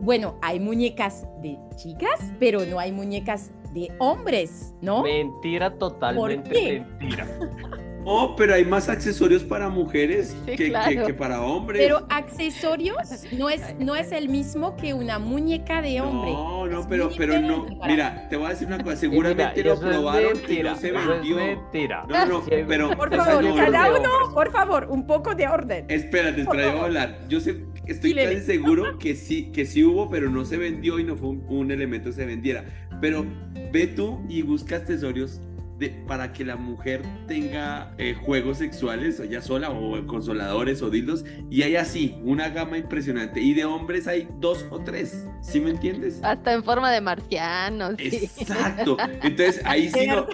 Bueno, 0.00 0.34
hay 0.42 0.60
muñecas 0.60 1.26
de 1.42 1.58
chicas, 1.76 2.32
pero 2.38 2.60
no 2.66 2.78
hay 2.78 2.92
muñecas 2.92 3.50
de 3.72 3.88
hombres, 3.98 4.74
¿no? 4.80 5.02
Mentira, 5.02 5.74
totalmente 5.78 6.50
qué? 6.50 6.80
mentira. 6.80 7.26
Oh, 8.04 8.34
pero 8.36 8.54
hay 8.54 8.64
más 8.64 8.88
accesorios 8.88 9.42
para 9.44 9.68
mujeres 9.68 10.36
Sí, 10.44 10.50
que, 10.52 10.56
que- 10.56 10.68
claro. 10.68 11.06
que 11.06 11.14
para 11.14 11.40
hombres. 11.42 11.82
Pero 11.82 12.06
accesorios 12.10 12.96
no 13.32 13.48
es, 13.50 13.62
no 13.78 13.96
es 13.96 14.12
el 14.12 14.28
mismo 14.28 14.76
que 14.76 14.94
una 14.94 15.18
muñeca 15.18 15.80
de 15.82 16.00
hombre. 16.00 16.30
No, 16.32 16.66
no, 16.66 16.80
Es 16.80 16.86
pero, 16.86 17.10
pero 17.16 17.40
no. 17.40 17.66
Mira, 17.86 18.28
te 18.28 18.36
voy 18.36 18.46
a 18.46 18.50
decir 18.50 18.66
una 18.66 18.82
cosa. 18.82 18.96
Seguramente 18.96 19.62
mira, 19.62 19.74
lo 19.74 19.80
probaron 19.80 20.32
y 20.48 20.62
no 20.62 20.76
se 20.76 20.92
vendió. 20.92 21.36
mentira. 21.36 22.04
No, 22.08 22.26
no, 22.26 22.42
pero- 22.68 22.90
Por 22.96 23.14
favor, 23.14 23.42
no, 23.44 23.54
cada 23.56 23.88
no, 23.88 23.98
uno, 24.00 24.34
por 24.34 24.50
favor, 24.52 24.86
un 24.90 25.06
poco 25.06 25.34
de 25.34 25.48
orden. 25.48 25.86
Espérate, 25.88 26.42
espera, 26.42 26.64
yo 26.64 26.72
voy 26.72 26.80
a 26.80 26.84
hablar. 26.84 27.18
Yo 27.28 27.40
sé 27.40 27.64
estoy 27.86 28.10
Dile. 28.10 28.24
casi 28.34 28.40
seguro 28.46 28.98
que 28.98 29.14
sí, 29.14 29.50
que 29.52 29.66
sí 29.66 29.82
hubo, 29.84 30.08
pero 30.10 30.30
no 30.30 30.44
se 30.44 30.56
vendió 30.56 30.98
y 30.98 31.04
no 31.04 31.16
fue 31.16 31.28
un, 31.30 31.44
un 31.48 31.70
elemento 31.70 32.10
que 32.10 32.16
se 32.16 32.26
vendiera. 32.26 32.64
Pero 33.00 33.24
ve 33.72 33.86
tú 33.88 34.20
y 34.28 34.42
busca 34.42 34.76
accesorios 34.76 35.40
de, 35.78 35.88
para 36.06 36.32
que 36.32 36.44
la 36.44 36.56
mujer 36.56 37.02
tenga 37.26 37.94
eh, 37.98 38.14
juegos 38.14 38.58
sexuales, 38.58 39.18
o 39.20 39.24
ya 39.24 39.40
sola, 39.40 39.70
o 39.70 40.06
consoladores 40.06 40.82
o 40.82 40.90
dildos, 40.90 41.24
y 41.50 41.62
hay 41.62 41.76
así, 41.76 42.16
una 42.22 42.48
gama 42.50 42.78
impresionante. 42.78 43.40
Y 43.40 43.54
de 43.54 43.64
hombres 43.64 44.06
hay 44.06 44.28
dos 44.38 44.64
o 44.70 44.80
tres, 44.80 45.26
¿sí 45.42 45.60
me 45.60 45.70
entiendes? 45.70 46.20
Hasta 46.22 46.52
en 46.52 46.62
forma 46.64 46.90
de 46.92 47.00
marcianos. 47.00 47.94
sí. 47.98 48.30
Exacto. 48.38 48.96
Entonces 49.22 49.60
ahí 49.64 49.88
sí 49.94 50.06
no. 50.06 50.26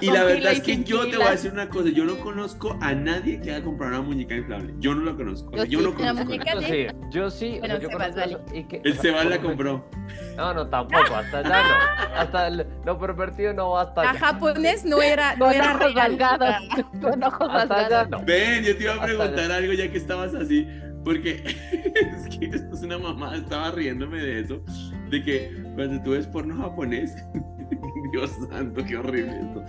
Y 0.00 0.06
la 0.10 0.24
verdad 0.24 0.50
y 0.52 0.54
es 0.56 0.60
que 0.62 0.74
sin 0.74 0.84
yo 0.84 1.08
te 1.08 1.16
voy 1.16 1.26
a 1.26 1.30
decir 1.32 1.52
una 1.52 1.68
cosa, 1.68 1.88
yo 1.90 2.04
no 2.04 2.18
conozco 2.18 2.76
a 2.80 2.92
nadie 2.94 3.40
que 3.40 3.52
haya 3.52 3.62
comprado 3.64 3.92
una 3.98 4.02
muñeca 4.02 4.34
inflable. 4.34 4.74
Yo 4.78 4.94
no 4.94 5.02
lo 5.02 5.16
conozco. 5.16 5.50
O 5.52 5.56
sea, 5.56 5.64
Yo 5.64 5.78
yo 5.78 5.78
sí, 5.78 5.84
no 5.84 5.90
la 5.90 6.12
conozco. 6.24 6.32
a 6.50 6.54
nadie. 6.60 6.92
Yo 7.10 7.30
sí, 7.30 7.30
yo 7.30 7.30
sí. 7.30 7.46
o 7.46 7.50
sea, 7.50 7.58
Bueno, 7.60 7.74
yo 7.80 7.88
Sebas, 7.88 7.92
conozco 8.08 8.20
vale. 8.20 8.32
eso 8.32 8.56
y 8.56 8.64
que- 8.64 8.80
El 8.84 8.98
Sebas 8.98 9.26
la 9.26 9.40
compró. 9.40 9.84
No, 10.36 10.54
no, 10.54 10.66
tampoco, 10.68 11.14
hasta 11.14 11.38
allá 11.38 11.62
no. 11.62 12.16
Hasta 12.16 12.48
el- 12.48 12.66
lo 12.84 12.98
pervertido 12.98 13.52
no 13.54 13.70
va 13.70 13.82
hasta 13.82 14.02
La 14.02 14.10
allá. 14.10 14.18
japonés 14.20 14.81
no 14.84 15.02
era, 15.02 15.36
no 15.36 15.46
Con 15.46 15.54
era 15.54 15.76
ojos 15.76 15.94
rasgados. 15.94 16.56
Con 17.00 17.22
ojos 17.22 17.52
rasgados. 17.52 18.10
no. 18.10 18.24
Ven, 18.24 18.64
yo 18.64 18.76
te 18.76 18.82
iba 18.82 18.92
a 18.92 18.94
Hasta 18.96 19.06
preguntar 19.06 19.52
algo 19.52 19.72
ya 19.72 19.90
que 19.90 19.98
estabas 19.98 20.34
así, 20.34 20.66
porque 21.04 21.42
es 21.44 22.36
que 22.36 22.46
esto 22.46 22.74
es 22.74 22.82
una 22.82 22.98
mamá, 22.98 23.36
estaba 23.36 23.70
riéndome 23.70 24.18
de 24.18 24.40
eso, 24.40 24.62
de 25.10 25.22
que 25.22 25.62
cuando 25.74 26.02
tú 26.02 26.10
ves 26.10 26.26
porno 26.26 26.56
japonés, 26.56 27.14
Dios 28.12 28.30
santo, 28.48 28.82
qué 28.86 28.96
horrible 28.96 29.40
esto. 29.40 29.64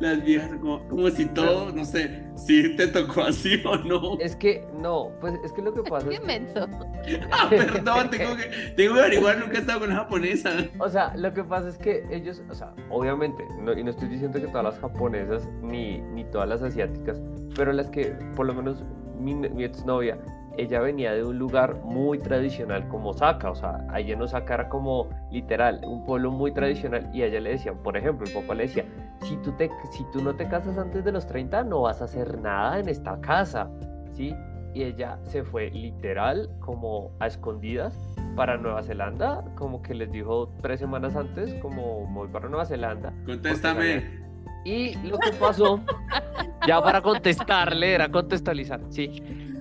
Las 0.00 0.22
viejas 0.24 0.50
como, 0.60 0.86
como 0.88 1.10
si 1.10 1.26
todo, 1.26 1.72
no 1.72 1.84
sé, 1.84 2.24
si 2.36 2.76
te 2.76 2.88
tocó 2.88 3.22
así 3.22 3.60
o 3.64 3.76
no. 3.76 4.18
Es 4.18 4.36
que 4.36 4.66
no, 4.78 5.10
pues 5.20 5.34
es 5.44 5.52
que 5.52 5.62
lo 5.62 5.72
que 5.72 5.82
pasa 5.90 6.08
Qué 6.08 6.14
es 6.14 6.20
que, 6.20 6.26
menso. 6.26 6.68
Ah, 7.32 7.48
perdón, 7.50 8.10
tengo 8.10 8.36
que, 8.36 8.44
tengo 8.76 8.94
que 8.94 9.00
averiguar, 9.00 9.38
nunca 9.38 9.58
he 9.58 9.60
estado 9.60 9.80
con 9.80 9.90
una 9.90 9.98
japonesa. 10.00 10.50
o 10.78 10.88
sea, 10.88 11.14
lo 11.16 11.32
que 11.34 11.42
pasa 11.44 11.68
es 11.68 11.78
que 11.78 12.04
ellos, 12.10 12.42
o 12.48 12.54
sea, 12.54 12.72
obviamente, 12.90 13.44
no, 13.60 13.72
y 13.72 13.82
no 13.82 13.90
estoy 13.90 14.08
diciendo 14.08 14.40
que 14.40 14.46
todas 14.46 14.64
las 14.64 14.78
japonesas 14.78 15.48
ni, 15.62 16.00
ni 16.00 16.24
todas 16.24 16.48
las 16.48 16.62
asiáticas, 16.62 17.20
pero 17.56 17.72
las 17.72 17.88
que, 17.90 18.16
por 18.36 18.46
lo 18.46 18.54
menos 18.54 18.84
mi, 19.18 19.34
mi 19.34 19.64
exnovia, 19.64 20.18
ella 20.56 20.80
venía 20.80 21.12
de 21.12 21.24
un 21.24 21.38
lugar 21.38 21.76
muy 21.84 22.18
tradicional 22.18 22.86
como 22.88 23.10
Osaka, 23.10 23.50
o 23.50 23.54
sea, 23.54 23.86
allá 23.90 24.14
en 24.14 24.22
Osaka 24.22 24.54
era 24.54 24.68
como 24.68 25.08
literal, 25.30 25.80
un 25.84 26.04
pueblo 26.04 26.30
muy 26.30 26.52
tradicional 26.52 27.08
y 27.12 27.22
a 27.22 27.26
ella 27.26 27.40
le 27.40 27.50
decían, 27.50 27.78
por 27.78 27.96
ejemplo, 27.96 28.26
el 28.26 28.32
papá 28.32 28.54
le 28.54 28.64
decía, 28.64 28.84
si 29.22 29.36
tú, 29.36 29.52
te, 29.52 29.70
si 29.90 30.04
tú 30.12 30.22
no 30.22 30.34
te 30.34 30.48
casas 30.48 30.76
antes 30.78 31.04
de 31.04 31.12
los 31.12 31.26
30 31.26 31.64
no 31.64 31.82
vas 31.82 32.00
a 32.00 32.04
hacer 32.04 32.38
nada 32.40 32.78
en 32.78 32.88
esta 32.88 33.20
casa, 33.20 33.70
¿sí? 34.12 34.34
Y 34.74 34.84
ella 34.84 35.18
se 35.24 35.44
fue 35.44 35.70
literal 35.70 36.48
como 36.60 37.10
a 37.20 37.26
escondidas 37.26 37.94
para 38.36 38.56
Nueva 38.56 38.82
Zelanda, 38.82 39.44
como 39.56 39.82
que 39.82 39.94
les 39.94 40.10
dijo 40.10 40.50
tres 40.62 40.80
semanas 40.80 41.14
antes, 41.14 41.54
como 41.54 42.06
voy 42.06 42.28
para 42.28 42.48
Nueva 42.48 42.64
Zelanda. 42.64 43.12
Contéstame. 43.26 44.22
Y 44.64 44.94
lo 45.08 45.18
que 45.18 45.32
pasó, 45.32 45.80
ya 46.66 46.80
para 46.82 47.02
contestarle, 47.02 47.92
era 47.92 48.10
contextualizar, 48.10 48.80
sí. 48.88 49.51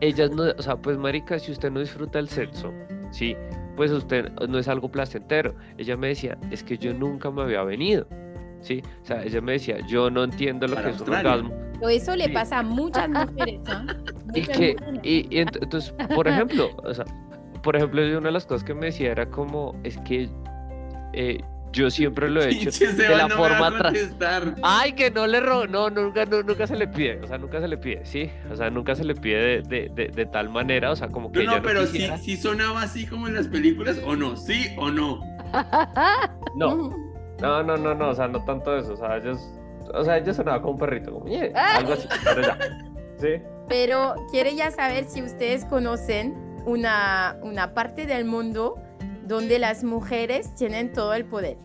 Ellas 0.00 0.30
no, 0.30 0.44
o 0.56 0.62
sea, 0.62 0.76
pues 0.76 0.96
marica, 0.98 1.38
si 1.38 1.50
usted 1.52 1.70
no 1.70 1.80
disfruta 1.80 2.18
el 2.18 2.28
sexo, 2.28 2.72
sí, 3.10 3.36
pues 3.76 3.90
usted 3.90 4.30
no 4.48 4.58
es 4.58 4.68
algo 4.68 4.88
placentero. 4.90 5.54
Ella 5.76 5.96
me 5.96 6.08
decía, 6.08 6.38
es 6.50 6.62
que 6.62 6.78
yo 6.78 6.94
nunca 6.94 7.30
me 7.30 7.42
había 7.42 7.62
venido, 7.64 8.06
sí. 8.60 8.82
O 9.02 9.06
sea, 9.06 9.22
ella 9.24 9.40
me 9.40 9.52
decía, 9.52 9.78
yo 9.88 10.10
no 10.10 10.24
entiendo 10.24 10.66
lo 10.68 10.74
Para 10.76 10.90
que 10.90 10.94
es 10.96 11.00
orgasmo. 11.02 11.52
Pero 11.74 11.88
eso 11.90 12.16
le 12.16 12.24
Sí. 12.26 12.30
pasa 12.32 12.58
a 12.58 12.62
muchas 12.62 13.08
mujeres. 13.08 13.60
Y 14.34 14.40
Muchas 14.40 14.56
que, 14.58 14.74
mujeres. 14.78 15.00
y, 15.02 15.16
y 15.36 15.40
ent- 15.44 15.58
entonces, 15.62 15.94
por 16.14 16.26
ejemplo, 16.28 16.70
o 16.84 16.92
sea, 16.94 17.04
por 17.62 17.76
ejemplo, 17.76 18.02
una 18.18 18.28
de 18.28 18.32
las 18.32 18.46
cosas 18.46 18.62
que 18.64 18.74
me 18.74 18.86
decía 18.86 19.10
era 19.12 19.26
como, 19.30 19.74
es 19.84 19.96
que 19.98 20.28
eh, 21.12 21.40
yo 21.72 21.90
siempre 21.90 22.28
lo 22.30 22.42
he 22.42 22.48
hecho 22.50 22.70
Pinche 22.70 22.92
de 22.92 23.08
la 23.16 23.28
no 23.28 23.36
forma 23.36 23.70
contestar. 23.82 24.54
Ay, 24.62 24.92
que 24.92 25.10
no 25.10 25.26
le 25.26 25.40
robo, 25.40 25.66
no, 25.66 25.90
nunca, 25.90 26.24
nu- 26.24 26.42
nunca 26.42 26.66
se 26.66 26.76
le 26.76 26.88
pide, 26.88 27.20
o 27.22 27.26
sea, 27.26 27.38
nunca 27.38 27.60
se 27.60 27.68
le 27.68 27.76
pide, 27.76 28.04
sí, 28.06 28.30
o 28.50 28.56
sea, 28.56 28.70
nunca 28.70 28.94
se 28.94 29.04
le 29.04 29.14
pide 29.14 29.62
de, 29.62 29.62
de, 29.62 29.88
de, 29.94 30.08
de 30.08 30.26
tal 30.26 30.48
manera, 30.48 30.90
o 30.90 30.96
sea, 30.96 31.08
como 31.08 31.30
que 31.32 31.38
No, 31.44 31.50
ella 31.52 31.60
no, 31.60 31.62
pero 31.62 31.86
sí, 31.86 32.08
sí 32.22 32.36
sonaba 32.36 32.82
así 32.82 33.06
como 33.06 33.28
en 33.28 33.34
las 33.34 33.48
películas, 33.48 33.98
o 34.04 34.16
no, 34.16 34.36
sí 34.36 34.68
o 34.76 34.90
no. 34.90 35.20
No, 36.54 36.90
no, 37.40 37.62
no, 37.62 37.76
no, 37.76 37.94
no, 37.94 38.08
o 38.10 38.14
sea, 38.14 38.28
no 38.28 38.44
tanto 38.44 38.76
eso, 38.76 38.94
o 38.94 38.96
sea, 38.96 39.16
ellos, 39.16 39.38
o 39.94 40.04
sea, 40.04 40.18
ellos 40.18 40.36
sonaba 40.36 40.60
como 40.60 40.72
un 40.74 40.78
perrito, 40.78 41.12
como, 41.12 41.26
"Ñe", 41.26 41.52
algo 41.54 41.92
así, 41.92 42.08
pero 42.24 42.42
ya, 42.42 42.58
sí. 43.18 43.28
Pero 43.68 44.14
quiere 44.30 44.54
ya 44.56 44.70
saber 44.70 45.04
si 45.04 45.22
ustedes 45.22 45.64
conocen 45.66 46.34
una, 46.66 47.36
una 47.42 47.74
parte 47.74 48.06
del 48.06 48.24
mundo 48.24 48.76
donde 49.28 49.58
las 49.58 49.84
mujeres 49.84 50.54
tienen 50.54 50.92
todo 50.92 51.14
el 51.14 51.24
poder. 51.26 51.58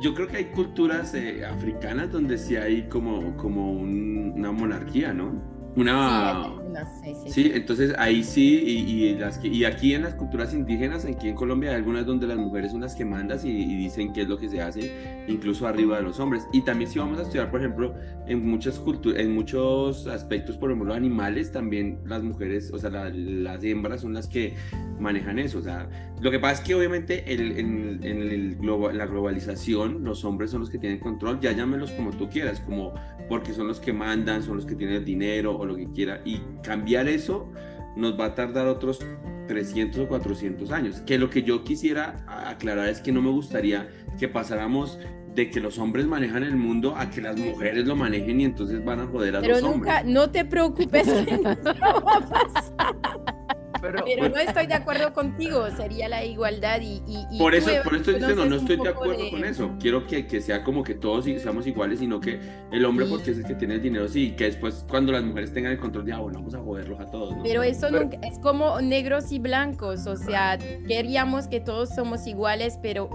Yo 0.00 0.14
creo 0.14 0.28
que 0.28 0.36
hay 0.36 0.44
culturas 0.46 1.14
eh, 1.14 1.44
africanas 1.44 2.12
donde 2.12 2.38
sí 2.38 2.54
hay 2.56 2.88
como, 2.88 3.36
como 3.36 3.72
un- 3.72 4.32
una 4.36 4.52
monarquía, 4.52 5.12
¿no? 5.12 5.32
Una... 5.76 6.44
Sí, 6.44 6.63
sí, 7.02 7.30
Sí, 7.30 7.50
entonces 7.54 7.94
ahí 7.98 8.22
sí, 8.24 8.62
y, 8.64 9.04
y 9.04 9.14
las 9.18 9.38
que, 9.38 9.48
y 9.48 9.64
aquí 9.64 9.94
en 9.94 10.02
las 10.02 10.14
culturas 10.14 10.52
indígenas, 10.54 11.04
aquí 11.04 11.28
en 11.28 11.34
Colombia 11.34 11.70
hay 11.70 11.76
algunas 11.76 12.06
donde 12.06 12.26
las 12.26 12.36
mujeres 12.38 12.72
son 12.72 12.80
las 12.82 12.94
que 12.94 13.04
mandas 13.04 13.44
y, 13.44 13.50
y 13.50 13.76
dicen 13.76 14.12
qué 14.12 14.22
es 14.22 14.28
lo 14.28 14.38
que 14.38 14.48
se 14.48 14.60
hace, 14.60 15.24
incluso 15.28 15.66
arriba 15.66 15.96
de 15.96 16.02
los 16.02 16.20
hombres. 16.20 16.46
Y 16.52 16.62
también 16.62 16.90
si 16.90 16.98
vamos 16.98 17.18
a 17.18 17.22
estudiar, 17.22 17.50
por 17.50 17.60
ejemplo, 17.60 17.94
en 18.26 18.46
muchas 18.48 18.78
culturas, 18.78 19.20
en 19.20 19.34
muchos 19.34 20.06
aspectos, 20.06 20.56
por 20.56 20.70
ejemplo, 20.70 20.94
animales, 20.94 21.52
también 21.52 21.98
las 22.06 22.22
mujeres, 22.22 22.70
o 22.72 22.78
sea, 22.78 22.90
la- 22.90 23.10
las 23.10 23.62
hembras 23.64 24.00
son 24.02 24.14
las 24.14 24.26
que 24.28 24.54
manejan 24.98 25.38
eso. 25.38 25.58
O 25.58 25.62
sea, 25.62 25.88
lo 26.20 26.30
que 26.30 26.38
pasa 26.38 26.60
es 26.62 26.66
que 26.66 26.74
obviamente 26.74 27.32
el- 27.32 27.58
en, 27.58 28.00
en 28.02 28.18
el 28.22 28.56
la 28.96 29.06
globalización, 29.06 30.04
los 30.04 30.24
hombres 30.24 30.50
son 30.50 30.60
los 30.60 30.70
que 30.70 30.78
tienen 30.78 30.98
control, 30.98 31.40
ya 31.40 31.52
llámelos 31.52 31.90
como 31.92 32.10
tú 32.10 32.28
quieras, 32.28 32.60
como 32.60 32.94
porque 33.28 33.52
son 33.52 33.66
los 33.68 33.80
que 33.80 33.92
mandan, 33.92 34.42
son 34.42 34.56
los 34.56 34.66
que 34.66 34.74
tienen 34.74 34.96
el 34.96 35.04
dinero 35.04 35.56
o 35.56 35.64
lo 35.66 35.76
que 35.76 35.90
quiera. 35.92 36.20
Y 36.24 36.40
cambiar 36.64 37.08
eso 37.08 37.52
nos 37.96 38.18
va 38.18 38.26
a 38.26 38.34
tardar 38.34 38.66
otros 38.66 38.98
300 39.46 40.00
o 40.00 40.08
400 40.08 40.70
años. 40.72 41.00
Que 41.02 41.18
lo 41.18 41.30
que 41.30 41.42
yo 41.42 41.62
quisiera 41.62 42.24
aclarar 42.48 42.88
es 42.88 43.00
que 43.00 43.12
no 43.12 43.22
me 43.22 43.30
gustaría 43.30 43.88
que 44.18 44.26
pasáramos 44.26 44.98
de 45.34 45.50
que 45.50 45.60
los 45.60 45.78
hombres 45.78 46.06
manejan 46.06 46.44
el 46.44 46.56
mundo 46.56 46.94
a 46.96 47.10
que 47.10 47.20
las 47.20 47.36
mujeres 47.36 47.86
lo 47.86 47.96
manejen 47.96 48.40
y 48.40 48.44
entonces 48.44 48.84
van 48.84 49.00
a 49.00 49.06
joder 49.06 49.36
a 49.36 49.40
Pero 49.40 49.54
los 49.54 49.62
nunca, 49.62 49.98
hombres. 49.98 50.14
no 50.14 50.30
te 50.30 50.44
preocupes, 50.44 51.06
que 51.08 51.36
no 51.38 51.54
va 52.04 52.16
a 52.16 52.28
pasar. 52.28 53.33
Pero, 53.84 54.04
pero 54.04 54.28
no 54.28 54.36
estoy 54.38 54.66
de 54.66 54.74
acuerdo 54.74 55.12
contigo, 55.12 55.66
sería 55.76 56.08
la 56.08 56.24
igualdad 56.24 56.80
y... 56.80 57.02
y- 57.06 57.26
y 57.32 57.38
Por 57.38 57.54
eso, 57.54 57.70
por 57.84 57.92
eso 57.94 57.96
estoy 58.10 58.14
diciendo, 58.14 58.46
no 58.46 58.56
estoy 58.56 58.76
de 58.76 58.88
acuerdo 58.88 59.22
de- 59.22 59.30
con 59.30 59.44
eso. 59.44 59.70
Quiero 59.78 60.06
que, 60.06 60.26
que 60.26 60.40
sea 60.40 60.64
como 60.64 60.82
que 60.82 60.94
todos 60.94 61.26
y- 61.26 61.38
seamos 61.38 61.66
iguales, 61.66 61.98
sino 61.98 62.20
que 62.20 62.40
el 62.72 62.84
hombre, 62.84 63.04
Sí. 63.06 63.12
porque 63.12 63.30
es 63.32 63.38
el 63.38 63.44
que 63.44 63.54
tiene 63.54 63.74
el 63.74 63.82
dinero, 63.82 64.08
sí, 64.08 64.28
y 64.28 64.30
que 64.36 64.44
después 64.44 64.84
cuando 64.88 65.12
las 65.12 65.22
mujeres 65.22 65.52
tengan 65.52 65.72
el 65.72 65.78
control, 65.78 66.06
ya, 66.06 66.18
bueno, 66.18 66.38
vamos 66.38 66.54
a 66.54 66.58
joderlos 66.60 66.98
a 67.00 67.06
todos. 67.10 67.36
¿no? 67.36 67.42
Pero 67.42 67.62
eso 67.62 67.88
Pero- 67.90 68.00
nunca- 68.04 68.18
es 68.26 68.38
como 68.38 68.80
negros 68.80 69.30
y 69.32 69.38
blancos, 69.38 70.06
o 70.06 70.16
sea, 70.16 70.58
queríamos 70.88 71.46
que 71.48 71.60
todos 71.60 71.90
somos 71.94 72.26
iguales, 72.26 72.78
pero 72.82 73.10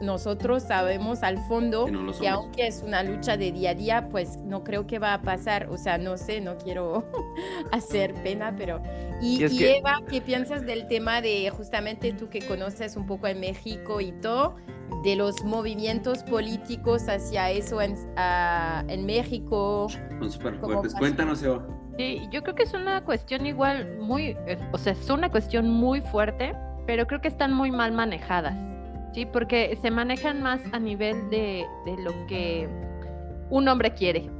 nosotros 0.00 0.62
sabemos 0.62 1.22
al 1.22 1.38
fondo 1.48 1.86
Que 1.86 1.92
no 1.92 2.12
aunque 2.30 2.66
es 2.66 2.82
una 2.86 3.02
lucha 3.02 3.36
de 3.36 3.52
día 3.52 3.70
a 3.70 3.74
día, 3.74 4.08
pues 4.10 4.36
no 4.38 4.62
creo 4.64 4.86
que 4.86 4.98
va 4.98 5.14
a 5.14 5.22
pasar, 5.22 5.68
o 5.70 5.76
sea, 5.78 5.98
no 5.98 6.16
sé, 6.18 6.40
no 6.40 6.56
quiero 6.58 7.04
hacer 7.72 8.14
pena, 8.22 8.54
pero... 8.56 8.80
Y, 9.20 9.40
Y 9.40 9.44
es 9.44 9.52
y 9.54 9.58
que- 9.58 9.76
Eva, 9.78 10.02
¿qué 10.08 10.20
piensas 10.20 10.66
del 10.66 10.86
tema 10.88 11.20
de 11.20 11.50
justamente 11.50 12.12
tú 12.12 12.28
que 12.28 12.40
conoces 12.46 12.96
un 12.96 13.06
poco 13.06 13.26
en 13.26 13.40
México 13.40 14.00
y 14.00 14.12
todo, 14.12 14.56
de 15.02 15.16
los 15.16 15.42
movimientos 15.44 16.22
políticos 16.24 17.08
hacia 17.08 17.50
eso 17.50 17.80
en, 17.80 17.96
en 18.88 19.06
México? 19.06 19.86
Son 20.18 20.30
súper 20.30 20.58
¿Cómo 20.60 20.74
fuertes. 20.74 20.94
Cuéntanos, 20.98 21.42
Eva. 21.42 21.66
Sí, 21.98 22.28
yo 22.30 22.42
creo 22.42 22.54
que 22.54 22.64
es 22.64 22.74
una 22.74 23.02
cuestión 23.04 23.46
igual 23.46 23.96
muy, 23.98 24.36
eh, 24.46 24.58
o 24.72 24.76
sea, 24.78 24.92
es 24.92 25.08
una 25.08 25.30
cuestión 25.30 25.70
muy 25.70 26.02
fuerte, 26.02 26.54
pero 26.86 27.06
creo 27.06 27.22
que 27.22 27.28
están 27.28 27.54
muy 27.54 27.70
mal 27.70 27.92
manejadas, 27.92 28.58
¿sí? 29.16 29.26
Porque 29.26 29.76
se 29.80 29.90
manejan 29.90 30.42
más 30.42 30.60
a 30.72 30.78
nivel 30.78 31.30
de, 31.30 31.66
de 31.86 31.96
lo 32.04 32.12
que 32.26 32.68
un 33.48 33.66
hombre 33.66 33.94
quiere, 33.94 34.30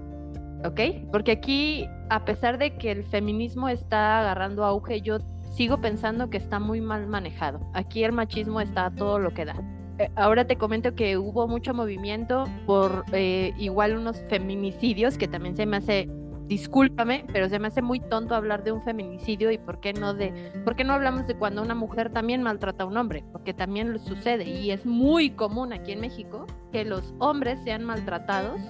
¿ok? 0.64 1.08
Porque 1.10 1.32
aquí, 1.32 1.88
a 2.10 2.24
pesar 2.26 2.58
de 2.58 2.76
que 2.76 2.90
el 2.92 3.04
feminismo 3.04 3.70
está 3.70 4.20
agarrando 4.20 4.64
auge, 4.64 5.00
yo 5.00 5.18
sigo 5.50 5.80
pensando 5.80 6.28
que 6.28 6.36
está 6.36 6.60
muy 6.60 6.82
mal 6.82 7.06
manejado. 7.06 7.60
Aquí 7.72 8.04
el 8.04 8.12
machismo 8.12 8.60
está 8.60 8.90
todo 8.90 9.18
lo 9.18 9.32
que 9.32 9.46
da. 9.46 9.54
Eh, 9.98 10.10
Ahora 10.14 10.46
te 10.46 10.56
comento 10.56 10.94
que 10.94 11.16
hubo 11.16 11.48
mucho 11.48 11.72
movimiento 11.72 12.44
por 12.66 13.06
eh, 13.12 13.54
igual 13.56 13.96
unos 13.96 14.20
feminicidios, 14.28 15.16
que 15.16 15.26
también 15.26 15.56
se 15.56 15.64
me 15.64 15.78
hace 15.78 16.10
discúlpame, 16.46 17.24
pero 17.32 17.48
se 17.48 17.58
me 17.58 17.68
hace 17.68 17.82
muy 17.82 18.00
tonto 18.00 18.34
hablar 18.34 18.62
de 18.64 18.72
un 18.72 18.82
feminicidio 18.82 19.50
y 19.50 19.58
por 19.58 19.80
qué 19.80 19.92
no 19.92 20.14
de, 20.14 20.32
por 20.64 20.76
qué 20.76 20.84
no 20.84 20.92
hablamos 20.92 21.26
de 21.26 21.34
cuando 21.34 21.62
una 21.62 21.74
mujer 21.74 22.10
también 22.12 22.42
maltrata 22.42 22.84
a 22.84 22.86
un 22.86 22.96
hombre, 22.96 23.24
porque 23.32 23.52
también 23.54 23.98
sucede 23.98 24.44
y 24.44 24.70
es 24.70 24.86
muy 24.86 25.30
común 25.30 25.72
aquí 25.72 25.92
en 25.92 26.00
México 26.00 26.46
que 26.72 26.84
los 26.84 27.14
hombres 27.18 27.58
sean 27.64 27.84
maltratados, 27.84 28.60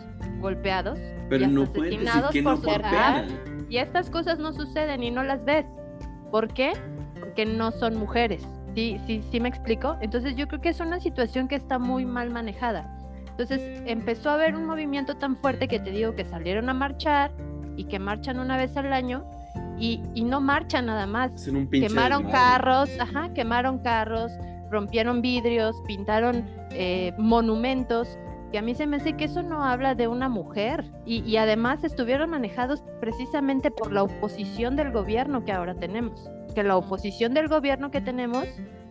golpeados 0.41 0.99
Pero 1.29 1.45
y 1.45 1.49
no 1.49 1.63
asesinados 1.65 2.31
que 2.31 2.43
por 2.43 2.55
no 2.57 2.61
por 2.63 2.71
ser- 2.73 2.83
Ah, 2.85 3.25
pena. 3.27 3.67
y 3.69 3.77
estas 3.79 4.11
cosas 4.11 4.39
no 4.39 4.53
suceden 4.53 5.03
y 5.03 5.11
no 5.11 5.23
las 5.23 5.45
ves. 5.45 5.67
¿Por 6.31 6.53
qué? 6.53 6.73
Porque 6.75 6.97
porque 7.37 7.47
no 7.47 7.71
son 7.73 7.97
mujeres. 7.99 8.43
¿Sí, 8.75 8.99
sí, 9.07 9.23
sí 9.31 9.41
me 9.41 9.49
explico? 9.49 9.97
Entonces 10.01 10.37
yo 10.37 10.49
creo 10.49 10.61
que 10.61 10.69
es 10.71 10.81
una 10.81 11.01
situación 11.01 11.49
que 11.49 11.55
está 11.55 11.79
muy 11.79 12.05
mal 12.07 12.31
manejada. 12.31 12.93
Entonces 13.29 13.83
empezó 13.87 14.31
a 14.31 14.35
haber 14.35 14.55
un 14.55 14.65
movimiento 14.65 15.17
tan 15.17 15.37
fuerte 15.37 15.69
que 15.69 15.79
te 15.79 15.91
digo 15.91 16.15
que 16.15 16.25
salieron 16.25 16.69
a 16.71 16.75
marchar 16.75 17.33
y 17.77 17.85
que 17.85 17.99
marchan 17.99 18.39
una 18.39 18.57
vez 18.57 18.77
al 18.77 18.93
año 18.93 19.25
y, 19.79 20.01
y 20.15 20.25
no 20.25 20.41
marchan 20.41 20.87
nada 20.87 21.07
más. 21.07 21.49
Quemaron 21.71 22.25
carros, 22.25 22.91
ajá, 22.99 23.33
quemaron 23.35 23.79
carros, 23.79 24.33
rompieron 24.71 25.23
vidrios, 25.23 25.77
pintaron 25.87 26.45
eh, 26.71 27.13
monumentos 27.19 28.19
que 28.53 28.59
a 28.59 28.63
mí 28.63 28.75
se 28.75 28.87
me 28.87 28.97
hace 28.97 29.15
que 29.15 29.25
eso 29.25 29.43
no 29.43 29.65
habla 29.65 29.95
de 29.95 30.07
una 30.07 30.29
mujer 30.29 30.85
y, 31.05 31.21
y, 31.23 31.37
además 31.37 31.83
estuvieron 31.83 32.31
manejados 32.31 32.85
precisamente 33.01 33.73
por 33.73 33.93
la 33.93 34.05
oposición 34.05 34.77
del 34.77 34.93
gobierno 34.93 35.45
que 35.45 35.53
ahora 35.53 35.75
tenemos, 35.75 36.31
que 36.55 36.63
la 36.63 36.77
oposición 36.77 37.35
del 37.35 37.49
gobierno 37.49 37.91
que 37.91 38.01
tenemos 38.01 38.47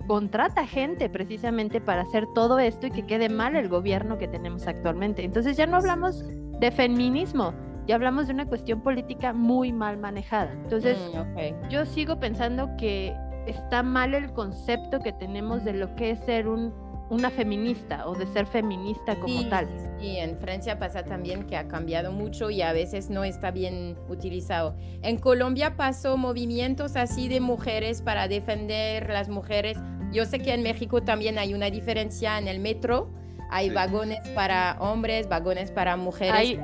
contrata 0.08 0.68
gente 0.68 1.10
precisamente 1.10 1.82
para 1.82 2.04
hacer 2.04 2.26
todo 2.34 2.60
esto 2.60 2.88
y 2.88 2.92
que 2.92 3.06
quede 3.06 3.30
mal 3.30 3.56
el 3.56 3.70
gobierno 3.70 4.18
que 4.18 4.28
tenemos 4.28 4.68
actualmente. 4.68 5.24
Entonces 5.24 5.58
ya 5.58 5.66
no 5.66 5.78
hablamos 5.78 6.24
de 6.60 6.72
feminismo, 6.72 7.54
ya 7.88 7.96
hablamos 7.96 8.28
de 8.28 8.34
una 8.34 8.46
cuestión 8.46 8.82
política 8.82 9.34
muy 9.34 9.72
mal 9.72 9.98
manejada. 9.98 10.52
Entonces 10.52 10.98
mm, 10.98 11.70
yo 11.70 11.86
sigo 11.86 12.20
pensando 12.20 12.70
que 12.78 13.16
está 13.46 13.84
mal 13.84 14.14
el 14.14 14.32
concepto 14.34 15.00
que 15.00 15.14
tenemos 15.14 15.64
de 15.64 15.74
lo 15.74 15.96
que 15.96 16.12
es 16.12 16.20
ser 16.20 16.48
un, 16.48 16.74
una 17.10 17.30
feminista 17.30 18.08
o 18.08 18.16
de 18.16 18.26
ser 18.28 18.48
feminista 18.48 19.16
como 19.20 19.48
tal. 19.48 19.68
Y 20.02 20.18
en 20.18 20.38
Francia 20.38 20.80
pasa 20.80 21.04
también 21.04 21.46
que 21.46 21.58
ha 21.58 21.68
cambiado 21.68 22.12
mucho 22.12 22.50
y 22.50 22.62
a 22.62 22.74
veces 22.74 23.10
no 23.10 23.24
está 23.24 23.52
bien 23.52 23.98
utilizado. 24.10 24.76
En 25.02 25.18
Colombia 25.18 25.76
pasó 25.76 26.18
movimientos 26.18 26.96
así 26.96 27.28
de 27.28 27.40
mujeres 27.40 28.02
para 28.02 28.28
defender 28.28 29.10
las 29.10 29.30
mujeres. 29.30 29.78
Yo 30.12 30.26
sé 30.26 30.40
que 30.40 30.54
en 30.54 30.64
México 30.64 31.04
también 31.04 31.38
hay 31.38 31.54
una 31.54 31.70
diferencia 31.70 32.38
en 32.38 32.48
el 32.48 32.60
metro. 32.60 33.12
Hay 33.56 33.70
vagones 33.70 34.20
para 34.36 34.76
hombres, 34.82 35.30
vagones 35.30 35.72
para 35.72 35.96
mujeres. 35.96 36.60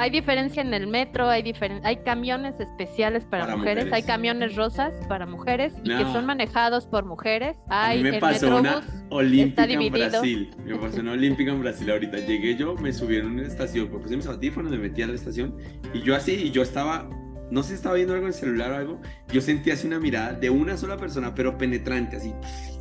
Hay 0.00 0.10
diferencia 0.10 0.62
en 0.62 0.72
el 0.72 0.86
metro, 0.86 1.28
hay, 1.28 1.52
hay 1.82 1.96
camiones 2.04 2.60
especiales 2.60 3.24
para, 3.24 3.56
mujeres, 3.56 3.92
hay 3.92 4.04
camiones 4.04 4.54
rosas 4.54 4.94
para 5.08 5.26
mujeres 5.26 5.74
y 5.82 5.88
que 5.88 6.04
son 6.04 6.24
manejados 6.24 6.86
por 6.86 7.04
mujeres. 7.04 7.56
Hay, 7.68 7.98
a 7.98 8.02
mí 8.04 8.10
me 8.12 8.20
pasó 8.20 8.58
una 8.58 8.80
olímpica 9.08 9.64
en 9.64 9.90
Brasil. 9.90 10.50
Me 10.64 10.76
pasó 10.78 11.00
una 11.00 11.12
olímpica 11.12 11.50
en 11.50 11.60
Brasil 11.62 11.90
ahorita. 11.90 12.18
Llegué 12.18 12.54
yo, 12.54 12.76
me 12.76 12.92
subieron 12.92 13.32
en 13.32 13.38
una 13.40 13.48
estación, 13.48 13.88
porque 13.88 14.14
mis 14.14 14.26
audífonos, 14.28 14.70
me 14.70 14.78
metí 14.78 15.02
a 15.02 15.08
la 15.08 15.14
estación 15.14 15.56
y 15.92 16.02
yo 16.02 16.14
así, 16.14 16.32
y 16.34 16.52
yo 16.52 16.62
estaba 16.62 17.08
no 17.50 17.62
sé 17.62 17.70
si 17.70 17.74
estaba 17.74 17.96
viendo 17.96 18.14
algo 18.14 18.26
en 18.26 18.32
el 18.32 18.38
celular 18.38 18.70
o 18.70 18.76
algo, 18.76 19.00
yo 19.32 19.40
sentí 19.40 19.72
así 19.72 19.86
una 19.86 19.98
mirada 19.98 20.34
de 20.34 20.48
una 20.50 20.76
sola 20.76 20.96
persona, 20.96 21.34
pero 21.34 21.58
penetrante, 21.58 22.18
así. 22.18 22.32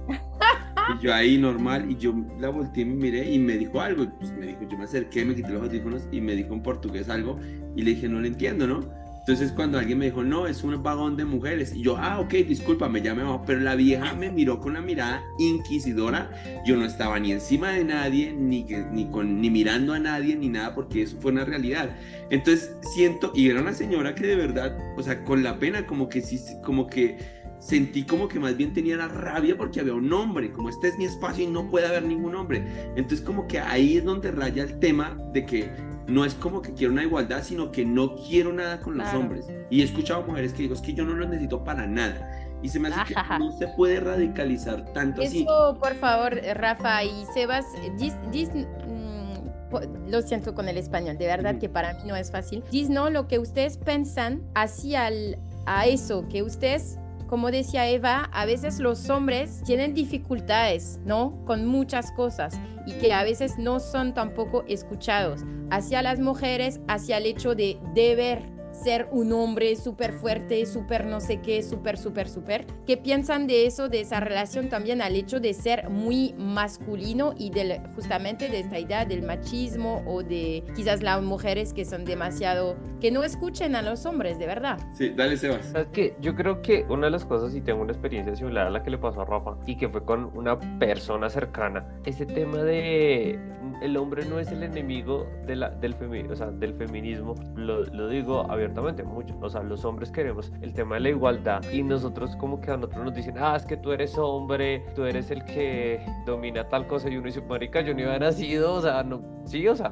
Y 0.95 1.03
yo 1.03 1.13
ahí 1.13 1.37
normal, 1.37 1.89
y 1.89 1.97
yo 1.97 2.13
la 2.39 2.49
volteé 2.49 2.83
y 2.83 2.85
me 2.85 2.95
miré 2.95 3.31
y 3.31 3.39
me 3.39 3.57
dijo 3.57 3.81
algo. 3.81 4.05
Pues 4.17 4.31
me 4.31 4.47
dijo, 4.47 4.61
yo 4.69 4.77
me 4.77 4.85
acerqué, 4.85 5.25
me 5.25 5.35
quité 5.35 5.49
los 5.49 5.63
audífonos 5.63 6.07
y 6.11 6.21
me 6.21 6.35
dijo 6.35 6.53
en 6.53 6.61
portugués 6.61 7.09
algo. 7.09 7.39
Y 7.75 7.83
le 7.83 7.91
dije, 7.91 8.07
no 8.07 8.19
lo 8.19 8.27
entiendo, 8.27 8.67
¿no? 8.67 8.97
Entonces 9.27 9.51
cuando 9.51 9.77
alguien 9.77 9.97
me 9.97 10.05
dijo, 10.05 10.23
no, 10.23 10.47
es 10.47 10.63
un 10.63 10.81
vagón 10.81 11.17
de 11.17 11.25
mujeres. 11.25 11.75
Y 11.75 11.81
yo, 11.81 11.97
ah, 11.97 12.17
ok, 12.21 12.33
disculpa, 12.47 12.87
me 12.87 13.01
llamé 13.01 13.23
abajo. 13.23 13.43
Pero 13.45 13.59
la 13.59 13.75
vieja 13.75 14.13
me 14.13 14.31
miró 14.31 14.61
con 14.61 14.71
una 14.71 14.81
mirada 14.81 15.21
inquisidora. 15.37 16.31
Yo 16.65 16.77
no 16.77 16.85
estaba 16.85 17.19
ni 17.19 17.33
encima 17.33 17.71
de 17.71 17.83
nadie, 17.83 18.31
ni, 18.31 18.63
ni, 18.93 19.09
con, 19.09 19.41
ni 19.41 19.49
mirando 19.49 19.91
a 19.91 19.99
nadie, 19.99 20.37
ni 20.37 20.47
nada, 20.47 20.73
porque 20.73 21.01
eso 21.01 21.17
fue 21.19 21.33
una 21.33 21.43
realidad. 21.43 21.89
Entonces 22.29 22.77
siento, 22.93 23.33
y 23.35 23.49
era 23.49 23.59
una 23.59 23.73
señora 23.73 24.15
que 24.15 24.25
de 24.25 24.37
verdad, 24.37 24.77
o 24.95 25.03
sea, 25.03 25.25
con 25.25 25.43
la 25.43 25.59
pena, 25.59 25.85
como 25.85 26.07
que 26.07 26.21
sí, 26.21 26.39
como 26.63 26.87
que 26.87 27.17
sentí 27.59 28.03
como 28.03 28.27
que 28.27 28.39
más 28.39 28.55
bien 28.55 28.73
tenía 28.73 28.97
la 28.97 29.07
rabia 29.07 29.57
porque 29.57 29.79
había 29.79 29.93
un 29.93 30.11
hombre, 30.13 30.51
como 30.51 30.69
este 30.69 30.89
es 30.89 30.97
mi 30.97 31.05
espacio 31.05 31.43
y 31.43 31.47
no 31.47 31.69
puede 31.69 31.87
haber 31.87 32.03
ningún 32.03 32.35
hombre. 32.35 32.91
Entonces 32.95 33.21
como 33.21 33.47
que 33.47 33.59
ahí 33.59 33.97
es 33.97 34.05
donde 34.05 34.31
raya 34.31 34.63
el 34.63 34.79
tema 34.79 35.17
de 35.33 35.45
que 35.45 35.71
no 36.07 36.23
es 36.23 36.33
como 36.35 36.61
que 36.61 36.73
quiero 36.73 36.93
una 36.93 37.03
igualdad, 37.03 37.43
sino 37.43 37.71
que 37.71 37.85
no 37.85 38.15
quiero 38.15 38.53
nada 38.53 38.79
con 38.79 38.97
los 38.97 39.13
hombres. 39.13 39.45
Y 39.69 39.81
he 39.81 39.83
escuchado 39.83 40.23
mujeres 40.23 40.53
que 40.53 40.63
digo, 40.63 40.73
es 40.73 40.81
que 40.81 40.93
yo 40.93 41.03
no 41.03 41.13
los 41.13 41.27
necesito 41.27 41.63
para 41.63 41.85
nada. 41.85 42.31
Y 42.63 42.69
se 42.69 42.79
me 42.79 42.87
hace 42.87 43.13
que 43.13 43.15
no 43.39 43.51
se 43.51 43.67
puede 43.69 43.99
radicalizar 43.99 44.93
tanto 44.93 45.21
Eso, 45.21 45.29
así. 45.29 45.41
Eso, 45.43 45.77
por 45.79 45.95
favor, 45.95 46.39
Rafa 46.55 47.03
y 47.03 47.25
Sebas, 47.33 47.65
mm, 48.55 50.09
lo 50.09 50.21
siento 50.21 50.55
con 50.55 50.69
el 50.69 50.77
español, 50.77 51.17
de 51.17 51.27
verdad 51.27 51.59
que 51.59 51.67
para 51.67 51.93
mí 51.95 51.99
no 52.05 52.15
es 52.15 52.31
fácil. 52.31 52.63
Diz 52.71 52.89
no 52.89 53.09
lo 53.09 53.27
que 53.27 53.37
ustedes 53.37 53.77
piensan 53.77 54.41
hacia 54.55 55.09
a 55.65 55.85
eso, 55.85 56.25
que 56.29 56.41
ustedes 56.41 56.97
como 57.27 57.51
decía 57.51 57.87
Eva, 57.87 58.29
a 58.33 58.45
veces 58.45 58.79
los 58.79 59.09
hombres 59.09 59.61
tienen 59.65 59.93
dificultades, 59.93 60.99
¿no? 61.05 61.43
Con 61.45 61.65
muchas 61.65 62.11
cosas 62.11 62.59
y 62.85 62.93
que 62.93 63.13
a 63.13 63.23
veces 63.23 63.57
no 63.57 63.79
son 63.79 64.13
tampoco 64.13 64.63
escuchados. 64.67 65.41
Hacia 65.69 66.01
las 66.01 66.19
mujeres, 66.19 66.79
hacia 66.87 67.17
el 67.17 67.25
hecho 67.25 67.53
de 67.53 67.77
deber 67.93 68.56
ser 68.77 69.07
un 69.11 69.31
hombre 69.33 69.75
súper 69.75 70.13
fuerte, 70.13 70.65
súper 70.65 71.05
no 71.05 71.19
sé 71.19 71.41
qué, 71.41 71.63
súper, 71.63 71.97
súper, 71.97 72.29
súper. 72.29 72.65
¿Qué 72.85 72.97
piensan 72.97 73.47
de 73.47 73.65
eso, 73.65 73.89
de 73.89 74.01
esa 74.01 74.19
relación 74.19 74.69
también 74.69 75.01
al 75.01 75.15
hecho 75.15 75.39
de 75.39 75.53
ser 75.53 75.89
muy 75.89 76.33
masculino 76.37 77.33
y 77.37 77.49
del, 77.49 77.81
justamente 77.95 78.49
de 78.49 78.59
esta 78.59 78.79
idea 78.79 79.05
del 79.05 79.23
machismo 79.23 80.03
o 80.05 80.23
de 80.23 80.63
quizás 80.75 81.01
las 81.03 81.21
mujeres 81.21 81.73
que 81.73 81.85
son 81.85 82.05
demasiado, 82.05 82.77
que 83.01 83.11
no 83.11 83.23
escuchen 83.23 83.75
a 83.75 83.81
los 83.81 84.05
hombres, 84.05 84.39
de 84.39 84.47
verdad? 84.47 84.77
Sí, 84.93 85.09
dale, 85.09 85.37
Sebas. 85.37 85.65
¿Sabes 85.65 85.87
qué? 85.91 86.15
Yo 86.21 86.35
creo 86.35 86.61
que 86.61 86.85
una 86.89 87.07
de 87.07 87.11
las 87.11 87.25
cosas, 87.25 87.55
y 87.55 87.61
tengo 87.61 87.81
una 87.81 87.91
experiencia 87.91 88.35
similar 88.35 88.67
a 88.67 88.69
la 88.69 88.83
que 88.83 88.91
le 88.91 88.97
pasó 88.97 89.21
a 89.21 89.25
Rafa, 89.25 89.57
y 89.65 89.75
que 89.75 89.89
fue 89.89 90.03
con 90.03 90.31
una 90.37 90.59
persona 90.79 91.29
cercana, 91.29 91.85
ese 92.05 92.25
tema 92.25 92.63
de 92.63 93.39
el 93.81 93.97
hombre 93.97 94.25
no 94.25 94.39
es 94.39 94.51
el 94.51 94.63
enemigo 94.63 95.27
de 95.45 95.55
la, 95.55 95.69
del, 95.69 95.93
femi 95.93 96.21
o 96.21 96.35
sea, 96.35 96.47
del 96.47 96.73
feminismo, 96.73 97.35
lo, 97.55 97.83
lo 97.83 98.07
digo 98.07 98.49
abiertamente 98.49 98.66
mucho, 98.69 99.35
o 99.41 99.49
sea, 99.49 99.63
los 99.63 99.85
hombres 99.85 100.11
queremos 100.11 100.51
el 100.61 100.73
tema 100.73 100.95
de 100.95 101.01
la 101.01 101.09
igualdad 101.09 101.61
y 101.71 101.83
nosotros 101.83 102.35
como 102.35 102.59
que 102.59 102.71
a 102.71 102.77
nosotros 102.77 103.05
nos 103.05 103.13
dicen, 103.13 103.35
ah, 103.37 103.55
es 103.55 103.65
que 103.65 103.77
tú 103.77 103.91
eres 103.91 104.17
hombre, 104.17 104.85
tú 104.95 105.05
eres 105.05 105.31
el 105.31 105.43
que 105.45 106.05
domina 106.25 106.67
tal 106.67 106.87
cosa 106.87 107.09
y 107.09 107.17
uno 107.17 107.27
dice, 107.27 107.41
marica, 107.41 107.81
yo 107.81 107.93
ni 107.93 108.03
había 108.03 108.19
nacido, 108.19 108.73
o 108.73 108.81
sea, 108.81 109.03
no, 109.03 109.21
sí, 109.45 109.67
o 109.67 109.75
sea, 109.75 109.91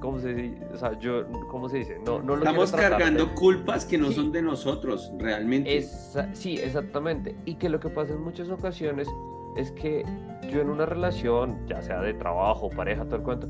¿cómo 0.00 0.18
se 0.18 0.34
dice? 0.34 0.66
O 0.72 0.76
sea, 0.76 0.98
yo, 0.98 1.24
¿cómo 1.50 1.68
se 1.68 1.78
dice? 1.78 1.98
No, 2.04 2.20
no 2.20 2.36
lo 2.36 2.44
Estamos 2.44 2.72
cargando 2.72 3.34
culpas 3.34 3.84
que 3.84 3.96
no 3.96 4.10
son 4.10 4.32
de 4.32 4.42
nosotros, 4.42 5.12
realmente. 5.18 5.76
Es, 5.76 6.18
sí, 6.32 6.56
exactamente. 6.56 7.36
Y 7.44 7.54
que 7.54 7.68
lo 7.68 7.80
que 7.80 7.88
pasa 7.88 8.12
en 8.12 8.22
muchas 8.22 8.50
ocasiones 8.50 9.08
es 9.56 9.70
que 9.72 10.04
yo 10.50 10.60
en 10.60 10.70
una 10.70 10.86
relación, 10.86 11.66
ya 11.66 11.80
sea 11.82 12.00
de 12.00 12.14
trabajo, 12.14 12.68
pareja, 12.70 13.04
todo 13.04 13.16
el 13.16 13.22
cuento, 13.22 13.48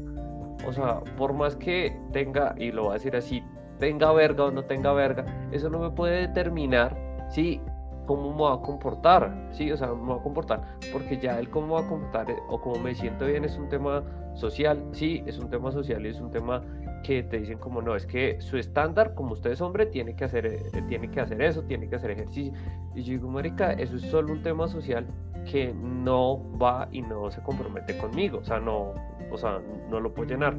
o 0.67 0.73
sea, 0.73 1.01
por 1.17 1.33
más 1.33 1.57
que 1.57 1.97
tenga, 2.13 2.55
y 2.59 2.71
lo 2.71 2.85
voy 2.85 2.91
a 2.91 2.95
decir 2.95 3.17
así, 3.17 3.43
tenga 3.83 4.13
verga 4.13 4.45
o 4.45 4.51
no 4.53 4.63
tenga 4.63 4.93
verga, 4.93 5.25
eso 5.51 5.69
no 5.69 5.81
me 5.81 5.91
puede 5.91 6.29
determinar, 6.29 6.97
¿sí? 7.29 7.61
cómo 8.07 8.33
me 8.33 8.43
va 8.43 8.55
a 8.55 8.61
comportar, 8.61 9.49
¿sí? 9.51 9.73
O 9.73 9.77
sea, 9.77 9.89
me 9.89 10.13
va 10.13 10.21
a 10.21 10.23
comportar, 10.23 10.63
porque 10.93 11.19
ya 11.19 11.37
el 11.41 11.51
cómo 11.51 11.75
va 11.75 11.81
a 11.81 11.89
comportar 11.89 12.31
eh, 12.31 12.37
o 12.49 12.61
cómo 12.61 12.79
me 12.79 12.95
siento 12.95 13.27
bien 13.27 13.45
es 13.45 13.59
un 13.59 13.69
tema 13.69 14.05
social, 14.35 14.85
sí, 14.93 15.25
es 15.27 15.37
un 15.41 15.51
tema 15.51 15.73
social 15.73 16.07
y 16.07 16.11
es 16.11 16.21
un 16.21 16.31
tema 16.31 16.63
que 17.03 17.25
te 17.25 17.41
dicen 17.41 17.59
como 17.59 17.83
no, 17.83 17.97
es 17.97 18.07
que 18.07 18.41
su 18.41 18.57
estándar, 18.57 19.15
como 19.15 19.33
usted 19.33 19.51
es 19.51 19.61
hombre, 19.61 19.87
tiene 19.87 20.15
que 20.15 20.27
hacer, 20.27 20.47
eh, 20.47 20.63
tiene 20.89 21.11
que 21.11 21.21
hacer 21.21 21.43
eso, 21.43 21.63
tiene 21.63 21.89
que 21.89 21.97
hacer 21.97 22.13
ejercicio. 22.13 22.53
Y 22.95 23.03
yo 23.03 23.15
digo, 23.15 23.29
marica, 23.29 23.73
eso 23.73 23.97
es 23.97 24.03
solo 24.03 24.33
un 24.33 24.45
tema 24.45 24.69
social 24.69 25.05
que 25.51 25.75
no 25.75 26.41
va 26.57 26.89
y 26.93 27.03
no 27.03 27.33
se 27.33 27.43
compromete 27.43 27.99
conmigo, 27.99 28.39
o 28.39 28.45
sea, 28.45 28.61
no, 28.61 28.93
o 29.33 29.37
sea, 29.37 29.61
no 29.91 29.99
lo 29.99 30.15
puedo 30.15 30.29
llenar 30.29 30.57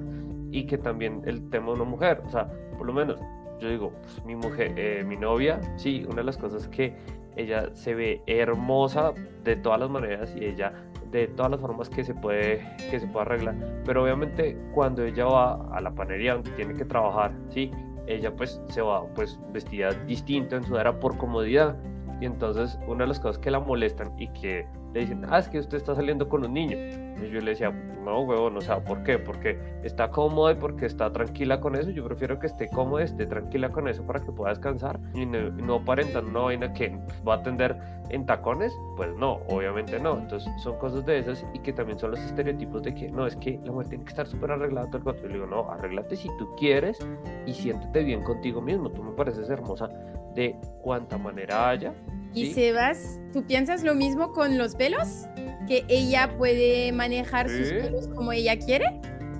y 0.53 0.65
que 0.65 0.77
también 0.77 1.21
el 1.25 1.49
tema 1.49 1.67
de 1.67 1.73
una 1.73 1.83
mujer, 1.83 2.21
o 2.25 2.29
sea, 2.29 2.47
por 2.77 2.85
lo 2.85 2.93
menos 2.93 3.19
yo 3.59 3.69
digo, 3.69 3.91
pues, 4.01 4.23
mi 4.23 4.35
mujer, 4.35 4.73
eh, 4.77 5.03
mi 5.03 5.17
novia, 5.17 5.59
sí, 5.77 6.05
una 6.05 6.17
de 6.17 6.23
las 6.25 6.37
cosas 6.37 6.67
que 6.67 6.95
ella 7.35 7.69
se 7.73 7.95
ve 7.95 8.21
hermosa 8.27 9.13
de 9.43 9.55
todas 9.55 9.79
las 9.79 9.89
maneras 9.89 10.35
y 10.37 10.45
ella 10.45 10.73
de 11.11 11.27
todas 11.27 11.51
las 11.51 11.59
formas 11.59 11.89
que 11.89 12.03
se 12.03 12.13
puede 12.13 12.61
que 12.91 12.99
se 12.99 13.07
puede 13.07 13.25
arreglar, 13.25 13.55
pero 13.85 14.03
obviamente 14.03 14.57
cuando 14.73 15.03
ella 15.03 15.25
va 15.25 15.75
a 15.75 15.81
la 15.81 15.93
panería 15.93 16.35
donde 16.35 16.51
tiene 16.51 16.75
que 16.75 16.85
trabajar, 16.85 17.33
sí, 17.49 17.71
ella 18.05 18.35
pues 18.35 18.61
se 18.69 18.81
va 18.81 19.05
pues 19.15 19.39
vestida 19.51 19.91
distinto 20.05 20.55
en 20.55 20.63
sudadera 20.63 20.99
por 20.99 21.17
comodidad. 21.17 21.77
Y 22.21 22.25
entonces 22.25 22.77
una 22.87 23.03
de 23.03 23.07
las 23.07 23.19
cosas 23.19 23.39
que 23.39 23.51
la 23.51 23.59
molestan 23.59 24.13
y 24.19 24.27
que 24.29 24.67
le 24.93 25.01
dicen, 25.01 25.25
ah, 25.29 25.39
es 25.39 25.47
que 25.49 25.59
usted 25.59 25.77
está 25.77 25.95
saliendo 25.95 26.29
con 26.29 26.45
un 26.45 26.53
niño. 26.53 26.77
Y 26.77 27.29
yo 27.29 27.39
le 27.41 27.51
decía, 27.51 27.71
no, 28.03 28.21
huevón, 28.21 28.57
o 28.57 28.61
sea, 28.61 28.83
¿por 28.83 29.03
qué? 29.03 29.17
Porque 29.17 29.57
está 29.83 30.09
cómoda 30.09 30.51
y 30.51 30.55
porque 30.55 30.85
está 30.85 31.11
tranquila 31.11 31.59
con 31.59 31.75
eso. 31.75 31.89
Yo 31.89 32.05
prefiero 32.05 32.37
que 32.39 32.47
esté 32.47 32.69
cómoda, 32.69 33.03
esté 33.03 33.25
tranquila 33.25 33.69
con 33.69 33.87
eso 33.87 34.05
para 34.05 34.19
que 34.19 34.31
pueda 34.31 34.51
descansar 34.51 34.99
y 35.13 35.25
no, 35.25 35.49
no 35.49 35.75
aparentar 35.75 36.25
una 36.25 36.41
vaina 36.41 36.73
que 36.73 36.97
va 37.27 37.35
a 37.35 37.37
atender 37.37 37.75
en 38.09 38.25
tacones. 38.25 38.73
Pues 38.95 39.15
no, 39.15 39.39
obviamente 39.47 39.99
no. 39.99 40.19
Entonces 40.19 40.51
son 40.61 40.77
cosas 40.77 41.05
de 41.05 41.19
esas 41.19 41.45
y 41.53 41.59
que 41.59 41.73
también 41.73 41.97
son 41.97 42.11
los 42.11 42.19
estereotipos 42.19 42.83
de 42.83 42.93
que 42.93 43.09
no, 43.09 43.25
es 43.25 43.35
que 43.37 43.59
la 43.63 43.71
mujer 43.71 43.89
tiene 43.89 44.03
que 44.03 44.11
estar 44.11 44.27
súper 44.27 44.51
arreglada 44.51 44.87
todo 44.87 44.97
el 44.97 45.03
cuento. 45.03 45.23
Yo 45.23 45.27
le 45.29 45.33
digo, 45.35 45.47
no, 45.47 45.71
arréglate 45.71 46.15
si 46.15 46.27
tú 46.37 46.53
quieres 46.55 46.99
y 47.45 47.53
siéntete 47.53 48.03
bien 48.03 48.21
contigo 48.23 48.61
mismo. 48.61 48.89
Tú 48.91 49.01
me 49.01 49.11
pareces 49.13 49.49
hermosa 49.49 49.89
de 50.35 50.55
cuanta 50.81 51.17
manera 51.17 51.69
haya 51.69 51.93
Y 52.33 52.47
¿sí? 52.47 52.53
Sebas, 52.53 53.19
¿tú 53.31 53.43
piensas 53.45 53.83
lo 53.83 53.95
mismo 53.95 54.31
con 54.31 54.57
los 54.57 54.75
pelos? 54.75 55.25
¿Que 55.67 55.85
ella 55.87 56.35
puede 56.37 56.91
manejar 56.91 57.49
sus 57.49 57.67
Sí. 57.67 57.75
pelos 57.75 58.07
como 58.09 58.31
ella 58.31 58.57
quiere? 58.57 58.99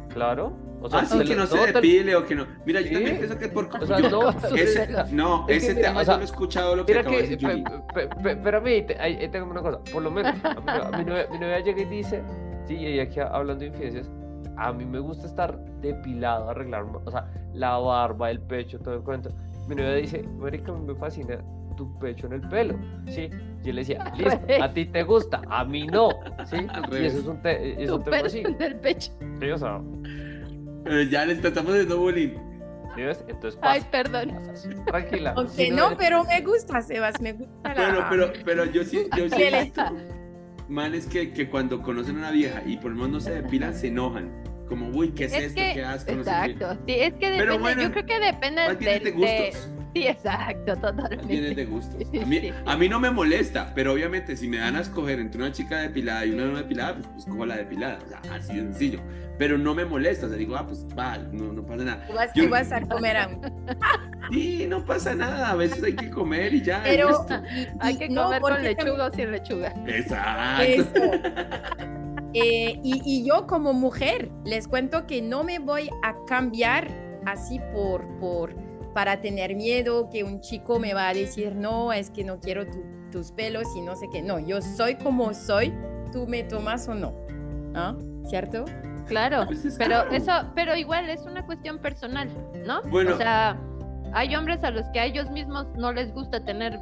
Claro. 0.09 0.53
O 0.81 0.89
sea, 0.89 0.99
Ah, 0.99 1.07
que 1.23 1.33
lo- 1.33 1.35
no 1.43 1.47
se 1.47 1.71
depile 1.71 2.13
o 2.15 2.25
que 2.25 2.35
no. 2.35 2.45
Mira, 2.65 2.81
yo 2.81 2.87
Sí. 2.89 2.93
también 2.95 3.17
pienso 3.17 3.37
que 3.37 3.47
por. 3.47 3.69
O 3.81 3.85
sea, 3.85 3.99
yo- 4.01 4.09
no, 4.09 4.29
ese- 4.57 4.87
no, 5.13 5.45
Es 5.47 5.47
que 5.47 5.55
ese 5.67 5.75
mira, 5.75 5.87
tema 5.89 6.01
o 6.01 6.05
sea, 6.05 6.13
yo 6.15 6.17
lo 6.17 6.21
he 6.23 6.25
escuchado 6.25 6.75
lo 6.75 6.85
que 6.85 6.91
Mira 6.91 7.01
acaba 7.01 7.15
de 7.15 7.23
que, 7.23 7.29
decir 7.29 7.49
Julie. 7.49 7.63
pe- 7.63 8.07
pe- 8.07 8.15
pe- 8.21 8.31
espérame, 8.31 8.85
te- 8.85 8.99
ahí, 8.99 9.15
ahí 9.15 9.29
tengo 9.29 9.49
una 9.49 9.61
cosa. 9.61 9.79
Por 9.93 10.01
lo 10.03 10.11
menos, 10.11 10.33
a 10.43 10.59
mi, 10.59 10.69
a 10.69 11.03
novia, 11.03 11.27
mi 11.31 11.39
novia 11.39 11.59
llega 11.61 11.81
y 11.81 11.85
dice, 11.85 12.21
sí, 12.67 12.75
y 12.75 12.99
aquí 12.99 13.19
hablando 13.21 13.61
de 13.61 13.67
infidencias, 13.67 14.11
a 14.57 14.73
mí 14.73 14.85
me 14.85 14.99
gusta 14.99 15.25
estar 15.25 15.57
depilado, 15.81 16.49
arreglar, 16.49 16.83
o 17.05 17.09
sea, 17.11 17.31
la 17.53 17.77
barba, 17.77 18.29
el 18.29 18.41
pecho, 18.41 18.77
todo 18.79 18.95
el 18.95 19.01
cuento. 19.03 19.29
Mi 19.69 19.75
novia 19.75 19.93
dice, 19.95 20.23
Marica, 20.37 20.73
a 20.73 20.75
mí 20.75 20.85
me 20.85 20.95
fascina 20.95 21.41
tu 21.75 21.97
pecho 21.99 22.27
en 22.27 22.33
el 22.33 22.41
pelo, 22.49 22.77
¿sí? 23.07 23.29
Yo 23.63 23.73
le 23.73 23.81
decía, 23.81 24.03
listo, 24.17 24.39
a 24.61 24.73
ti 24.73 24.85
te 24.85 25.03
gusta, 25.03 25.41
a 25.49 25.63
mí 25.65 25.87
no, 25.87 26.09
¿sí? 26.45 26.57
Al 26.69 26.83
Y 26.85 26.87
revés. 26.91 27.13
eso 27.13 27.19
es 27.21 27.27
un, 27.27 27.41
te- 27.41 27.83
es 27.83 27.89
Tu 27.89 27.95
un 27.95 28.03
tema 28.03 28.17
pelo 28.17 28.27
así, 28.27 28.39
en 28.39 28.61
el 28.61 28.75
pecho. 28.75 29.11
¿sí? 29.41 29.49
O 29.51 29.57
sea, 29.57 29.81
Eh, 30.85 31.07
ya 31.09 31.25
les 31.25 31.39
tratamos 31.41 31.73
de 31.75 31.85
no 31.85 31.97
bullying. 31.97 32.35
¿sí 32.95 33.01
ves? 33.01 33.23
Entonces 33.27 33.59
Ay, 33.63 33.79
pasa, 33.79 33.91
perdón. 33.91 34.31
pasas, 34.47 34.69
tranquila. 34.85 35.33
Aunque 35.37 35.53
Si 35.53 35.71
no, 35.71 35.95
pero 35.97 36.23
me 36.25 36.41
gusta, 36.41 36.81
Sebas, 36.81 37.19
me 37.21 37.33
gusta 37.33 37.73
la... 37.73 37.81
Bueno, 37.89 38.05
pero, 38.09 38.33
pero 38.45 38.65
yo 38.65 38.83
sí, 38.83 39.07
yo 39.17 39.29
sí 39.29 39.35
¿Qué 39.35 39.47
he 39.47 39.51
le- 39.51 39.63
visto 39.63 39.81
manes 40.69 41.05
que, 41.07 41.33
que 41.33 41.49
cuando 41.49 41.81
conocen 41.81 42.15
a 42.15 42.19
una 42.19 42.31
vieja 42.31 42.61
y 42.65 42.77
por 42.77 42.91
lo 42.91 42.95
menos 42.97 43.09
no 43.11 43.19
se 43.19 43.41
depilan, 43.41 43.73
se 43.75 43.87
enojan. 43.87 44.31
Como, 44.69 44.89
uy, 44.89 45.11
¿qué 45.11 45.25
es, 45.25 45.33
Es 45.33 45.43
esto? 45.45 45.61
que, 45.61 45.73
¿Qué 45.73 45.83
asco? 45.83 46.11
No 46.15 46.23
sé 46.23 46.29
qué. 46.29 46.51
exacto, 46.51 46.83
sí, 46.87 46.93
es 46.95 47.13
que 47.13 47.19
Pero 47.19 47.31
depende, 47.37 47.57
bueno, 47.59 47.81
yo 47.83 47.91
creo 47.91 48.05
que 48.05 48.19
depende 48.19 48.61
es 48.67 48.79
de 48.79 48.85
del- 48.85 49.03
de- 49.03 49.11
gustos. 49.11 49.69
Sí, 49.93 50.07
exacto, 50.07 50.75
totalmente. 50.77 51.53
de 51.55 51.65
gustos. 51.65 52.01
A 52.21 52.25
mí, 52.25 52.39
sí. 52.39 52.51
a 52.65 52.77
mí 52.77 52.89
no 52.89 52.99
me 52.99 53.11
molesta, 53.11 53.71
pero 53.75 53.93
obviamente 53.93 54.35
si 54.35 54.47
me 54.47 54.57
dan 54.57 54.75
a 54.75 54.81
escoger 54.81 55.19
entre 55.19 55.39
una 55.41 55.51
chica 55.51 55.77
depilada 55.79 56.25
y 56.25 56.31
una 56.31 56.45
no 56.45 56.57
depilada, 56.57 56.95
pues, 56.95 57.07
pues 57.13 57.25
cojo 57.25 57.45
la 57.45 57.57
depilada. 57.57 57.99
O 58.03 58.07
sea, 58.07 58.21
así 58.35 58.55
de 58.55 58.61
sencillo. 58.63 58.99
Pero 59.37 59.57
no 59.57 59.73
me 59.75 59.85
molesta. 59.85 60.25
O 60.25 60.29
sea, 60.29 60.37
digo, 60.37 60.55
ah, 60.55 60.65
pues 60.65 60.85
va, 60.97 61.17
no, 61.17 61.53
no 61.53 61.63
pasa 61.65 61.83
nada. 61.83 62.05
Tú 62.07 62.13
vas, 62.13 62.31
Yo- 62.33 62.43
tú 62.45 62.49
vas 62.49 62.71
a 62.71 62.81
comer 62.81 63.17
a... 63.17 63.29
Sí, 64.31 64.65
no 64.69 64.83
pasa 64.85 65.13
nada. 65.15 65.51
A 65.51 65.55
veces 65.55 65.83
hay 65.83 65.95
que 65.95 66.09
comer 66.09 66.53
y 66.53 66.61
ya. 66.63 66.81
Pero... 66.83 67.25
y- 67.55 67.67
Hay 67.79 67.97
que 67.97 68.09
no, 68.09 68.23
comer 68.25 68.41
con 68.41 68.51
porque 68.51 68.75
también- 68.75 68.85
lechuga 68.85 69.05
o 69.07 69.11
sin 69.11 69.31
lechuga. 69.31 69.73
Exacto. 69.87 70.63
Eso. 70.63 71.11
Eh, 72.35 72.79
y, 72.83 73.01
y 73.05 73.23
yo 73.27 73.45
como 73.45 73.73
mujer 73.73 74.31
les 74.43 74.67
cuento 74.67 75.05
que 75.05 75.21
no 75.21 75.43
me 75.43 75.59
voy 75.59 75.89
a 76.01 76.15
cambiar 76.27 76.87
así 77.25 77.59
por, 77.73 78.03
por, 78.19 78.55
para 78.93 79.21
tener 79.21 79.55
miedo 79.55 80.09
que 80.09 80.23
un 80.23 80.39
chico 80.41 80.79
me 80.79 80.93
va 80.93 81.09
a 81.09 81.13
decir, 81.13 81.55
no, 81.55 81.91
es 81.93 82.09
que 82.09 82.23
no 82.23 82.39
quiero 82.39 82.65
tu- 82.65 82.83
tus 83.11 83.31
pelos 83.31 83.67
y 83.75 83.81
no 83.81 83.95
sé 83.95 84.07
qué. 84.11 84.21
No, 84.21 84.39
yo 84.39 84.61
soy 84.61 84.95
como 84.95 85.33
soy, 85.33 85.73
tú 86.11 86.25
me 86.27 86.43
tomas 86.43 86.87
o 86.87 86.95
no. 86.95 87.13
¿Ah? 87.75 87.95
¿Cierto? 88.25 88.65
Claro, 89.07 89.43
Pues 89.47 89.65
es 89.65 89.75
pero 89.77 89.89
claro. 90.07 90.11
eso, 90.11 90.31
pero 90.55 90.75
igual 90.75 91.09
es 91.09 91.21
una 91.21 91.45
cuestión 91.45 91.79
personal, 91.79 92.29
¿no? 92.65 92.81
Bueno. 92.83 93.15
O 93.15 93.17
sea, 93.17 93.59
hay 94.13 94.35
hombres 94.35 94.63
a 94.63 94.71
los 94.71 94.87
que 94.93 94.99
a 94.99 95.05
ellos 95.05 95.29
mismos 95.31 95.67
no 95.75 95.91
les 95.91 96.13
gusta 96.13 96.43
tener 96.45 96.79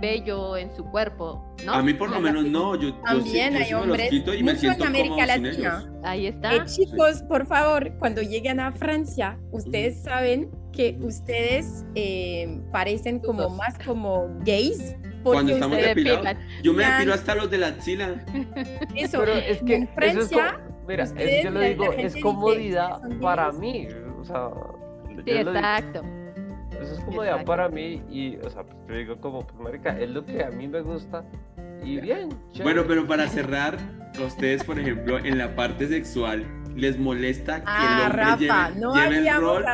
vello 0.00 0.56
en 0.56 0.74
su 0.74 0.84
cuerpo, 0.84 1.54
¿no? 1.64 1.72
A 1.74 1.82
mí 1.82 1.94
por 1.94 2.10
lo 2.10 2.20
menos 2.20 2.44
no. 2.44 2.74
Yo, 2.76 2.88
yo 2.88 2.94
sí- 2.94 3.00
También 3.04 3.52
yo 3.52 3.58
hay 3.58 3.64
sí 3.66 3.72
me 3.74 3.80
los 3.80 3.82
hombres, 3.82 4.10
quito 4.10 4.34
y 4.34 4.42
me 4.42 4.56
siento 4.56 4.82
en 4.84 4.88
América 4.88 5.26
Latina. 5.26 5.50
ellos. 5.50 5.88
Ahí 6.04 6.26
está. 6.26 6.54
Eh, 6.54 6.62
chicos, 6.66 7.22
por 7.28 7.46
favor, 7.46 7.92
cuando 7.98 8.22
lleguen 8.22 8.60
a 8.60 8.72
Francia, 8.72 9.38
ustedes 9.50 10.02
saben 10.02 10.50
que 10.72 10.96
ustedes 11.02 11.84
eh, 11.94 12.60
parecen 12.72 13.18
como 13.20 13.42
Dudos. 13.42 13.56
más 13.58 13.78
como 13.86 14.28
gays. 14.44 14.96
Cuando 15.22 15.40
Porque 15.42 15.52
estamos 15.52 15.76
Se 15.76 15.82
ustedes, 15.82 15.96
depilados. 15.96 16.24
depilan. 16.24 16.62
Yo 16.64 16.72
me 16.72 16.84
depilo 16.84 17.14
hasta 17.14 17.34
los 17.36 17.50
de 17.50 17.58
la 17.58 17.66
axila. 17.68 18.24
eso, 18.96 19.20
Pero 19.20 19.32
es 19.34 19.62
que 19.62 19.74
en 19.76 19.82
eso 19.84 19.90
es 19.92 19.94
Francia, 20.30 20.58
como- 20.64 20.86
mira, 20.88 21.04
eso 21.04 21.12
ustedes, 21.12 21.44
yo 21.44 21.50
lo 21.50 21.60
digo, 21.60 21.92
es 21.92 22.16
comodidad 22.16 23.00
"Son 23.00 23.20
para 23.20 23.46
gays". 23.52 23.58
mí. 23.60 23.86
O 24.20 24.24
sea, 24.24 24.48
Sí, 25.24 25.30
yo 25.30 25.42
lo 25.44 25.52
eso 26.82 26.94
es 26.94 27.00
comodidad 27.00 27.40
Exacto. 27.40 27.46
para 27.46 27.68
mí 27.68 28.02
y, 28.10 28.36
o 28.36 28.50
sea, 28.50 28.62
pues 28.64 28.76
yo 28.88 28.94
digo 28.94 29.16
como, 29.20 29.46
pues 29.46 29.60
marica, 29.60 29.98
es 29.98 30.10
lo 30.10 30.24
que 30.24 30.44
a 30.44 30.50
mí 30.50 30.68
me 30.68 30.80
gusta 30.82 31.24
y 31.84 32.00
bien. 32.00 32.28
Bueno, 32.28 32.42
chévere. 32.52 32.82
pero 32.84 33.06
para 33.06 33.26
cerrar, 33.28 33.76
a 34.20 34.24
ustedes, 34.24 34.62
por 34.64 34.78
ejemplo, 34.78 35.18
en 35.18 35.38
la 35.38 35.56
parte 35.56 35.88
sexual, 35.88 36.44
¿les 36.76 36.98
molesta 36.98 37.58
que 37.60 37.64
Ah, 37.66 37.96
el 37.96 38.02
hombre 38.06 38.22
Rafa, 38.22 38.36
lleve, 38.68 38.80
no 38.80 38.94
lleve 38.94 39.28
el 39.28 39.40
rol? 39.40 39.64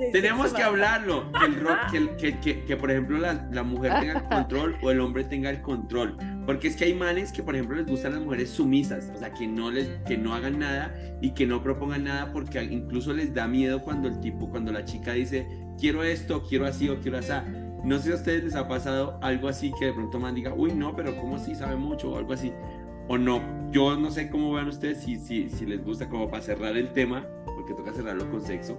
de 0.00 0.10
Tenemos 0.12 0.42
sexo, 0.50 0.56
que 0.56 0.62
Rafa. 0.62 0.66
hablarlo, 0.72 1.32
que, 1.32 1.44
el 1.46 1.60
rol- 1.60 1.78
que, 1.90 2.16
que, 2.16 2.40
que- 2.40 2.64
que, 2.64 2.76
por 2.76 2.90
ejemplo, 2.90 3.18
la, 3.18 3.48
la 3.52 3.62
mujer 3.62 3.92
tenga 4.00 4.12
el 4.20 4.24
control 4.24 4.76
o 4.82 4.90
el 4.90 5.00
hombre 5.00 5.24
tenga 5.24 5.50
el 5.50 5.60
control. 5.62 6.16
Porque 6.46 6.68
es 6.68 6.76
que 6.76 6.84
hay 6.84 6.94
manes 6.94 7.32
que, 7.32 7.42
por 7.42 7.56
ejemplo, 7.56 7.76
les 7.76 7.86
gustan 7.86 8.12
las 8.12 8.20
mujeres 8.22 8.50
sumisas, 8.50 9.10
o 9.14 9.18
sea, 9.18 9.32
que 9.34 9.46
no, 9.48 9.70
les, 9.70 9.88
que 10.06 10.16
no 10.16 10.34
hagan 10.34 10.58
nada 10.60 10.94
y 11.20 11.32
que 11.32 11.44
no 11.46 11.60
propongan 11.62 12.04
nada 12.04 12.32
porque 12.32 12.62
incluso 12.62 13.12
les 13.12 13.34
da 13.34 13.48
miedo 13.48 13.82
cuando 13.82 14.06
el 14.08 14.20
tipo, 14.20 14.48
cuando 14.48 14.70
la 14.72 14.84
chica 14.84 15.12
dice, 15.14 15.46
quiero 15.78 16.02
esto, 16.02 16.42
quiero 16.48 16.66
así 16.66 16.88
o 16.88 17.00
quiero 17.00 17.18
así. 17.18 17.32
No 17.84 17.98
sé 17.98 18.04
si 18.04 18.12
a 18.12 18.14
ustedes 18.16 18.44
les 18.44 18.54
ha 18.56 18.66
pasado 18.66 19.18
algo 19.22 19.48
así 19.48 19.72
que 19.78 19.86
de 19.86 19.92
pronto 19.92 20.18
man 20.18 20.34
diga, 20.34 20.52
uy, 20.54 20.72
no, 20.72 20.94
pero 20.96 21.16
¿cómo 21.16 21.36
así 21.36 21.54
sabe 21.54 21.76
mucho 21.76 22.10
o 22.12 22.18
algo 22.18 22.32
así? 22.32 22.52
O 23.08 23.16
no, 23.16 23.40
yo 23.70 23.96
no 23.96 24.10
sé 24.10 24.28
cómo 24.30 24.52
vean 24.52 24.66
ustedes 24.68 25.02
si, 25.02 25.16
si, 25.18 25.48
si 25.48 25.64
les 25.66 25.84
gusta 25.84 26.08
como 26.08 26.28
para 26.28 26.42
cerrar 26.42 26.76
el 26.76 26.92
tema, 26.92 27.24
porque 27.44 27.74
toca 27.74 27.92
cerrarlo 27.92 28.28
con 28.30 28.40
sexo. 28.40 28.76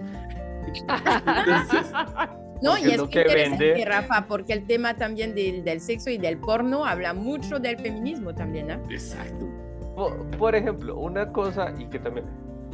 Entonces, 0.66 1.92
No, 2.60 2.76
y 2.76 2.82
es 2.90 2.96
lo 2.96 3.04
muy 3.04 3.12
que 3.12 3.20
interesante, 3.22 3.74
vende- 3.74 3.84
Rafa, 3.86 4.26
porque 4.26 4.52
el 4.52 4.66
tema 4.66 4.94
también 4.94 5.32
del, 5.34 5.62
del 5.62 5.80
sexo 5.80 6.10
y 6.10 6.18
del 6.18 6.38
porno 6.38 6.84
habla 6.84 7.14
mucho 7.14 7.60
del 7.60 7.78
feminismo 7.78 8.34
también, 8.34 8.72
¿ah? 8.72 8.80
exacto. 8.90 9.46
Por, 9.94 10.26
por 10.36 10.54
ejemplo, 10.56 10.98
una 10.98 11.32
cosa 11.32 11.72
y 11.78 11.86
que 11.86 12.00
también 12.00 12.26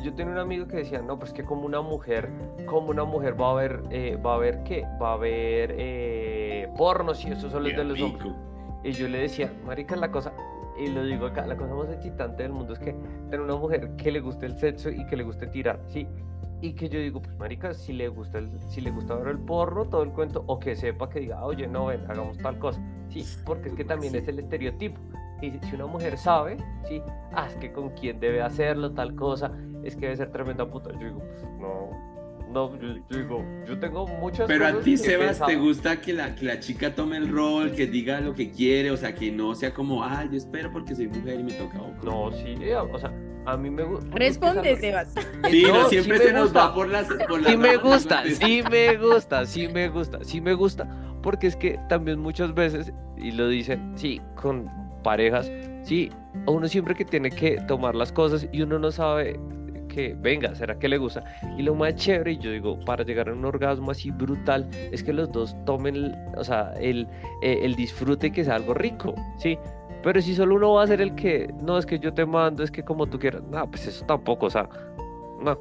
yo 0.04 0.12
tenía 0.12 0.34
un 0.34 0.38
amigo 0.38 0.68
que 0.68 0.76
decía, 0.76 1.00
no, 1.00 1.18
pues 1.18 1.32
que 1.32 1.44
como 1.44 1.64
una 1.64 1.80
mujer, 1.80 2.28
como 2.66 2.90
una 2.90 3.04
mujer 3.04 3.40
va 3.40 3.52
a 3.52 3.54
ver, 3.54 3.82
eh, 3.90 4.16
va 4.24 4.34
a 4.34 4.38
ver 4.38 4.62
qué, 4.62 4.84
va 5.02 5.14
a 5.14 5.16
ver 5.16 5.74
eh, 5.78 6.68
porno, 6.76 7.14
si 7.14 7.30
eso 7.30 7.48
solo 7.48 7.68
es 7.68 7.76
de 7.76 7.84
los 7.84 8.00
hombres. 8.00 8.32
Y 8.84 8.92
yo 8.92 9.08
le 9.08 9.18
decía, 9.18 9.50
marica, 9.64 9.96
la 9.96 10.10
cosa, 10.10 10.34
y 10.78 10.88
lo 10.88 11.04
digo 11.04 11.26
acá, 11.26 11.46
la 11.46 11.56
cosa 11.56 11.74
más 11.74 11.88
excitante 11.88 12.42
del 12.42 12.52
mundo 12.52 12.74
es 12.74 12.78
que 12.80 12.92
tener 13.30 13.40
una 13.40 13.56
mujer 13.56 13.96
que 13.96 14.12
le 14.12 14.20
guste 14.20 14.44
el 14.44 14.58
sexo 14.58 14.90
y 14.90 15.06
que 15.06 15.16
le 15.16 15.22
guste 15.22 15.46
tirar, 15.46 15.80
¿sí? 15.86 16.06
Y 16.60 16.74
que 16.74 16.90
yo 16.90 16.98
digo, 16.98 17.22
pues 17.22 17.34
marica, 17.38 17.72
si 17.72 17.94
le 17.94 18.08
gusta 18.08 18.38
el, 18.38 18.50
si 18.68 18.82
le 18.82 18.90
gusta 18.90 19.14
ver 19.14 19.28
el 19.28 19.38
porno, 19.38 19.86
todo 19.86 20.02
el 20.02 20.10
cuento, 20.10 20.44
o 20.46 20.58
que 20.58 20.76
sepa 20.76 21.08
que 21.08 21.20
diga, 21.20 21.42
oye, 21.42 21.66
no, 21.66 21.86
ven, 21.86 22.04
hagamos 22.10 22.36
tal 22.38 22.58
cosa, 22.58 22.80
¿sí? 23.08 23.24
Porque 23.46 23.70
es 23.70 23.74
que 23.74 23.84
también 23.84 24.14
es 24.14 24.28
el 24.28 24.38
estereotipo. 24.38 25.00
Y 25.42 25.50
si 25.50 25.58
si 25.60 25.74
una 25.74 25.86
mujer 25.86 26.16
sabe, 26.16 26.56
¿sí? 26.88 27.02
Ah, 27.32 27.46
es 27.48 27.56
que 27.56 27.72
con 27.72 27.90
quién 27.90 28.20
debe 28.20 28.40
hacerlo, 28.40 28.92
tal 28.92 29.14
cosa, 29.14 29.52
es 29.82 29.94
que 29.96 30.02
debe 30.02 30.16
ser 30.16 30.30
tremenda 30.30 30.68
puta. 30.70 30.90
Yo 30.92 31.06
digo, 31.06 31.18
pues 31.18 31.42
no, 31.58 31.90
no, 32.54 32.78
yo, 32.80 32.94
yo 33.10 33.18
digo, 33.18 33.44
yo 33.66 33.78
tengo 33.80 34.06
muchas 34.06 34.46
Pero 34.46 34.66
a 34.66 34.80
ti, 34.80 34.96
Sebas, 34.96 35.26
pensaba. 35.26 35.50
¿te 35.50 35.56
gusta 35.56 36.00
que 36.00 36.12
la, 36.12 36.36
que 36.36 36.44
la 36.44 36.60
chica 36.60 36.94
tome 36.94 37.16
el 37.16 37.28
rol, 37.28 37.72
que 37.72 37.88
diga 37.88 38.20
lo 38.20 38.32
que 38.32 38.52
quiere? 38.52 38.92
O 38.92 38.96
sea, 38.96 39.12
que 39.12 39.32
no 39.32 39.56
sea 39.56 39.74
como, 39.74 40.04
ah, 40.04 40.24
yo 40.30 40.36
espero 40.36 40.70
porque 40.70 40.94
soy 40.94 41.08
mujer 41.08 41.40
y 41.40 41.42
me 41.42 41.52
toca. 41.52 41.78
No, 42.04 42.30
sí, 42.30 42.56
o 42.72 42.98
sea, 42.98 43.12
a 43.46 43.56
mí 43.56 43.70
me 43.70 43.82
gusta. 43.82 44.08
Responde, 44.14 44.76
Sebas. 44.76 45.14
Sí, 45.50 45.64
no, 45.66 45.88
siempre 45.88 46.18
sí 46.18 46.24
se 46.26 46.32
nos 46.32 46.44
gusta. 46.44 46.68
va 46.68 46.74
por 46.74 46.88
las. 46.88 47.08
Por 47.28 47.42
las 47.42 47.50
Sí 47.50 47.56
me 47.56 47.76
gusta, 47.76 48.24
sí 48.24 48.62
me 48.70 48.96
gusta, 48.96 49.46
sí 49.46 49.68
me 49.68 49.88
gusta, 49.88 50.18
sí 50.22 50.40
me 50.40 50.54
gusta, 50.54 50.88
porque 51.22 51.48
es 51.48 51.56
que 51.56 51.80
también 51.88 52.20
muchas 52.20 52.54
veces, 52.54 52.92
y 53.16 53.32
lo 53.32 53.48
dicen, 53.48 53.94
sí, 53.96 54.20
con 54.40 54.70
parejas, 55.04 55.48
sí, 55.82 56.10
uno 56.46 56.66
siempre 56.66 56.96
que 56.96 57.04
tiene 57.04 57.30
que 57.30 57.60
tomar 57.68 57.94
las 57.94 58.10
cosas 58.10 58.48
y 58.50 58.62
uno 58.62 58.80
no 58.80 58.90
sabe 58.90 59.38
que, 59.94 60.16
venga, 60.18 60.52
¿será 60.56 60.76
que 60.76 60.88
le 60.88 60.98
gusta? 60.98 61.22
Y 61.56 61.62
lo 61.62 61.76
más 61.76 61.94
chévere, 61.94 62.32
y 62.32 62.38
yo 62.38 62.50
digo, 62.50 62.80
para 62.84 63.04
llegar 63.04 63.28
a 63.28 63.32
un 63.32 63.44
orgasmo 63.44 63.92
así 63.92 64.10
brutal, 64.10 64.68
es 64.90 65.04
que 65.04 65.12
los 65.12 65.30
dos 65.30 65.54
tomen, 65.64 66.12
o 66.36 66.42
sea, 66.42 66.74
el, 66.80 67.06
eh, 67.42 67.60
el 67.62 67.76
disfrute 67.76 68.32
que 68.32 68.42
sea 68.42 68.56
algo 68.56 68.74
rico, 68.74 69.14
¿sí? 69.38 69.56
Pero 70.02 70.20
si 70.20 70.34
solo 70.34 70.56
uno 70.56 70.72
va 70.72 70.82
a 70.82 70.86
ser 70.88 71.00
el 71.00 71.14
que, 71.14 71.48
no, 71.62 71.78
es 71.78 71.86
que 71.86 72.00
yo 72.00 72.12
te 72.12 72.26
mando, 72.26 72.64
es 72.64 72.72
que 72.72 72.82
como 72.82 73.06
tú 73.06 73.18
quieras, 73.20 73.42
no, 73.44 73.70
pues 73.70 73.86
eso 73.86 74.04
tampoco, 74.04 74.46
o 74.46 74.50
sea, 74.50 74.68
no. 75.40 75.58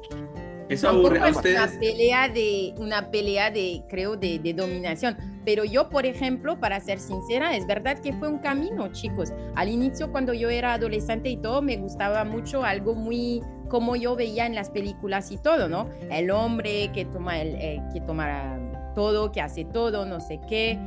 Eso 0.74 0.88
aburre 0.88 1.18
a 1.20 1.28
es 1.28 1.36
una 1.36 1.36
ustedes. 1.36 1.72
pelea 1.78 2.28
de, 2.28 2.74
una 2.78 3.10
pelea 3.10 3.50
de, 3.50 3.82
creo, 3.88 4.16
de, 4.16 4.38
de 4.38 4.52
dominación. 4.52 5.16
Pero 5.44 5.64
yo, 5.64 5.88
por 5.90 6.06
ejemplo, 6.06 6.58
para 6.58 6.80
ser 6.80 6.98
sincera, 6.98 7.56
es 7.56 7.66
verdad 7.66 7.98
que 7.98 8.12
fue 8.12 8.28
un 8.28 8.38
camino, 8.38 8.88
chicos. 8.92 9.32
Al 9.54 9.68
inicio, 9.68 10.10
cuando 10.10 10.32
yo 10.32 10.48
era 10.50 10.74
adolescente 10.74 11.28
y 11.28 11.36
todo, 11.36 11.62
me 11.62 11.76
gustaba 11.76 12.24
mucho 12.24 12.64
algo 12.64 12.94
muy 12.94 13.42
como 13.68 13.96
yo 13.96 14.14
veía 14.14 14.46
en 14.46 14.54
las 14.54 14.70
películas 14.70 15.32
y 15.32 15.36
todo, 15.38 15.68
¿no? 15.68 15.88
El 16.10 16.30
hombre 16.30 16.90
que 16.92 17.04
toma, 17.06 17.40
el, 17.40 17.56
eh, 17.56 17.82
que 17.92 18.00
toma 18.00 18.58
todo, 18.94 19.32
que 19.32 19.40
hace 19.40 19.64
todo, 19.64 20.06
no 20.06 20.20
sé 20.20 20.40
qué, 20.48 20.78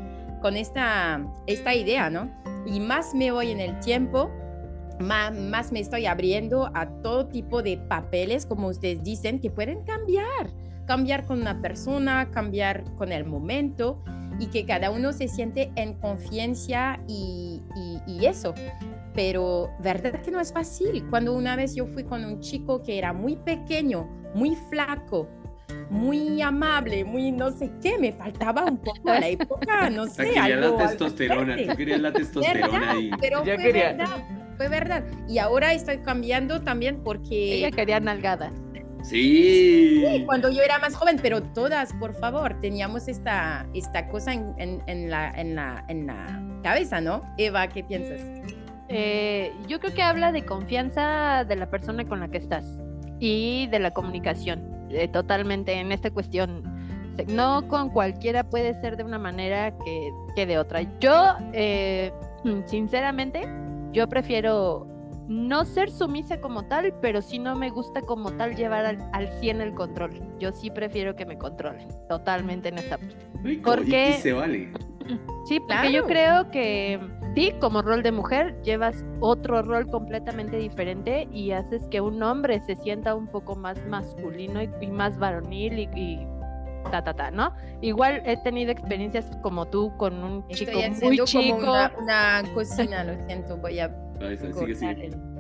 con 0.42 0.56
esta, 0.56 1.22
esta 1.48 1.76
idea, 1.76 2.10
¿no? 2.10 2.30
Y 2.66 2.80
más 2.80 3.14
me 3.14 3.32
voy 3.32 3.52
en 3.52 3.60
el 3.60 3.80
tiempo, 3.80 4.32
más, 5.00 5.34
más 5.38 5.72
me 5.72 5.80
estoy 5.80 6.06
abriendo 6.06 6.70
a 6.74 6.88
todo 7.02 7.28
tipo 7.28 7.62
de 7.62 7.78
papeles, 7.78 8.46
como 8.46 8.68
ustedes 8.68 9.04
dicen, 9.04 9.40
que 9.40 9.50
pueden 9.50 9.84
cambiar, 9.84 10.52
cambiar 10.86 11.26
con 11.26 11.42
una 11.42 11.62
persona, 11.62 12.30
cambiar 12.32 12.84
con 12.96 13.12
el 13.12 13.26
momento. 13.26 14.04
y 14.40 14.48
que 14.48 14.68
cada 14.68 14.92
uno 14.92 15.14
se 15.14 15.28
siente 15.28 15.72
en 15.76 15.96
confianza 15.96 17.00
y, 17.08 17.64
y, 18.06 18.26
eso. 18.28 18.54
Pero 19.16 19.72
verdad 19.80 20.22
que 20.22 20.30
no 20.30 20.40
es 20.40 20.54
fácil. 20.54 21.04
Cuando 21.10 21.34
una 21.34 21.56
vez 21.56 21.74
yo 21.74 21.88
fui 21.88 22.04
con 22.04 22.24
un 22.24 22.40
chico 22.40 22.84
que 22.84 23.00
era 23.00 23.14
muy 23.14 23.36
pequeño, 23.36 24.08
muy 24.36 24.56
flaco, 24.70 25.28
muy 25.90 26.42
amable, 26.42 27.04
muy 27.04 27.32
no 27.32 27.52
sé 27.52 27.72
qué, 27.82 27.98
me 27.98 28.12
faltaba 28.12 28.66
un 28.66 28.78
poco 28.78 29.10
a 29.10 29.20
la 29.20 29.28
época, 29.28 29.90
no 29.90 30.06
sé. 30.08 30.30
Quería 30.30 30.58
la 30.58 30.78
testosterona, 30.78 31.56
tú 31.56 31.76
querías 31.76 32.00
la 32.00 32.14
testosterona 32.14 33.00
y... 33.00 33.12
Pero 33.20 33.44
fue 33.44 33.58
verdad, 33.58 34.24
fue 34.58 34.68
verdad. 34.68 35.04
Y 35.30 35.38
ahora 35.38 35.74
estoy 35.74 36.00
cambiando 36.00 36.62
también 36.62 37.02
porque... 37.04 37.56
Ella 37.56 37.72
quería 37.72 38.00
nalgadas. 38.00 38.52
Sí. 39.04 40.04
sí. 40.04 40.24
Cuando 40.26 40.52
yo 40.52 40.62
era 40.62 40.80
más 40.80 40.96
joven, 40.96 41.20
pero 41.22 41.42
todas, 41.42 41.94
por 41.94 42.14
favor, 42.16 42.60
teníamos 42.60 43.08
esta, 43.08 43.66
esta 43.74 44.10
cosa 44.10 44.34
en, 44.34 44.82
en, 44.88 45.10
la, 45.10 45.32
en, 45.32 45.56
la, 45.56 45.86
en 45.88 46.08
la 46.08 46.60
cabeza, 46.64 47.00
¿no? 47.00 47.22
Eva, 47.38 47.68
¿qué 47.68 47.84
piensas? 47.84 48.20
Eh, 48.90 49.54
yo 49.68 49.80
creo 49.80 49.94
que 49.94 50.02
habla 50.02 50.32
de 50.32 50.44
confianza 50.46 51.46
de 51.48 51.56
la 51.56 51.70
persona 51.70 52.06
con 52.06 52.20
la 52.20 52.30
que 52.30 52.38
estás 52.38 52.66
y 53.20 53.68
de 53.68 53.80
la 53.80 53.92
comunicación. 53.92 54.78
Eh, 54.90 55.08
totalmente 55.08 55.74
en 55.74 55.92
esta 55.92 56.12
cuestión. 56.12 56.64
No 57.28 57.68
con 57.68 57.90
cualquiera 57.90 58.44
puede 58.44 58.80
ser 58.80 58.96
de 58.96 59.04
una 59.04 59.18
manera 59.18 59.72
que, 59.84 60.12
que 60.36 60.46
de 60.46 60.58
otra. 60.58 60.82
Yo, 61.00 61.36
eh, 61.54 62.12
sinceramente, 62.66 63.48
yo 63.94 64.08
prefiero 64.08 64.88
no 65.28 65.66
ser 65.66 65.92
sumisa 65.92 66.40
como 66.40 66.64
tal, 66.68 66.94
pero 67.02 67.22
sí 67.22 67.38
no 67.38 67.56
me 67.56 67.70
gusta 67.70 68.02
como 68.02 68.32
tal 68.32 68.56
llevar 68.56 68.86
al, 68.86 69.10
al 69.14 69.30
100 69.40 69.62
el 69.62 69.74
control. 69.74 70.22
Yo 70.40 70.52
sí 70.52 70.70
prefiero 70.70 71.16
que 71.16 71.26
me 71.26 71.38
controlen 71.38 71.88
totalmente 72.08 72.70
en 72.70 72.78
esta 72.78 72.98
parte. 72.98 73.16
Porque 73.64 74.14
se 74.14 74.34
vale. 74.34 74.72
Sí, 75.46 75.60
porque 75.60 75.92
yo 75.92 76.06
creo 76.06 76.52
que 76.52 77.00
sí, 77.36 77.54
como 77.60 77.82
rol 77.82 78.04
de 78.04 78.12
mujer, 78.12 78.62
llevas 78.64 79.06
otro 79.20 79.62
rol 79.62 79.88
completamente 79.88 80.58
diferente 80.58 81.28
y 81.32 81.52
haces 81.52 81.88
que 81.88 82.02
un 82.02 82.22
hombre 82.22 82.62
se 82.66 82.76
sienta 82.76 83.16
un 83.16 83.28
poco 83.28 83.56
más 83.56 83.78
masculino 83.88 84.62
y, 84.62 84.88
más 84.88 85.18
varonil 85.18 85.80
y, 85.80 86.20
ta, 86.92 87.04
ta, 87.04 87.14
ta, 87.14 87.32
¿no? 87.32 87.54
Igual 87.82 88.22
he 88.26 88.38
tenido 88.38 88.72
experiencias 88.72 89.26
como 89.42 89.68
tú 89.68 89.96
con 89.98 90.24
un 90.24 90.48
chico 90.50 90.80
muy 91.02 91.20
chico. 91.20 91.58
una, 91.58 92.44
cocina, 92.54 93.04
lo 93.04 93.26
siento, 93.26 93.58
voy 93.58 93.80
a. 93.80 93.90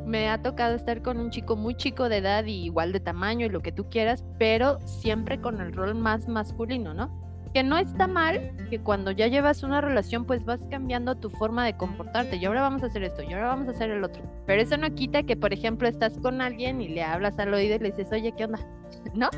Me 0.05 0.29
ha 0.29 0.41
tocado 0.41 0.75
estar 0.75 1.01
con 1.01 1.19
un 1.19 1.31
chico 1.31 1.55
muy 1.55 1.75
chico 1.75 2.07
de 2.09 2.17
edad 2.17 2.45
y 2.45 2.63
igual 2.63 2.93
de 2.93 2.99
tamaño 2.99 3.45
y 3.45 3.49
lo 3.49 3.61
que 3.61 3.71
tú 3.71 3.89
quieras, 3.89 4.23
pero 4.37 4.79
siempre 4.87 5.41
con 5.41 5.59
el 5.59 5.73
rol 5.73 5.95
más 5.95 6.27
masculino, 6.27 6.93
¿no? 6.93 7.27
que 7.53 7.63
no 7.63 7.77
está 7.77 8.07
mal 8.07 8.51
que 8.69 8.79
cuando 8.79 9.09
ya 9.11 9.27
llevas 9.27 9.63
una 9.63 9.81
relación 9.81 10.25
pues 10.25 10.45
vas 10.45 10.61
cambiando 10.69 11.15
tu 11.15 11.31
forma 11.31 11.65
de 11.65 11.75
comportarte 11.75 12.35
y 12.35 12.45
ahora 12.45 12.61
vamos 12.61 12.83
a 12.83 12.85
hacer 12.85 13.03
esto 13.03 13.23
y 13.23 13.33
ahora 13.33 13.47
vamos 13.47 13.67
a 13.67 13.71
hacer 13.71 13.89
el 13.89 14.03
otro. 14.03 14.21
Pero 14.45 14.61
eso 14.61 14.77
no 14.77 14.93
quita 14.93 15.23
que 15.23 15.35
por 15.35 15.53
ejemplo 15.53 15.87
estás 15.87 16.17
con 16.19 16.41
alguien 16.41 16.81
y 16.81 16.87
le 16.87 17.03
hablas 17.03 17.39
al 17.39 17.53
oído 17.53 17.75
y 17.75 17.79
le 17.79 17.89
dices, 17.89 18.09
oye, 18.11 18.33
¿qué 18.37 18.45
onda? 18.45 18.59
¿No? 19.15 19.29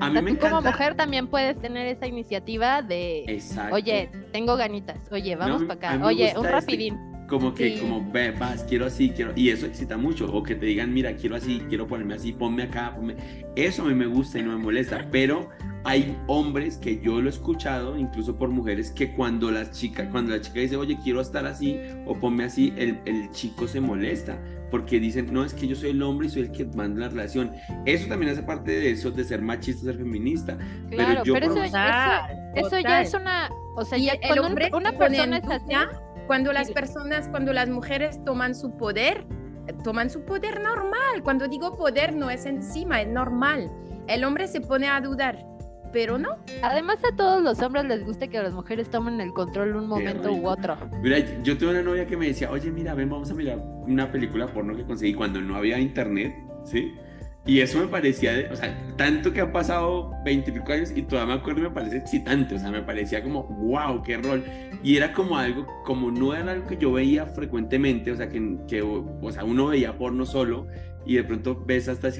A 0.00 0.10
mí 0.10 0.22
me 0.22 0.36
como 0.36 0.60
mujer 0.60 0.94
también 0.96 1.28
puedes 1.28 1.60
tener 1.60 1.86
esa 1.86 2.06
iniciativa 2.06 2.82
de, 2.82 3.40
oye, 3.70 4.10
tengo 4.32 4.56
ganitas, 4.56 4.98
oye, 5.10 5.36
vamos 5.36 5.62
para 5.64 5.94
acá, 5.94 6.06
oye, 6.06 6.32
un 6.36 6.44
este 6.44 6.52
rapidín 6.52 7.14
como 7.28 7.54
que, 7.54 7.78
como, 7.78 8.10
ve, 8.12 8.32
vas, 8.32 8.64
quiero 8.64 8.86
así, 8.86 9.10
quiero, 9.10 9.32
y 9.34 9.50
eso 9.50 9.66
excita 9.66 9.96
mucho, 9.96 10.30
o 10.32 10.42
que 10.42 10.54
te 10.54 10.66
digan, 10.66 10.92
mira, 10.92 11.14
quiero 11.16 11.36
así, 11.36 11.62
quiero 11.68 11.86
ponerme 11.86 12.14
así, 12.14 12.32
ponme 12.32 12.64
acá, 12.64 12.94
ponme, 12.94 13.16
eso 13.56 13.82
a 13.82 13.86
mí 13.86 13.94
me 13.94 14.06
gusta 14.06 14.38
y 14.38 14.42
no 14.42 14.52
me 14.52 14.62
molesta, 14.62 15.08
pero 15.10 15.48
hay 15.84 16.18
hombres 16.26 16.78
que 16.78 17.00
yo 17.00 17.20
lo 17.20 17.28
he 17.28 17.30
escuchado, 17.30 17.96
incluso 17.96 18.36
por 18.36 18.48
mujeres, 18.48 18.90
que 18.90 19.12
cuando 19.12 19.50
las 19.50 19.70
chicas, 19.72 20.08
cuando 20.10 20.32
la 20.32 20.40
chica 20.40 20.60
dice, 20.60 20.76
oye, 20.76 20.98
quiero 21.02 21.20
estar 21.20 21.46
así, 21.46 21.78
o 22.06 22.14
ponme 22.14 22.44
así, 22.44 22.72
el, 22.76 22.98
el 23.04 23.30
chico 23.30 23.68
se 23.68 23.80
molesta, 23.80 24.38
porque 24.70 24.98
dicen, 24.98 25.32
no, 25.32 25.44
es 25.44 25.54
que 25.54 25.68
yo 25.68 25.76
soy 25.76 25.90
el 25.90 26.02
hombre 26.02 26.26
y 26.26 26.30
soy 26.30 26.42
el 26.42 26.52
que 26.52 26.64
manda 26.64 27.00
la 27.00 27.08
relación. 27.08 27.52
Eso 27.84 28.08
también 28.08 28.32
hace 28.32 28.42
parte 28.42 28.72
de 28.72 28.90
eso, 28.90 29.10
de 29.10 29.24
ser 29.24 29.42
machista, 29.42 29.84
ser 29.84 29.96
feminista. 29.96 30.58
Claro, 30.90 31.22
pero, 31.22 31.24
yo 31.24 31.36
eso, 31.36 31.64
eso, 32.54 32.78
ya 32.80 33.02
es 33.02 33.14
una, 33.14 33.50
o 33.76 33.84
sea, 33.84 33.98
ya 33.98 34.14
cuando 34.26 34.46
hombre 34.46 34.70
una 34.72 34.92
persona 34.92 35.38
es 35.38 35.48
así 35.48 35.74
cuando 36.26 36.52
las 36.52 36.70
personas, 36.70 37.28
cuando 37.28 37.52
las 37.52 37.68
mujeres 37.68 38.22
toman 38.24 38.54
su 38.54 38.76
poder, 38.76 39.26
toman 39.82 40.10
su 40.10 40.24
poder 40.24 40.60
normal. 40.60 41.22
Cuando 41.22 41.48
digo 41.48 41.76
poder 41.76 42.14
no 42.14 42.30
es 42.30 42.46
encima, 42.46 43.02
es 43.02 43.08
normal. 43.08 43.70
El 44.06 44.24
hombre 44.24 44.48
se 44.48 44.60
pone 44.60 44.88
a 44.88 45.00
dudar, 45.00 45.44
pero 45.94 46.18
no. 46.18 46.36
Además 46.60 46.98
a 47.10 47.14
todos 47.14 47.40
los 47.40 47.62
hombres 47.62 47.84
les 47.84 48.04
gusta 48.04 48.26
que 48.26 48.42
las 48.42 48.52
mujeres 48.52 48.90
tomen 48.90 49.20
el 49.20 49.32
control 49.32 49.76
un 49.76 49.86
momento 49.86 50.32
u 50.32 50.48
otro. 50.48 50.76
Mira, 51.00 51.20
yo 51.44 51.56
tuve 51.56 51.70
una 51.70 51.82
novia 51.82 52.04
que 52.04 52.16
me 52.16 52.26
decía, 52.26 52.50
oye, 52.50 52.70
mira, 52.72 52.94
ven, 52.94 53.08
vamos 53.08 53.30
a 53.30 53.34
mirar 53.34 53.58
una 53.58 54.10
película 54.10 54.48
porno 54.48 54.76
que 54.76 54.84
conseguí 54.84 55.14
cuando 55.14 55.40
no 55.40 55.54
había 55.54 55.78
internet, 55.78 56.34
¿sí? 56.64 56.92
Y 57.46 57.60
eso 57.60 57.78
me 57.78 57.86
parecía, 57.86 58.32
o 58.50 58.56
sea, 58.56 58.74
tanto 58.96 59.32
que 59.32 59.42
han 59.42 59.52
pasado 59.52 60.10
20 60.24 60.64
años 60.72 60.92
y 60.96 61.02
todavía 61.02 61.36
me 61.36 61.40
acuerdo 61.40 61.60
y 61.60 61.64
me 61.64 61.70
parece 61.70 61.98
excitante, 61.98 62.56
o 62.56 62.58
sea, 62.58 62.70
me 62.70 62.82
parecía 62.82 63.22
como, 63.22 63.44
wow, 63.44 64.02
qué 64.02 64.16
rol. 64.16 64.42
Y 64.82 64.96
era 64.96 65.12
como 65.12 65.38
algo, 65.38 65.66
como 65.84 66.10
no 66.10 66.34
era 66.34 66.50
algo 66.50 66.66
que 66.66 66.76
yo 66.76 66.90
veía 66.90 67.26
frecuentemente, 67.26 68.10
o 68.10 68.16
sea, 68.16 68.28
que, 68.28 68.56
que 68.66 68.82
o 68.82 69.30
sea, 69.30 69.44
uno 69.44 69.68
veía 69.68 69.96
porno 69.96 70.26
solo 70.26 70.66
y 71.06 71.16
de 71.16 71.24
pronto 71.24 71.62
ves 71.66 71.88
a 71.88 71.92
esta, 71.92 72.10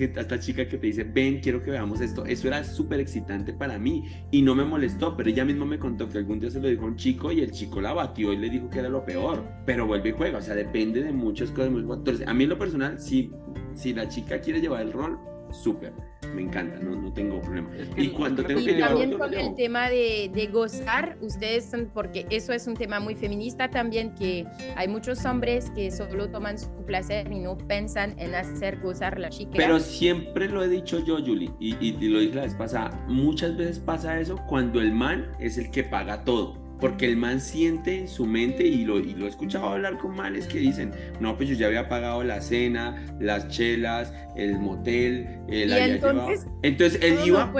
chica 0.41 0.69
que 0.69 0.79
te 0.79 0.87
dice, 0.87 1.05
ven, 1.05 1.41
quiero 1.41 1.63
que 1.63 1.71
veamos 1.71 2.01
esto. 2.01 2.25
Eso 2.27 2.49
era 2.49 2.65
súper 2.65 3.01
excitante 3.01 3.53
para 3.53 3.79
mí 3.79 4.05
y 4.31 4.43
no 4.43 4.55
me 4.55 4.65
molestó, 4.65 5.17
pero 5.17 5.31
ella 5.31 5.45
misma 5.45 5.65
me 5.65 5.79
contó 5.79 6.09
que 6.09 6.19
algún 6.19 6.41
día 6.41 6.51
se 6.51 6.61
lo 6.61 6.69
dijo 6.69 6.85
a 6.85 6.87
un 6.87 6.97
chico 6.97 7.33
y 7.33 7.41
el 7.41 7.51
chico 7.51 7.81
la 7.81 7.93
batió 7.93 8.33
y 8.33 8.37
le 8.37 8.51
dijo 8.51 8.69
que 8.71 8.81
era 8.81 8.89
lo 8.89 9.05
peor, 9.05 9.45
pero 9.65 9.87
vuelve 9.87 10.11
y 10.11 10.13
juega, 10.13 10.39
o 10.39 10.43
sea, 10.43 10.55
depende 10.55 11.03
de 11.03 11.13
muchas 11.13 11.51
cosas, 11.51 11.71
muchos 11.71 11.89
factores. 11.89 12.27
A 12.27 12.35
mí 12.35 12.45
en 12.45 12.51
lo 12.51 12.59
personal, 12.59 13.01
sí 13.01 13.33
si 13.75 13.93
la 13.93 14.09
chica 14.09 14.41
quiere 14.41 14.61
llevar 14.61 14.83
el 14.83 14.93
rol, 14.93 15.19
súper, 15.51 15.93
me 16.35 16.43
encanta, 16.43 16.79
no, 16.81 16.95
no 16.97 17.13
tengo 17.13 17.41
problema. 17.41 17.71
y 17.97 18.09
cuando 18.09 18.45
tengo 18.45 18.65
que 18.65 18.75
también 18.75 19.19
con 19.19 19.33
el 19.35 19.55
tema 19.55 19.89
de, 19.89 20.31
de, 20.33 20.47
gozar, 20.49 21.17
ustedes 21.21 21.67
son, 21.71 21.91
porque 21.93 22.27
eso 22.31 22.53
es 22.53 22.67
un 22.67 22.75
tema 22.75 23.01
muy 23.01 23.15
feminista 23.15 23.71
también, 23.71 24.15
que 24.15 24.47
hay 24.77 24.89
muchos 24.89 25.25
hombres 25.25 25.71
que 25.71 25.91
solo 25.91 26.31
toman 26.31 26.59
su 26.59 26.69
placer 26.87 27.31
y 27.31 27.41
no 27.41 27.57
piensan 27.57 28.19
en 28.19 28.35
hacer 28.35 28.81
gozar 28.81 29.15
a 29.15 29.19
la 29.19 29.31
chica. 29.31 29.53
Pero 29.57 29.79
siempre 29.81 30.49
lo 30.49 30.63
he 30.63 30.69
dicho 30.69 30.99
yo, 31.05 31.19
Julie, 31.19 31.53
y, 31.61 31.77
y 31.81 32.09
lo 32.09 32.21
dije 32.21 32.35
la 32.35 32.43
vez 32.43 32.55
pasada, 32.55 33.05
muchas 33.09 33.57
veces 33.57 33.79
pasa 33.79 34.19
eso 34.21 34.37
cuando 34.49 34.81
el 34.81 34.93
man 34.93 35.33
es 35.39 35.59
el 35.59 35.71
que 35.71 35.85
paga 35.85 36.25
todo 36.25 36.64
porque 36.85 37.07
el 37.07 37.17
man 37.17 37.41
siente 37.41 37.99
en 37.99 38.09
su 38.09 38.27
mente, 38.27 38.63
y 38.67 38.85
lo, 38.85 38.99
y 38.99 39.15
lo 39.15 39.25
he 39.25 39.31
escuchado 39.31 39.71
hablar 39.71 39.97
con 39.97 40.15
males 40.15 40.47
que 40.47 40.59
dicen, 40.59 40.93
no, 41.19 41.35
pues 41.35 41.49
yo 41.49 41.55
ya 41.55 41.69
había 41.69 41.89
pagado 41.89 42.23
la 42.23 42.43
cena, 42.43 43.03
las 43.19 43.49
chelas, 43.49 44.13
el 44.37 44.59
motel, 44.59 45.41
el 45.49 45.73
entonces, 45.73 46.47
entonces 46.63 47.03
él 47.03 47.21
iba 47.25 47.51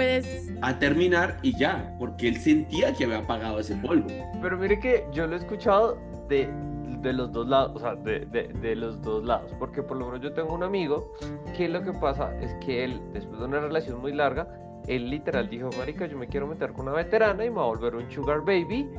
a 0.61 0.77
terminar 0.77 1.39
y 1.41 1.57
ya, 1.57 1.95
porque 1.97 2.27
él 2.27 2.35
sentía 2.35 2.93
que 2.93 3.05
había 3.05 3.25
pagado 3.25 3.59
ese 3.59 3.75
polvo. 3.77 4.05
Pero 4.43 4.59
mire 4.59 4.79
que 4.79 5.03
yo 5.11 5.25
lo 5.25 5.37
he 5.37 5.39
escuchado 5.39 5.97
de, 6.29 6.47
de 7.01 7.11
los 7.11 7.31
dos 7.31 7.47
lados, 7.47 7.71
o 7.77 7.79
sea, 7.79 7.95
de, 7.95 8.27
de, 8.27 8.49
de, 8.49 8.75
los 8.75 9.01
dos 9.01 9.25
lados, 9.25 9.51
porque 9.57 9.81
por 9.81 9.97
lo 9.97 10.05
menos 10.05 10.21
yo 10.21 10.33
tengo 10.33 10.53
un 10.53 10.61
amigo 10.61 11.11
que 11.57 11.67
lo 11.67 11.81
que 11.81 11.93
pasa 11.93 12.31
es 12.41 12.53
que 12.63 12.83
él, 12.83 13.01
después 13.11 13.39
de 13.39 13.45
una 13.45 13.59
relación 13.59 13.99
muy 14.01 14.13
larga, 14.13 14.47
él 14.87 15.09
literal 15.09 15.49
dijo, 15.49 15.69
marica, 15.77 16.05
yo 16.05 16.17
me 16.17 16.27
quiero 16.27 16.47
meter 16.47 16.71
con 16.73 16.87
una 16.87 16.97
veterana 16.97 17.43
y 17.45 17.49
me 17.49 17.57
va 17.57 17.63
a 17.63 17.67
volver 17.67 17.95
un 17.95 18.09
sugar 18.09 18.41
baby. 18.41 18.89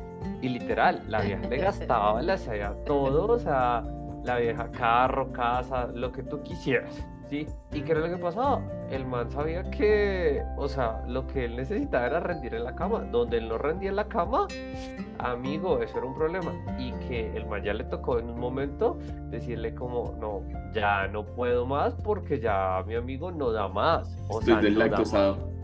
Y 0.41 0.49
literal, 0.49 1.03
la 1.07 1.21
vieja 1.21 1.47
le 1.47 1.57
gastaba, 1.57 2.21
le 2.21 2.33
hacía 2.33 2.73
todo, 2.85 3.27
o 3.27 3.39
sea, 3.39 3.83
la 4.23 4.37
vieja 4.37 4.69
carro, 4.71 5.31
casa, 5.31 5.87
lo 5.87 6.11
que 6.11 6.23
tú 6.23 6.41
quisieras, 6.43 6.93
¿sí? 7.29 7.47
¿Y 7.71 7.81
qué 7.81 7.91
era 7.91 8.01
lo 8.01 8.09
que 8.09 8.17
pasaba? 8.17 8.61
El 8.91 9.05
man 9.05 9.29
sabía 9.31 9.69
que, 9.69 10.43
o 10.57 10.67
sea, 10.67 11.03
lo 11.07 11.27
que 11.27 11.45
él 11.45 11.55
necesitaba 11.55 12.07
era 12.07 12.19
rendir 12.19 12.55
en 12.55 12.63
la 12.63 12.75
cama. 12.75 12.99
Donde 13.11 13.37
él 13.37 13.47
no 13.47 13.57
rendía 13.57 13.89
en 13.89 13.95
la 13.95 14.07
cama, 14.07 14.47
amigo, 15.19 15.81
eso 15.81 15.97
era 15.97 16.07
un 16.07 16.15
problema. 16.15 16.51
Y 16.77 16.91
que 17.07 17.35
el 17.35 17.45
man 17.45 17.63
ya 17.63 17.73
le 17.73 17.83
tocó 17.85 18.19
en 18.19 18.29
un 18.29 18.39
momento 18.39 18.97
decirle 19.29 19.73
como, 19.75 20.15
no, 20.19 20.41
ya 20.73 21.07
no 21.07 21.25
puedo 21.25 21.65
más 21.65 21.95
porque 21.95 22.39
ya 22.39 22.83
mi 22.85 22.95
amigo 22.95 23.31
no 23.31 23.51
da 23.51 23.67
más. 23.67 24.15
O 24.29 24.39
Estoy 24.39 24.53
sea, 24.53 24.61
no 24.61 25.56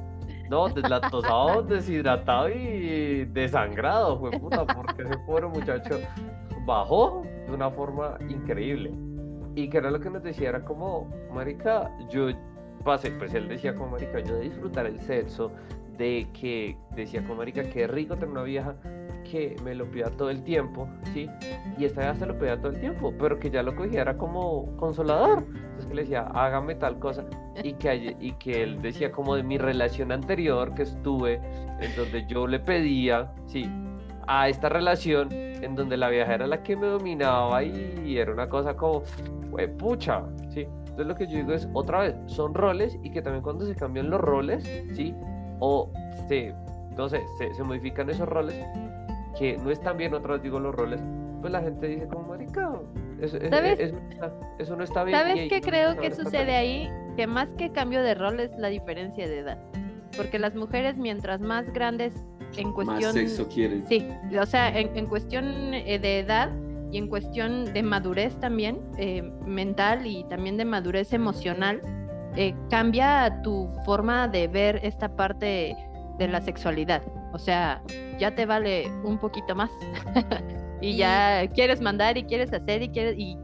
no, 0.49 0.69
deslactosado, 0.69 1.63
deshidratado 1.63 2.49
y 2.49 3.25
desangrado, 3.25 4.19
fue 4.19 4.31
puta, 4.31 4.65
porque 4.65 5.03
ese 5.03 5.17
pobre 5.19 5.47
muchacho 5.47 5.99
bajó 6.65 7.23
de 7.47 7.53
una 7.53 7.69
forma 7.69 8.17
increíble. 8.29 8.91
Y 9.55 9.69
que 9.69 9.77
era 9.77 9.91
lo 9.91 9.99
que 9.99 10.09
nos 10.09 10.23
decía, 10.23 10.49
era 10.49 10.63
como, 10.63 11.09
marica, 11.33 11.91
yo 12.09 12.27
pasé, 12.83 13.11
pues 13.11 13.33
él 13.33 13.47
decía 13.47 13.75
como, 13.75 13.91
marica, 13.91 14.19
yo 14.19 14.35
de 14.35 14.41
disfrutar 14.41 14.85
el 14.85 14.99
sexo, 15.01 15.51
de 15.97 16.27
que 16.33 16.77
decía 16.95 17.21
como, 17.21 17.35
marica, 17.35 17.63
qué 17.63 17.87
rico 17.87 18.15
tener 18.15 18.29
una 18.29 18.43
vieja 18.43 18.75
que 19.23 19.55
me 19.63 19.75
lo 19.75 19.89
pida 19.89 20.09
todo 20.11 20.29
el 20.29 20.43
tiempo, 20.43 20.87
¿sí? 21.13 21.29
Y 21.77 21.85
esta 21.85 22.09
vez 22.09 22.19
se 22.19 22.25
lo 22.25 22.37
pedía 22.37 22.57
todo 22.57 22.71
el 22.71 22.79
tiempo, 22.79 23.13
pero 23.17 23.39
que 23.39 23.49
ya 23.49 23.63
lo 23.63 23.75
cogiera 23.75 24.17
como 24.17 24.75
consolador. 24.77 25.43
Entonces 25.53 25.85
que 25.87 25.93
le 25.93 26.01
decía, 26.03 26.21
hágame 26.33 26.75
tal 26.75 26.99
cosa. 26.99 27.25
Y 27.63 27.73
que, 27.73 28.15
y 28.19 28.31
que 28.33 28.63
él 28.63 28.81
decía 28.81 29.11
como 29.11 29.35
de 29.35 29.43
mi 29.43 29.57
relación 29.57 30.11
anterior 30.11 30.73
que 30.75 30.83
estuve, 30.83 31.35
en 31.79 31.95
donde 31.95 32.25
yo 32.27 32.47
le 32.47 32.59
pedía, 32.59 33.31
sí, 33.45 33.69
a 34.27 34.47
esta 34.47 34.69
relación 34.69 35.29
en 35.31 35.75
donde 35.75 35.97
la 35.97 36.09
vieja 36.09 36.33
era 36.33 36.47
la 36.47 36.63
que 36.63 36.75
me 36.75 36.87
dominaba 36.87 37.63
y 37.63 38.17
era 38.17 38.31
una 38.31 38.49
cosa 38.49 38.75
como, 38.75 39.03
pucha, 39.77 40.23
¿sí? 40.49 40.67
Entonces 40.93 41.07
lo 41.07 41.15
que 41.15 41.25
yo 41.25 41.37
digo 41.37 41.53
es, 41.53 41.67
otra 41.73 42.01
vez, 42.01 42.15
son 42.27 42.53
roles 42.53 42.99
y 43.01 43.09
que 43.09 43.23
también 43.23 43.41
cuando 43.41 43.65
se 43.65 43.75
cambian 43.75 44.11
los 44.11 44.21
roles, 44.21 44.63
¿sí? 44.93 45.15
O 45.59 45.91
se, 46.27 46.53
no 46.95 47.09
sé, 47.09 47.23
se, 47.55 47.63
modifican 47.63 48.11
esos 48.11 48.29
roles, 48.29 48.55
que 49.37 49.57
no 49.57 49.71
están 49.71 49.97
bien, 49.97 50.13
otra 50.13 50.33
vez 50.33 50.43
digo 50.43 50.59
los 50.59 50.73
roles, 50.73 51.01
pues 51.41 51.51
la 51.51 51.61
gente 51.61 51.87
dice 51.87 52.07
como, 52.07 52.27
marica, 52.27 52.71
eso, 53.21 53.37
eso 53.37 54.75
no 54.75 54.83
está 54.83 55.03
bien. 55.03 55.17
¿Sabes 55.17 55.49
qué 55.49 55.61
creo 55.61 55.97
que 55.97 56.13
sucede 56.13 56.55
ahí? 56.55 56.89
Que 57.15 57.27
más 57.27 57.49
que 57.53 57.71
cambio 57.71 58.01
de 58.01 58.15
roles, 58.15 58.51
la 58.57 58.69
diferencia 58.69 59.27
de 59.27 59.39
edad. 59.39 59.57
Porque 60.15 60.39
las 60.39 60.55
mujeres 60.55 60.97
mientras 60.97 61.41
más 61.41 61.71
grandes 61.73 62.13
en 62.57 62.71
cuestión... 62.73 63.01
Más 63.01 63.13
sexo 63.13 63.47
quieren. 63.47 63.85
Sí, 63.87 64.07
o 64.39 64.45
sea, 64.45 64.69
en, 64.77 65.05
cuestión 65.07 65.73
eh, 65.73 65.99
de 65.99 66.19
edad 66.19 66.51
y 66.91 66.97
en 66.97 67.07
cuestión 67.07 67.73
de 67.73 67.83
madurez 67.83 68.39
también, 68.39 68.79
eh, 68.97 69.23
mental 69.45 70.05
y 70.05 70.23
también 70.25 70.57
de 70.57 70.65
madurez 70.65 71.13
emocional, 71.13 71.81
eh, 72.35 72.53
cambia 72.69 73.41
tu 73.43 73.69
forma 73.85 74.27
de 74.27 74.47
ver 74.47 74.79
esta 74.83 75.15
parte 75.15 75.75
de 76.17 76.27
la 76.27 76.41
sexualidad. 76.41 77.01
O 77.31 77.39
sea, 77.39 77.81
ya 78.19 78.35
te 78.35 78.45
vale 78.45 78.91
un 79.03 79.17
poquito 79.17 79.55
más. 79.55 79.71
y 80.81 80.97
ya 80.97 81.47
quieres 81.53 81.81
mandar 81.81 82.17
y 82.17 82.23
quieres 82.23 82.51
hacer 82.53 82.83
y 82.83 82.89
quieres 82.89 83.15
y, 83.17 83.37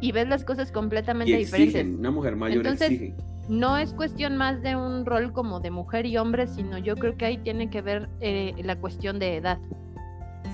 y 0.00 0.12
ves 0.12 0.28
las 0.28 0.44
cosas 0.44 0.72
completamente 0.72 1.36
diferentes. 1.36 1.86
Una 1.98 2.10
mujer 2.10 2.36
mayor 2.36 2.66
exige 2.66 3.14
no 3.50 3.76
es 3.76 3.92
cuestión 3.92 4.36
más 4.36 4.62
de 4.62 4.76
un 4.76 5.04
rol 5.04 5.32
como 5.32 5.58
de 5.58 5.72
mujer 5.72 6.06
y 6.06 6.16
hombre, 6.16 6.46
sino 6.46 6.78
yo 6.78 6.94
creo 6.94 7.16
que 7.16 7.24
ahí 7.24 7.38
tiene 7.38 7.68
que 7.68 7.82
ver 7.82 8.08
eh, 8.20 8.54
la 8.62 8.76
cuestión 8.76 9.18
de 9.18 9.36
edad. 9.36 9.58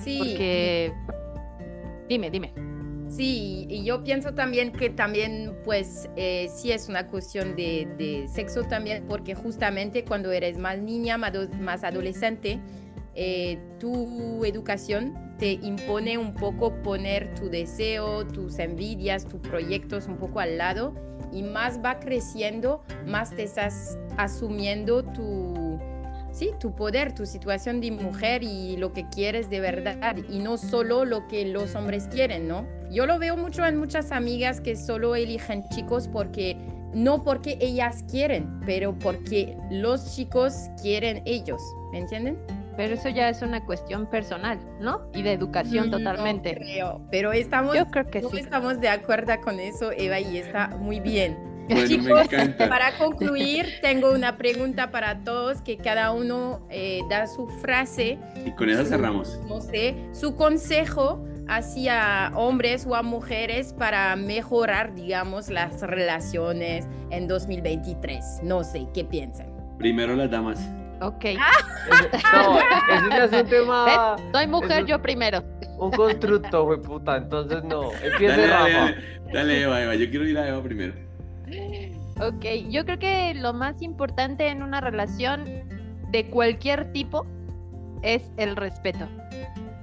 Sí. 0.02 0.16
Porque, 0.18 0.92
dime, 2.08 2.30
dime. 2.30 2.54
Sí, 3.08 3.66
y 3.68 3.84
yo 3.84 4.02
pienso 4.02 4.32
también 4.32 4.72
que 4.72 4.88
también, 4.88 5.54
pues, 5.62 6.08
eh, 6.16 6.48
sí 6.56 6.72
es 6.72 6.88
una 6.88 7.06
cuestión 7.06 7.54
de, 7.54 8.26
sexo 8.32 8.62
también, 8.62 9.04
porque 9.06 9.34
justamente 9.34 10.02
cuando 10.02 10.32
eres 10.32 10.56
más 10.56 10.78
niña, 10.78 11.18
más 11.18 11.84
adolescente, 11.84 12.60
eh, 13.16 13.58
tu 13.78 14.44
educación 14.44 15.14
te 15.38 15.52
impone 15.52 16.18
un 16.18 16.34
poco 16.34 16.74
poner 16.82 17.34
tu 17.34 17.48
deseo, 17.48 18.26
tus 18.26 18.58
envidias, 18.58 19.26
tus 19.26 19.40
proyectos 19.40 20.06
un 20.06 20.16
poco 20.16 20.40
al 20.40 20.58
lado 20.58 20.94
y 21.32 21.42
más 21.42 21.80
va 21.82 21.98
creciendo, 21.98 22.82
más 23.06 23.30
te 23.30 23.44
estás 23.44 23.98
asumiendo 24.16 25.02
tu, 25.02 25.78
sí, 26.30 26.50
tu 26.60 26.74
poder, 26.74 27.14
tu 27.14 27.26
situación 27.26 27.80
de 27.80 27.90
mujer 27.90 28.42
y 28.42 28.76
lo 28.76 28.92
que 28.92 29.08
quieres 29.08 29.48
de 29.50 29.60
verdad 29.60 30.16
y 30.28 30.38
no 30.38 30.58
solo 30.58 31.04
lo 31.04 31.26
que 31.26 31.46
los 31.46 31.74
hombres 31.74 32.08
quieren, 32.08 32.46
¿no? 32.46 32.66
Yo 32.90 33.06
lo 33.06 33.18
veo 33.18 33.36
mucho 33.36 33.64
en 33.66 33.78
muchas 33.78 34.12
amigas 34.12 34.60
que 34.60 34.76
solo 34.76 35.16
eligen 35.16 35.64
chicos 35.70 36.08
porque 36.08 36.56
no 36.94 37.22
porque 37.22 37.58
ellas 37.60 38.04
quieren, 38.10 38.60
pero 38.64 38.98
porque 38.98 39.56
los 39.70 40.14
chicos 40.14 40.54
quieren 40.80 41.22
ellos, 41.26 41.60
¿me 41.92 41.98
entienden? 41.98 42.38
Pero 42.76 42.94
eso 42.94 43.08
ya 43.08 43.28
es 43.28 43.42
una 43.42 43.64
cuestión 43.64 44.06
personal, 44.06 44.58
¿no? 44.80 45.08
Y 45.14 45.22
de 45.22 45.32
educación 45.32 45.90
totalmente. 45.90 46.54
creo, 46.54 47.00
pero 47.10 47.32
estamos, 47.32 47.74
Yo 47.74 47.86
creo 47.86 48.06
que 48.10 48.20
sí. 48.22 48.38
estamos 48.38 48.80
de 48.80 48.88
acuerdo 48.88 49.32
con 49.42 49.58
eso, 49.60 49.92
Eva, 49.92 50.20
y 50.20 50.38
está 50.38 50.68
muy 50.68 51.00
bien. 51.00 51.36
Chicos, 51.88 52.28
para 52.58 52.96
concluir, 52.96 53.66
tengo 53.82 54.12
una 54.12 54.36
pregunta 54.36 54.90
para 54.90 55.24
todos, 55.24 55.60
que 55.62 55.76
cada 55.76 56.12
uno 56.12 56.64
eh, 56.70 57.00
da 57.10 57.26
su 57.26 57.48
frase. 57.48 58.18
Y 58.44 58.52
con 58.52 58.70
eso 58.70 58.84
cerramos. 58.84 59.40
No 59.48 59.60
sé, 59.60 59.96
su 60.12 60.36
consejo 60.36 61.24
hacia 61.48 62.32
hombres 62.34 62.86
o 62.86 62.94
a 62.94 63.02
mujeres 63.02 63.72
para 63.72 64.14
mejorar, 64.16 64.94
digamos, 64.94 65.48
las 65.48 65.80
relaciones 65.82 66.86
en 67.10 67.26
2023. 67.26 68.40
No 68.42 68.62
sé, 68.62 68.86
¿qué 68.94 69.04
piensan? 69.04 69.48
Primero 69.78 70.14
las 70.14 70.30
damas. 70.30 70.60
Ok. 71.00 71.24
no, 72.32 72.58
eso 72.94 73.08
ya 73.10 73.24
es 73.24 73.32
un 73.32 73.48
tema. 73.48 74.16
Soy 74.32 74.46
mujer, 74.46 74.86
yo 74.86 75.00
primero. 75.00 75.42
Un 75.78 75.90
constructo, 75.90 76.64
güey, 76.64 76.80
puta. 76.80 77.16
Entonces 77.16 77.62
no. 77.64 77.92
Empieza 78.02 78.36
dale, 78.36 78.46
Rafa. 78.48 78.68
Dale, 78.68 78.96
dale, 79.32 79.62
Eva, 79.62 79.82
Eva. 79.82 79.94
Yo 79.94 80.10
quiero 80.10 80.26
ir 80.26 80.38
a 80.38 80.48
Eva 80.48 80.62
primero. 80.62 80.94
Ok, 82.20 82.44
yo 82.70 82.84
creo 82.86 82.98
que 82.98 83.34
lo 83.34 83.52
más 83.52 83.82
importante 83.82 84.48
en 84.48 84.62
una 84.62 84.80
relación 84.80 85.44
de 86.10 86.26
cualquier 86.30 86.92
tipo 86.92 87.26
es 88.02 88.30
el 88.38 88.56
respeto. 88.56 89.06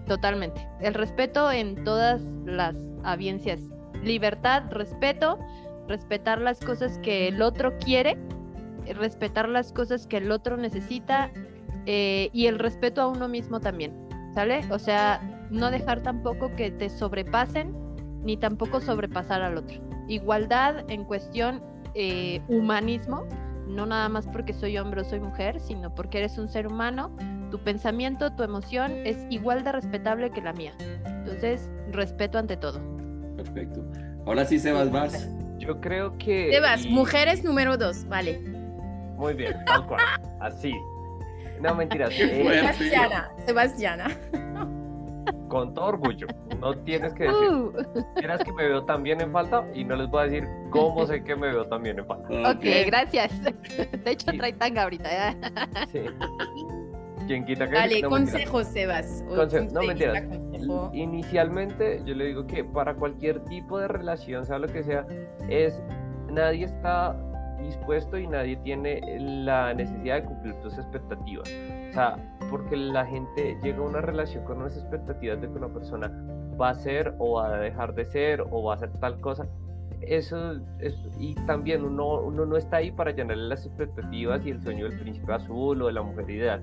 Totalmente. 0.08 0.68
El 0.82 0.96
respeto 0.96 1.52
en 1.52 1.84
todas 1.84 2.22
las 2.46 2.76
audiencias. 3.04 3.60
Libertad, 4.04 4.64
respeto, 4.72 5.38
respetar 5.88 6.42
las 6.42 6.60
cosas 6.60 6.98
que 7.00 7.28
el 7.28 7.42
otro 7.42 7.78
quiere 7.78 8.18
respetar 8.94 9.48
las 9.50 9.72
cosas 9.72 10.08
que 10.08 10.18
el 10.18 10.32
otro 10.32 10.58
necesita 10.58 11.32
eh, 11.86 12.30
y 12.34 12.48
el 12.48 12.60
respeto 12.60 13.02
a 13.02 13.08
uno 13.08 13.28
mismo 13.28 13.60
también, 13.60 13.94
¿sale? 14.34 14.62
O 14.70 14.80
sea, 14.80 15.22
no 15.50 15.72
dejar 15.72 16.02
tampoco 16.02 16.56
que 16.56 16.72
te 16.72 16.90
sobrepasen 16.90 17.74
ni 18.24 18.38
tampoco 18.38 18.80
sobrepasar 18.80 19.42
al 19.42 19.58
otro. 19.58 19.82
Igualdad 20.08 20.90
en 20.90 21.04
cuestión 21.06 21.62
eh, 21.94 22.42
humanismo, 22.48 23.28
no 23.68 23.86
nada 23.86 24.10
más 24.10 24.28
porque 24.28 24.54
soy 24.54 24.78
hombre 24.78 25.02
o 25.02 25.04
soy 25.04 25.20
mujer, 25.20 25.60
sino 25.60 25.94
porque 25.94 26.20
eres 26.20 26.38
un 26.38 26.50
ser 26.50 26.68
humano, 26.68 27.16
tu 27.52 27.60
pensamiento, 27.60 28.32
tu 28.34 28.44
emoción 28.44 28.92
es 29.06 29.18
igual 29.30 29.64
de 29.64 29.72
respetable 29.72 30.32
que 30.32 30.42
la 30.42 30.54
mía. 30.54 30.74
Entonces, 31.06 31.70
respeto 31.92 32.38
ante 32.38 32.58
todo. 32.58 32.82
Perfecto. 33.36 33.86
Ahora 34.26 34.46
sí, 34.46 34.58
Sebas, 34.58 34.92
vas. 34.92 35.30
Yo 35.60 35.80
creo 35.80 36.18
que... 36.18 36.52
Sebas, 36.52 36.86
mujeres 36.88 37.44
número 37.44 37.78
dos, 37.78 38.06
vale. 38.08 38.53
Muy 39.24 39.36
bien, 39.36 39.56
tal 39.66 39.88
cual. 39.88 40.02
Así. 40.42 40.74
No, 41.62 41.74
mentira. 41.74 42.12
Sebastiana, 42.12 43.32
Sebastiana. 43.46 44.08
Con 45.48 45.74
todo 45.74 45.86
orgullo. 45.86 46.28
No 46.60 46.78
tienes 46.80 47.14
que 47.14 47.24
decir. 47.24 47.50
Uh. 47.50 47.72
Quieras 48.16 48.44
que 48.44 48.52
me 48.52 48.68
veo 48.68 48.84
también 48.84 49.22
en 49.22 49.32
falta 49.32 49.66
y 49.74 49.86
no 49.86 49.96
les 49.96 50.10
voy 50.10 50.24
a 50.24 50.26
decir 50.26 50.50
cómo 50.72 51.06
sé 51.08 51.24
que 51.24 51.38
me 51.38 51.48
veo 51.48 51.66
también 51.68 52.00
en 52.00 52.06
falta. 52.06 52.52
Ok, 52.52 52.66
gracias. 52.86 53.32
De 53.42 54.12
hecho, 54.12 54.30
trae 54.34 54.52
tanga 54.52 54.84
ahorita. 54.84 55.30
¿eh? 55.30 55.38
Sí. 55.90 56.02
¿Quién 57.26 57.46
quita 57.46 57.70
que 57.70 57.76
Dale, 57.76 58.02
no, 58.02 58.10
consejos, 58.10 58.68
Sebas. 58.68 59.24
no, 59.72 59.84
mentiras. 59.84 60.22
Inicialmente, 60.92 62.02
yo 62.04 62.14
le 62.14 62.26
digo 62.26 62.46
que 62.46 62.66
para 62.66 62.94
cualquier 62.96 63.40
tipo 63.46 63.80
de 63.80 63.88
relación, 63.88 64.46
sea 64.46 64.60
lo 64.60 64.68
que 64.68 64.84
sea, 64.84 65.06
es 65.48 65.82
nadie 66.30 66.66
está 66.66 67.16
dispuesto 67.64 68.18
y 68.18 68.28
nadie 68.28 68.58
tiene 68.58 69.02
la 69.20 69.74
necesidad 69.74 70.22
de 70.22 70.24
cumplir 70.26 70.54
tus 70.62 70.78
expectativas. 70.78 71.50
O 71.90 71.94
sea, 71.94 72.38
porque 72.50 72.76
la 72.76 73.06
gente 73.06 73.58
llega 73.64 73.78
a 73.80 73.82
una 73.82 74.02
relación 74.02 74.44
con 74.46 74.62
unas 74.62 74.78
expectativas 74.78 75.42
de 75.42 75.48
que 75.48 75.54
una 75.54 75.70
persona 75.70 76.12
va 76.60 76.70
a 76.70 76.76
ser 76.76 77.14
o 77.20 77.34
va 77.34 77.56
a 77.56 77.60
dejar 77.60 77.94
de 77.96 78.06
ser 78.06 78.42
o 78.42 78.64
va 78.64 78.74
a 78.74 78.76
hacer 78.78 78.92
tal 79.00 79.20
cosa. 79.20 79.48
Eso, 80.02 80.60
es 80.80 80.96
y 81.18 81.34
también 81.48 81.84
uno, 81.84 82.20
uno 82.22 82.46
no 82.46 82.58
está 82.58 82.78
ahí 82.78 82.92
para 82.92 83.12
llenarle 83.12 83.48
las 83.48 83.66
expectativas 83.66 84.46
y 84.46 84.50
el 84.50 84.62
sueño 84.62 84.90
del 84.90 85.00
príncipe 85.00 85.34
azul 85.34 85.82
o 85.82 85.88
de 85.88 85.94
la 85.94 86.02
mujer 86.02 86.30
ideal. 86.30 86.62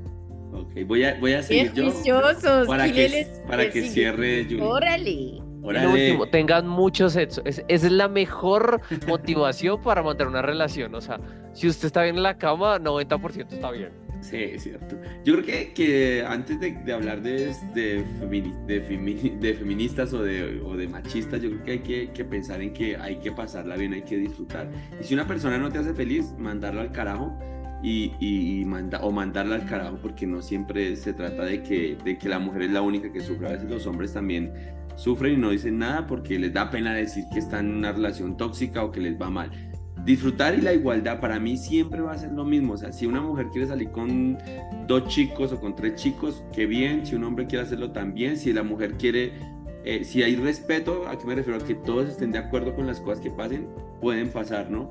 Ok, 0.53 0.87
voy 0.87 1.05
a, 1.05 1.19
voy 1.21 1.33
a 1.33 1.43
seguir 1.43 1.73
yo 1.73 1.91
para 2.67 2.93
que, 2.93 3.27
para 3.47 3.71
que 3.71 3.83
cierre 3.83 4.45
Julie. 4.45 4.63
Órale. 4.63 5.50
Y 5.63 5.73
lo 5.73 5.91
último, 5.91 6.27
tengan 6.29 6.67
mucho 6.67 7.11
sexo. 7.11 7.43
Es, 7.45 7.63
es 7.69 7.91
la 7.91 8.09
mejor 8.09 8.81
motivación 9.07 9.81
para 9.85 10.03
mantener 10.03 10.29
una 10.29 10.43
relación. 10.43 10.95
O 10.95 11.01
sea, 11.01 11.21
si 11.53 11.69
usted 11.69 11.87
está 11.87 12.03
bien 12.03 12.17
en 12.17 12.23
la 12.23 12.39
cama, 12.39 12.79
90% 12.79 13.53
está 13.53 13.71
bien. 13.71 14.11
Sí, 14.21 14.37
es 14.37 14.65
cierto. 14.65 14.97
Yo 15.25 15.35
creo 15.35 15.47
que, 15.47 15.73
que 15.73 16.25
antes 16.27 16.61
de, 16.61 16.73
de 16.73 16.93
hablar 16.93 17.23
de, 17.23 17.55
de, 17.75 18.05
de, 18.67 19.55
feministas 19.55 20.13
o 20.13 20.23
de, 20.23 20.61
o 20.61 20.77
de 20.77 20.89
machistas, 20.89 21.41
yo 21.41 21.49
creo 21.51 21.65
que 21.65 21.71
hay 21.73 21.79
que, 21.79 22.11
que, 22.11 22.25
pensar 22.25 22.61
en 22.61 22.73
que 22.73 22.97
hay 22.97 23.17
que 23.17 23.33
pasarla 23.33 23.77
bien, 23.77 23.95
hay 23.95 24.03
que 24.03 24.19
disfrutar. 24.19 24.71
Y 25.01 25.05
si 25.05 25.15
una 25.15 25.27
persona 25.27 25.57
no 25.57 25.71
te 25.71 25.79
hace 25.79 25.95
feliz, 25.95 26.35
mandarla 26.39 26.83
al 26.83 26.93
carajo 26.93 27.39
y, 27.83 28.13
y, 28.21 28.65
manda, 28.67 29.01
o 29.01 29.11
mandarla 29.11 29.55
al 29.55 29.67
carajo, 29.67 29.99
porque 30.03 30.27
no 30.27 30.43
siempre 30.43 30.97
se 30.97 31.15
trata 31.15 31.45
de 31.45 31.63
que, 31.63 31.97
de 32.05 32.19
que 32.19 32.29
la 32.29 32.39
mujer 32.39 32.63
es 32.63 32.73
la 32.73 32.83
única 32.83 33.11
que 33.11 33.21
sufre. 33.21 33.49
A 33.49 33.53
veces 33.53 33.71
los 33.71 33.87
hombres 33.87 34.13
también 34.13 34.53
sufren 35.01 35.35
y 35.35 35.37
no 35.39 35.51
dicen 35.51 35.79
nada 35.79 36.07
porque 36.07 36.39
les 36.39 36.53
da 36.53 36.71
pena 36.71 36.95
decir 36.95 37.25
que 37.33 37.39
están 37.39 37.71
en 37.71 37.77
una 37.77 37.93
relación 37.93 38.37
tóxica 38.37 38.85
o 38.85 38.93
que 38.93 39.01
les 39.01 39.21
va 39.21 39.31
mal. 39.31 39.51
Disfrutar 40.05 40.59
y 40.59 40.61
la 40.61 40.73
igualdad 40.73 41.21
para 41.21 41.39
mí 41.39 41.57
siempre 41.57 42.01
va 42.01 42.13
a 42.13 42.19
ser 42.19 42.33
lo 42.33 42.45
mismo. 42.45 42.75
O 42.75 42.77
sea, 42.77 42.93
si 42.93 43.07
una 43.07 43.21
mujer 43.21 43.49
quiere 43.53 43.67
salir 43.67 43.91
con 43.91 44.39
dos 44.87 45.09
chicos 45.09 45.53
o 45.53 45.61
con 45.61 45.75
tres 45.75 45.95
chicos, 45.95 46.43
qué 46.55 46.67
bien. 46.67 47.05
Si 47.05 47.15
un 47.15 47.25
hombre 47.25 47.47
quiere 47.47 47.65
hacerlo 47.65 47.93
también. 47.93 48.37
Si 48.37 48.53
la 48.53 48.63
mujer 48.63 48.95
quiere, 48.99 49.33
eh, 49.85 50.05
si 50.05 50.23
hay 50.23 50.37
respeto, 50.37 51.07
¿a 51.09 51.19
qué 51.19 51.27
me 51.27 51.35
refiero? 51.35 51.63
A 51.63 51.67
que 51.67 51.75
todos 51.75 52.09
estén 52.09 52.33
de 52.33 52.39
acuerdo 52.39 52.75
con 52.75 52.87
las 52.87 53.01
cosas 53.01 53.21
que 53.21 53.31
pasen, 53.31 53.69
pueden 54.01 54.31
pasar, 54.31 54.71
¿no? 54.71 54.91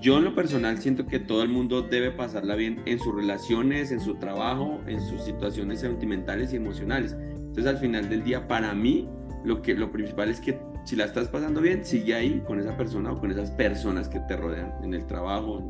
Yo 0.00 0.16
en 0.16 0.24
lo 0.24 0.34
personal 0.34 0.78
siento 0.78 1.06
que 1.06 1.18
todo 1.18 1.42
el 1.42 1.50
mundo 1.50 1.82
debe 1.82 2.10
pasarla 2.10 2.54
bien 2.54 2.80
en 2.86 2.98
sus 2.98 3.14
relaciones, 3.14 3.92
en 3.92 4.00
su 4.00 4.14
trabajo, 4.14 4.80
en 4.86 5.02
sus 5.02 5.22
situaciones 5.22 5.80
sentimentales 5.80 6.54
y 6.54 6.56
emocionales 6.56 7.12
Entonces 7.12 7.66
al 7.66 7.76
final 7.76 8.08
del 8.08 8.24
día, 8.24 8.48
para 8.48 8.72
mí, 8.74 9.06
lo, 9.44 9.62
que, 9.62 9.74
lo 9.74 9.90
principal 9.90 10.28
es 10.28 10.40
que 10.40 10.58
si 10.84 10.96
la 10.96 11.04
estás 11.04 11.28
pasando 11.28 11.60
bien, 11.60 11.84
sigue 11.84 12.14
ahí 12.14 12.42
con 12.46 12.58
esa 12.58 12.76
persona 12.76 13.12
o 13.12 13.20
con 13.20 13.30
esas 13.30 13.50
personas 13.50 14.08
que 14.08 14.20
te 14.20 14.36
rodean 14.36 14.72
en 14.82 14.94
el 14.94 15.06
trabajo. 15.06 15.62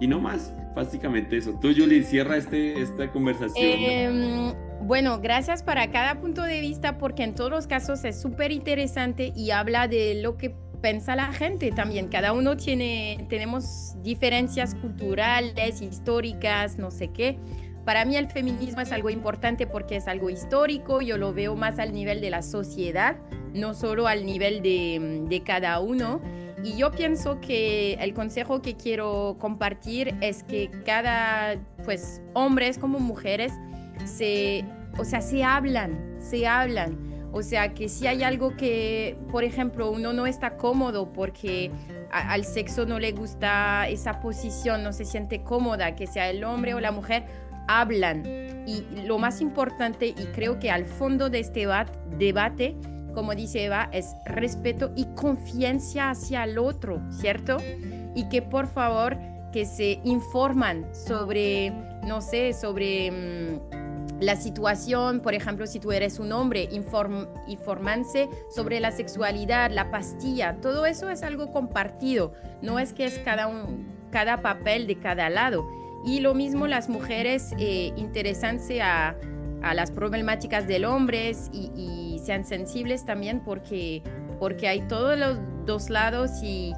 Y 0.00 0.06
no 0.06 0.20
más, 0.20 0.52
básicamente 0.74 1.36
eso. 1.36 1.58
Tú, 1.60 1.72
Julie, 1.76 2.02
cierra 2.02 2.36
este, 2.36 2.80
esta 2.80 3.10
conversación. 3.10 3.64
Em, 3.64 4.52
bueno, 4.82 5.20
gracias 5.20 5.62
para 5.62 5.90
cada 5.90 6.20
punto 6.20 6.42
de 6.42 6.60
vista 6.60 6.98
porque 6.98 7.22
en 7.22 7.34
todos 7.34 7.50
los 7.50 7.66
casos 7.66 8.04
es 8.04 8.20
súper 8.20 8.50
interesante 8.52 9.32
y 9.34 9.50
habla 9.50 9.88
de 9.88 10.20
lo 10.20 10.36
que 10.36 10.54
piensa 10.82 11.16
la 11.16 11.32
gente 11.32 11.70
también. 11.70 12.08
Cada 12.08 12.32
uno 12.32 12.56
tiene, 12.56 13.24
tenemos 13.30 13.94
diferencias 14.02 14.74
culturales, 14.74 15.80
históricas, 15.80 16.76
no 16.76 16.90
sé 16.90 17.08
qué. 17.08 17.38
Para 17.84 18.04
mí 18.04 18.16
el 18.16 18.28
feminismo 18.28 18.80
es 18.80 18.92
algo 18.92 19.10
importante 19.10 19.66
porque 19.66 19.96
es 19.96 20.08
algo 20.08 20.30
histórico, 20.30 21.02
yo 21.02 21.18
lo 21.18 21.34
veo 21.34 21.54
más 21.54 21.78
al 21.78 21.92
nivel 21.92 22.20
de 22.20 22.30
la 22.30 22.42
sociedad, 22.42 23.16
no 23.52 23.74
solo 23.74 24.06
al 24.06 24.24
nivel 24.24 24.62
de, 24.62 25.24
de 25.28 25.42
cada 25.42 25.80
uno. 25.80 26.20
Y 26.64 26.78
yo 26.78 26.90
pienso 26.90 27.42
que 27.42 27.94
el 27.94 28.14
consejo 28.14 28.62
que 28.62 28.74
quiero 28.74 29.36
compartir 29.38 30.14
es 30.22 30.42
que 30.44 30.70
cada, 30.86 31.56
pues, 31.84 32.22
hombres 32.32 32.78
como 32.78 33.00
mujeres, 33.00 33.52
se, 34.06 34.64
o 34.98 35.04
sea, 35.04 35.20
se 35.20 35.44
hablan, 35.44 36.16
se 36.18 36.46
hablan. 36.46 36.96
O 37.32 37.42
sea, 37.42 37.74
que 37.74 37.88
si 37.88 38.06
hay 38.06 38.22
algo 38.22 38.56
que, 38.56 39.18
por 39.30 39.44
ejemplo, 39.44 39.90
uno 39.90 40.12
no 40.12 40.26
está 40.26 40.56
cómodo 40.56 41.12
porque 41.12 41.70
al 42.10 42.44
sexo 42.44 42.86
no 42.86 43.00
le 43.00 43.10
gusta 43.10 43.88
esa 43.88 44.20
posición, 44.20 44.84
no 44.84 44.92
se 44.92 45.04
siente 45.04 45.42
cómoda, 45.42 45.96
que 45.96 46.06
sea 46.06 46.30
el 46.30 46.44
hombre 46.44 46.74
o 46.74 46.80
la 46.80 46.92
mujer, 46.92 47.24
hablan. 47.68 48.24
Y 48.66 48.84
lo 49.06 49.18
más 49.18 49.40
importante, 49.40 50.06
y 50.06 50.26
creo 50.34 50.58
que 50.58 50.70
al 50.70 50.86
fondo 50.86 51.28
de 51.28 51.40
este 51.40 51.66
debate, 52.18 52.76
como 53.14 53.34
dice 53.34 53.64
Eva, 53.64 53.88
es 53.92 54.14
respeto 54.26 54.92
y 54.96 55.06
confianza 55.14 56.10
hacia 56.10 56.44
el 56.44 56.58
otro, 56.58 57.00
¿cierto? 57.10 57.58
Y 58.14 58.28
que 58.28 58.42
por 58.42 58.66
favor 58.66 59.16
que 59.52 59.66
se 59.66 60.00
informan 60.02 60.84
sobre, 60.92 61.70
no 62.04 62.20
sé, 62.20 62.52
sobre 62.54 63.10
mm, 63.10 64.20
la 64.20 64.36
situación, 64.36 65.20
por 65.20 65.34
ejemplo, 65.34 65.66
si 65.66 65.78
tú 65.78 65.92
eres 65.92 66.18
un 66.18 66.32
hombre, 66.32 66.68
inform, 66.72 67.26
informanse 67.46 68.28
sobre 68.54 68.80
la 68.80 68.90
sexualidad, 68.90 69.70
la 69.70 69.90
pastilla, 69.90 70.56
todo 70.60 70.86
eso 70.86 71.10
es 71.10 71.22
algo 71.22 71.52
compartido, 71.52 72.32
no 72.62 72.78
es 72.78 72.92
que 72.92 73.06
es 73.06 73.18
cada, 73.20 73.46
un, 73.46 73.86
cada 74.10 74.42
papel 74.42 74.86
de 74.86 74.98
cada 74.98 75.30
lado. 75.30 75.64
Y 76.04 76.20
lo 76.20 76.34
mismo 76.34 76.66
las 76.66 76.88
mujeres 76.88 77.52
eh, 77.58 77.92
interesanse 77.96 78.82
a, 78.82 79.16
a, 79.62 79.74
las 79.74 79.90
problemáticas 79.90 80.66
del 80.66 80.84
hombre 80.84 81.32
y, 81.52 81.70
y, 81.76 82.18
sean 82.24 82.44
sensibles 82.44 83.04
también 83.04 83.40
porque, 83.44 84.02
porque 84.38 84.68
hay 84.68 84.80
todos 84.88 85.18
los 85.18 85.38
dos 85.66 85.90
lados 85.90 86.30
y, 86.42 86.72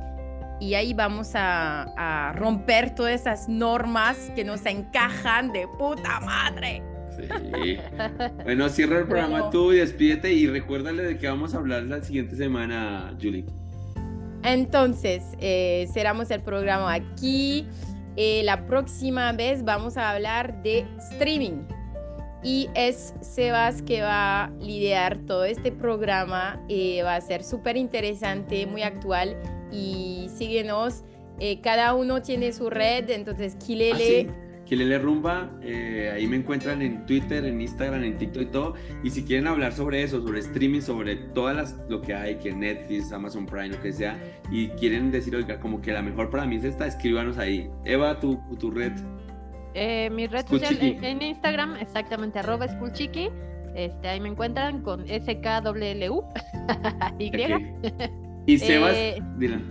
y 0.60 0.74
ahí 0.74 0.94
vamos 0.94 1.34
a, 1.34 1.82
a, 1.96 2.32
romper 2.32 2.94
todas 2.94 3.20
esas 3.20 3.48
normas 3.48 4.30
que 4.34 4.44
nos 4.44 4.64
encajan 4.66 5.52
de 5.52 5.66
puta 5.78 6.20
madre. 6.20 6.82
Sí. 7.16 7.78
Bueno, 8.44 8.68
cierra 8.68 8.98
el 8.98 9.06
programa 9.06 9.38
bueno. 9.38 9.50
tú 9.50 9.72
y 9.72 9.78
despídete 9.78 10.32
y 10.32 10.46
recuérdale 10.46 11.02
de 11.02 11.18
que 11.18 11.26
vamos 11.26 11.54
a 11.54 11.58
hablar 11.58 11.82
la 11.84 12.02
siguiente 12.02 12.36
semana, 12.36 13.16
Julie. 13.20 13.44
Entonces, 14.44 15.24
eh, 15.40 15.88
cerramos 15.92 16.30
el 16.30 16.40
programa 16.42 16.92
aquí. 16.92 17.66
Eh, 18.16 18.42
la 18.44 18.66
próxima 18.66 19.32
vez 19.32 19.64
vamos 19.64 19.96
a 19.96 20.10
hablar 20.10 20.62
de 20.62 20.86
streaming 20.98 21.66
y 22.42 22.68
es 22.74 23.14
Sebas 23.20 23.82
que 23.82 24.02
va 24.02 24.44
a 24.44 24.50
liderar 24.60 25.18
todo 25.26 25.44
este 25.44 25.72
programa. 25.72 26.62
Eh, 26.68 27.02
va 27.02 27.16
a 27.16 27.20
ser 27.20 27.42
súper 27.42 27.76
interesante, 27.76 28.66
muy 28.66 28.82
actual 28.82 29.36
y 29.72 30.28
síguenos. 30.36 31.02
Eh, 31.40 31.60
cada 31.60 31.94
uno 31.94 32.22
tiene 32.22 32.52
su 32.52 32.70
red, 32.70 33.10
entonces 33.10 33.56
Kilele. 33.56 34.28
¿Ah, 34.28 34.32
sí? 34.32 34.45
Kilele 34.66 34.98
Rumba, 34.98 35.48
eh, 35.62 36.10
ahí 36.12 36.26
me 36.26 36.36
encuentran 36.36 36.82
en 36.82 37.06
Twitter, 37.06 37.44
en 37.44 37.60
Instagram, 37.60 38.02
en 38.02 38.18
TikTok 38.18 38.42
y 38.42 38.46
todo. 38.46 38.74
Y 39.02 39.10
si 39.10 39.24
quieren 39.24 39.46
hablar 39.46 39.72
sobre 39.72 40.02
eso, 40.02 40.20
sobre 40.20 40.40
streaming, 40.40 40.80
sobre 40.80 41.16
todas 41.16 41.56
las 41.56 41.76
lo 41.88 42.02
que 42.02 42.14
hay, 42.14 42.34
que 42.36 42.52
Netflix, 42.52 43.12
Amazon 43.12 43.46
Prime, 43.46 43.68
lo 43.68 43.80
que 43.80 43.92
sea, 43.92 44.20
y 44.50 44.68
quieren 44.70 45.10
decir, 45.12 45.34
oiga, 45.36 45.60
como 45.60 45.80
que 45.80 45.92
la 45.92 46.02
mejor 46.02 46.30
para 46.30 46.44
mí 46.46 46.56
es 46.56 46.64
esta, 46.64 46.86
escríbanos 46.86 47.38
ahí. 47.38 47.70
Eva, 47.84 48.18
tu, 48.18 48.38
tu 48.58 48.70
red. 48.70 48.92
Eh, 49.74 50.10
mi 50.10 50.26
red 50.26 50.46
social 50.46 50.76
en, 50.80 51.04
en, 51.04 51.22
Instagram, 51.22 51.76
exactamente, 51.76 52.40
arroba 52.40 52.66
Schoolchiqui. 52.66 53.30
Este, 53.76 54.08
ahí 54.08 54.20
me 54.20 54.30
encuentran 54.30 54.82
con 54.82 55.06
SKWLU. 55.06 56.24
y. 57.18 57.28
Okay. 57.28 57.74
Y 58.46 58.58
Sebas, 58.58 58.94
eh, 58.96 59.22
Dylan. 59.38 59.62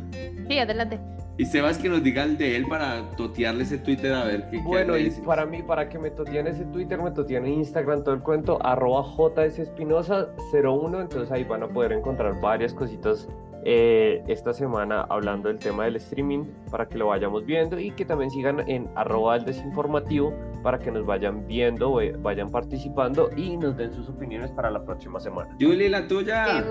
Sí, 0.48 0.60
adelante. 0.60 1.00
Y 1.38 1.46
Sebas 1.46 1.78
que 1.78 1.90
nos 1.90 2.02
diga 2.02 2.24
el 2.24 2.38
de 2.38 2.56
él 2.56 2.66
para 2.66 3.10
totearle 3.12 3.64
ese 3.64 3.78
Twitter 3.78 4.14
a 4.14 4.24
ver 4.24 4.50
qué 4.50 4.58
Bueno, 4.60 4.98
y 4.98 5.10
para 5.10 5.46
mí, 5.46 5.62
para 5.62 5.90
que 5.90 6.00
me 6.00 6.10
toteen 6.10 6.48
ese 6.48 6.64
Twitter, 6.64 7.02
me 7.02 7.12
toteen 7.12 7.46
en 7.46 7.56
Instagram 7.56 8.06
todo 8.06 8.16
el 8.16 8.22
cuento, 8.22 8.58
arroba 8.66 9.04
jsespinosa01, 9.04 11.02
entonces 11.02 11.30
ahí 11.32 11.44
van 11.44 11.64
a 11.64 11.68
poder 11.68 11.92
encontrar 11.92 12.40
varias 12.40 12.74
cositas 12.74 13.28
eh, 13.68 14.24
esta 14.28 14.54
semana 14.54 15.08
hablando 15.10 15.48
del 15.48 15.58
tema 15.58 15.86
del 15.86 15.96
streaming 15.96 16.46
para 16.70 16.88
que 16.88 17.00
lo 17.00 17.08
vayamos 17.08 17.48
viendo 17.48 17.80
y 17.80 17.90
que 17.90 18.06
también 18.06 18.30
sigan 18.30 18.60
en 18.70 18.88
arroba 18.94 19.38
el 19.38 19.46
desinformativo 19.46 20.36
para 20.62 20.78
que 20.78 20.92
nos 20.92 21.04
vayan 21.04 21.48
viendo, 21.48 22.00
vayan 22.20 22.52
participando 22.52 23.32
y 23.36 23.58
nos 23.58 23.76
den 23.76 23.92
sus 23.92 24.08
opiniones 24.08 24.52
para 24.52 24.70
la 24.70 24.86
próxima 24.86 25.20
semana. 25.20 25.50
Julie, 25.60 25.90
la 25.90 26.08
tuya. 26.08 26.46
Qué 26.46 26.62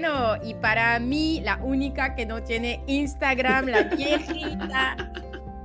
bueno. 0.00 0.36
Y 0.42 0.54
para 0.54 0.98
mí, 0.98 1.42
la 1.44 1.58
única 1.62 2.14
que 2.14 2.24
no 2.24 2.42
tiene 2.42 2.82
Instagram, 2.86 3.66
la 3.66 3.82
viejita, 3.96 5.12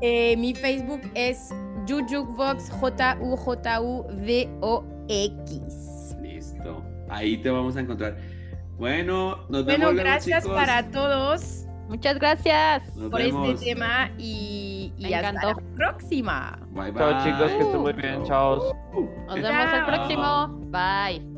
eh, 0.02 0.36
mi 0.36 0.54
Facebook 0.54 1.02
es 1.16 1.56
Jujukvox, 1.88 2.70
J-U-J-U-V-O-X. 2.72 3.38
Listo. 6.22 6.84
Ahí 7.08 7.38
te 7.38 7.50
vamos 7.50 7.78
a 7.78 7.80
encontrar. 7.80 8.18
Bueno, 8.78 9.38
nos 9.50 9.66
bueno, 9.66 9.88
vemos. 9.88 9.96
gracias 10.04 10.44
chicos. 10.44 10.58
para 10.58 10.90
todos. 10.92 11.66
Muchas 11.88 12.18
gracias 12.18 12.96
nos 12.96 13.12
por 13.12 13.22
vemos. 13.22 13.50
este 13.50 13.66
tema 13.74 14.10
y, 14.18 14.94
y 14.98 15.14
hasta 15.14 15.32
la 15.34 15.56
próxima. 15.76 16.58
Bye, 16.72 16.92
bye. 16.92 17.00
Chao 17.00 17.24
chicos, 17.24 17.52
que 17.52 17.60
estén 17.60 17.82
muy 17.82 17.94
bien, 17.94 18.24
chao. 18.24 18.56
Nos 19.28 19.36
vemos 19.36 19.74
el 19.74 19.86
próximo. 19.86 20.48
Bye. 20.72 21.33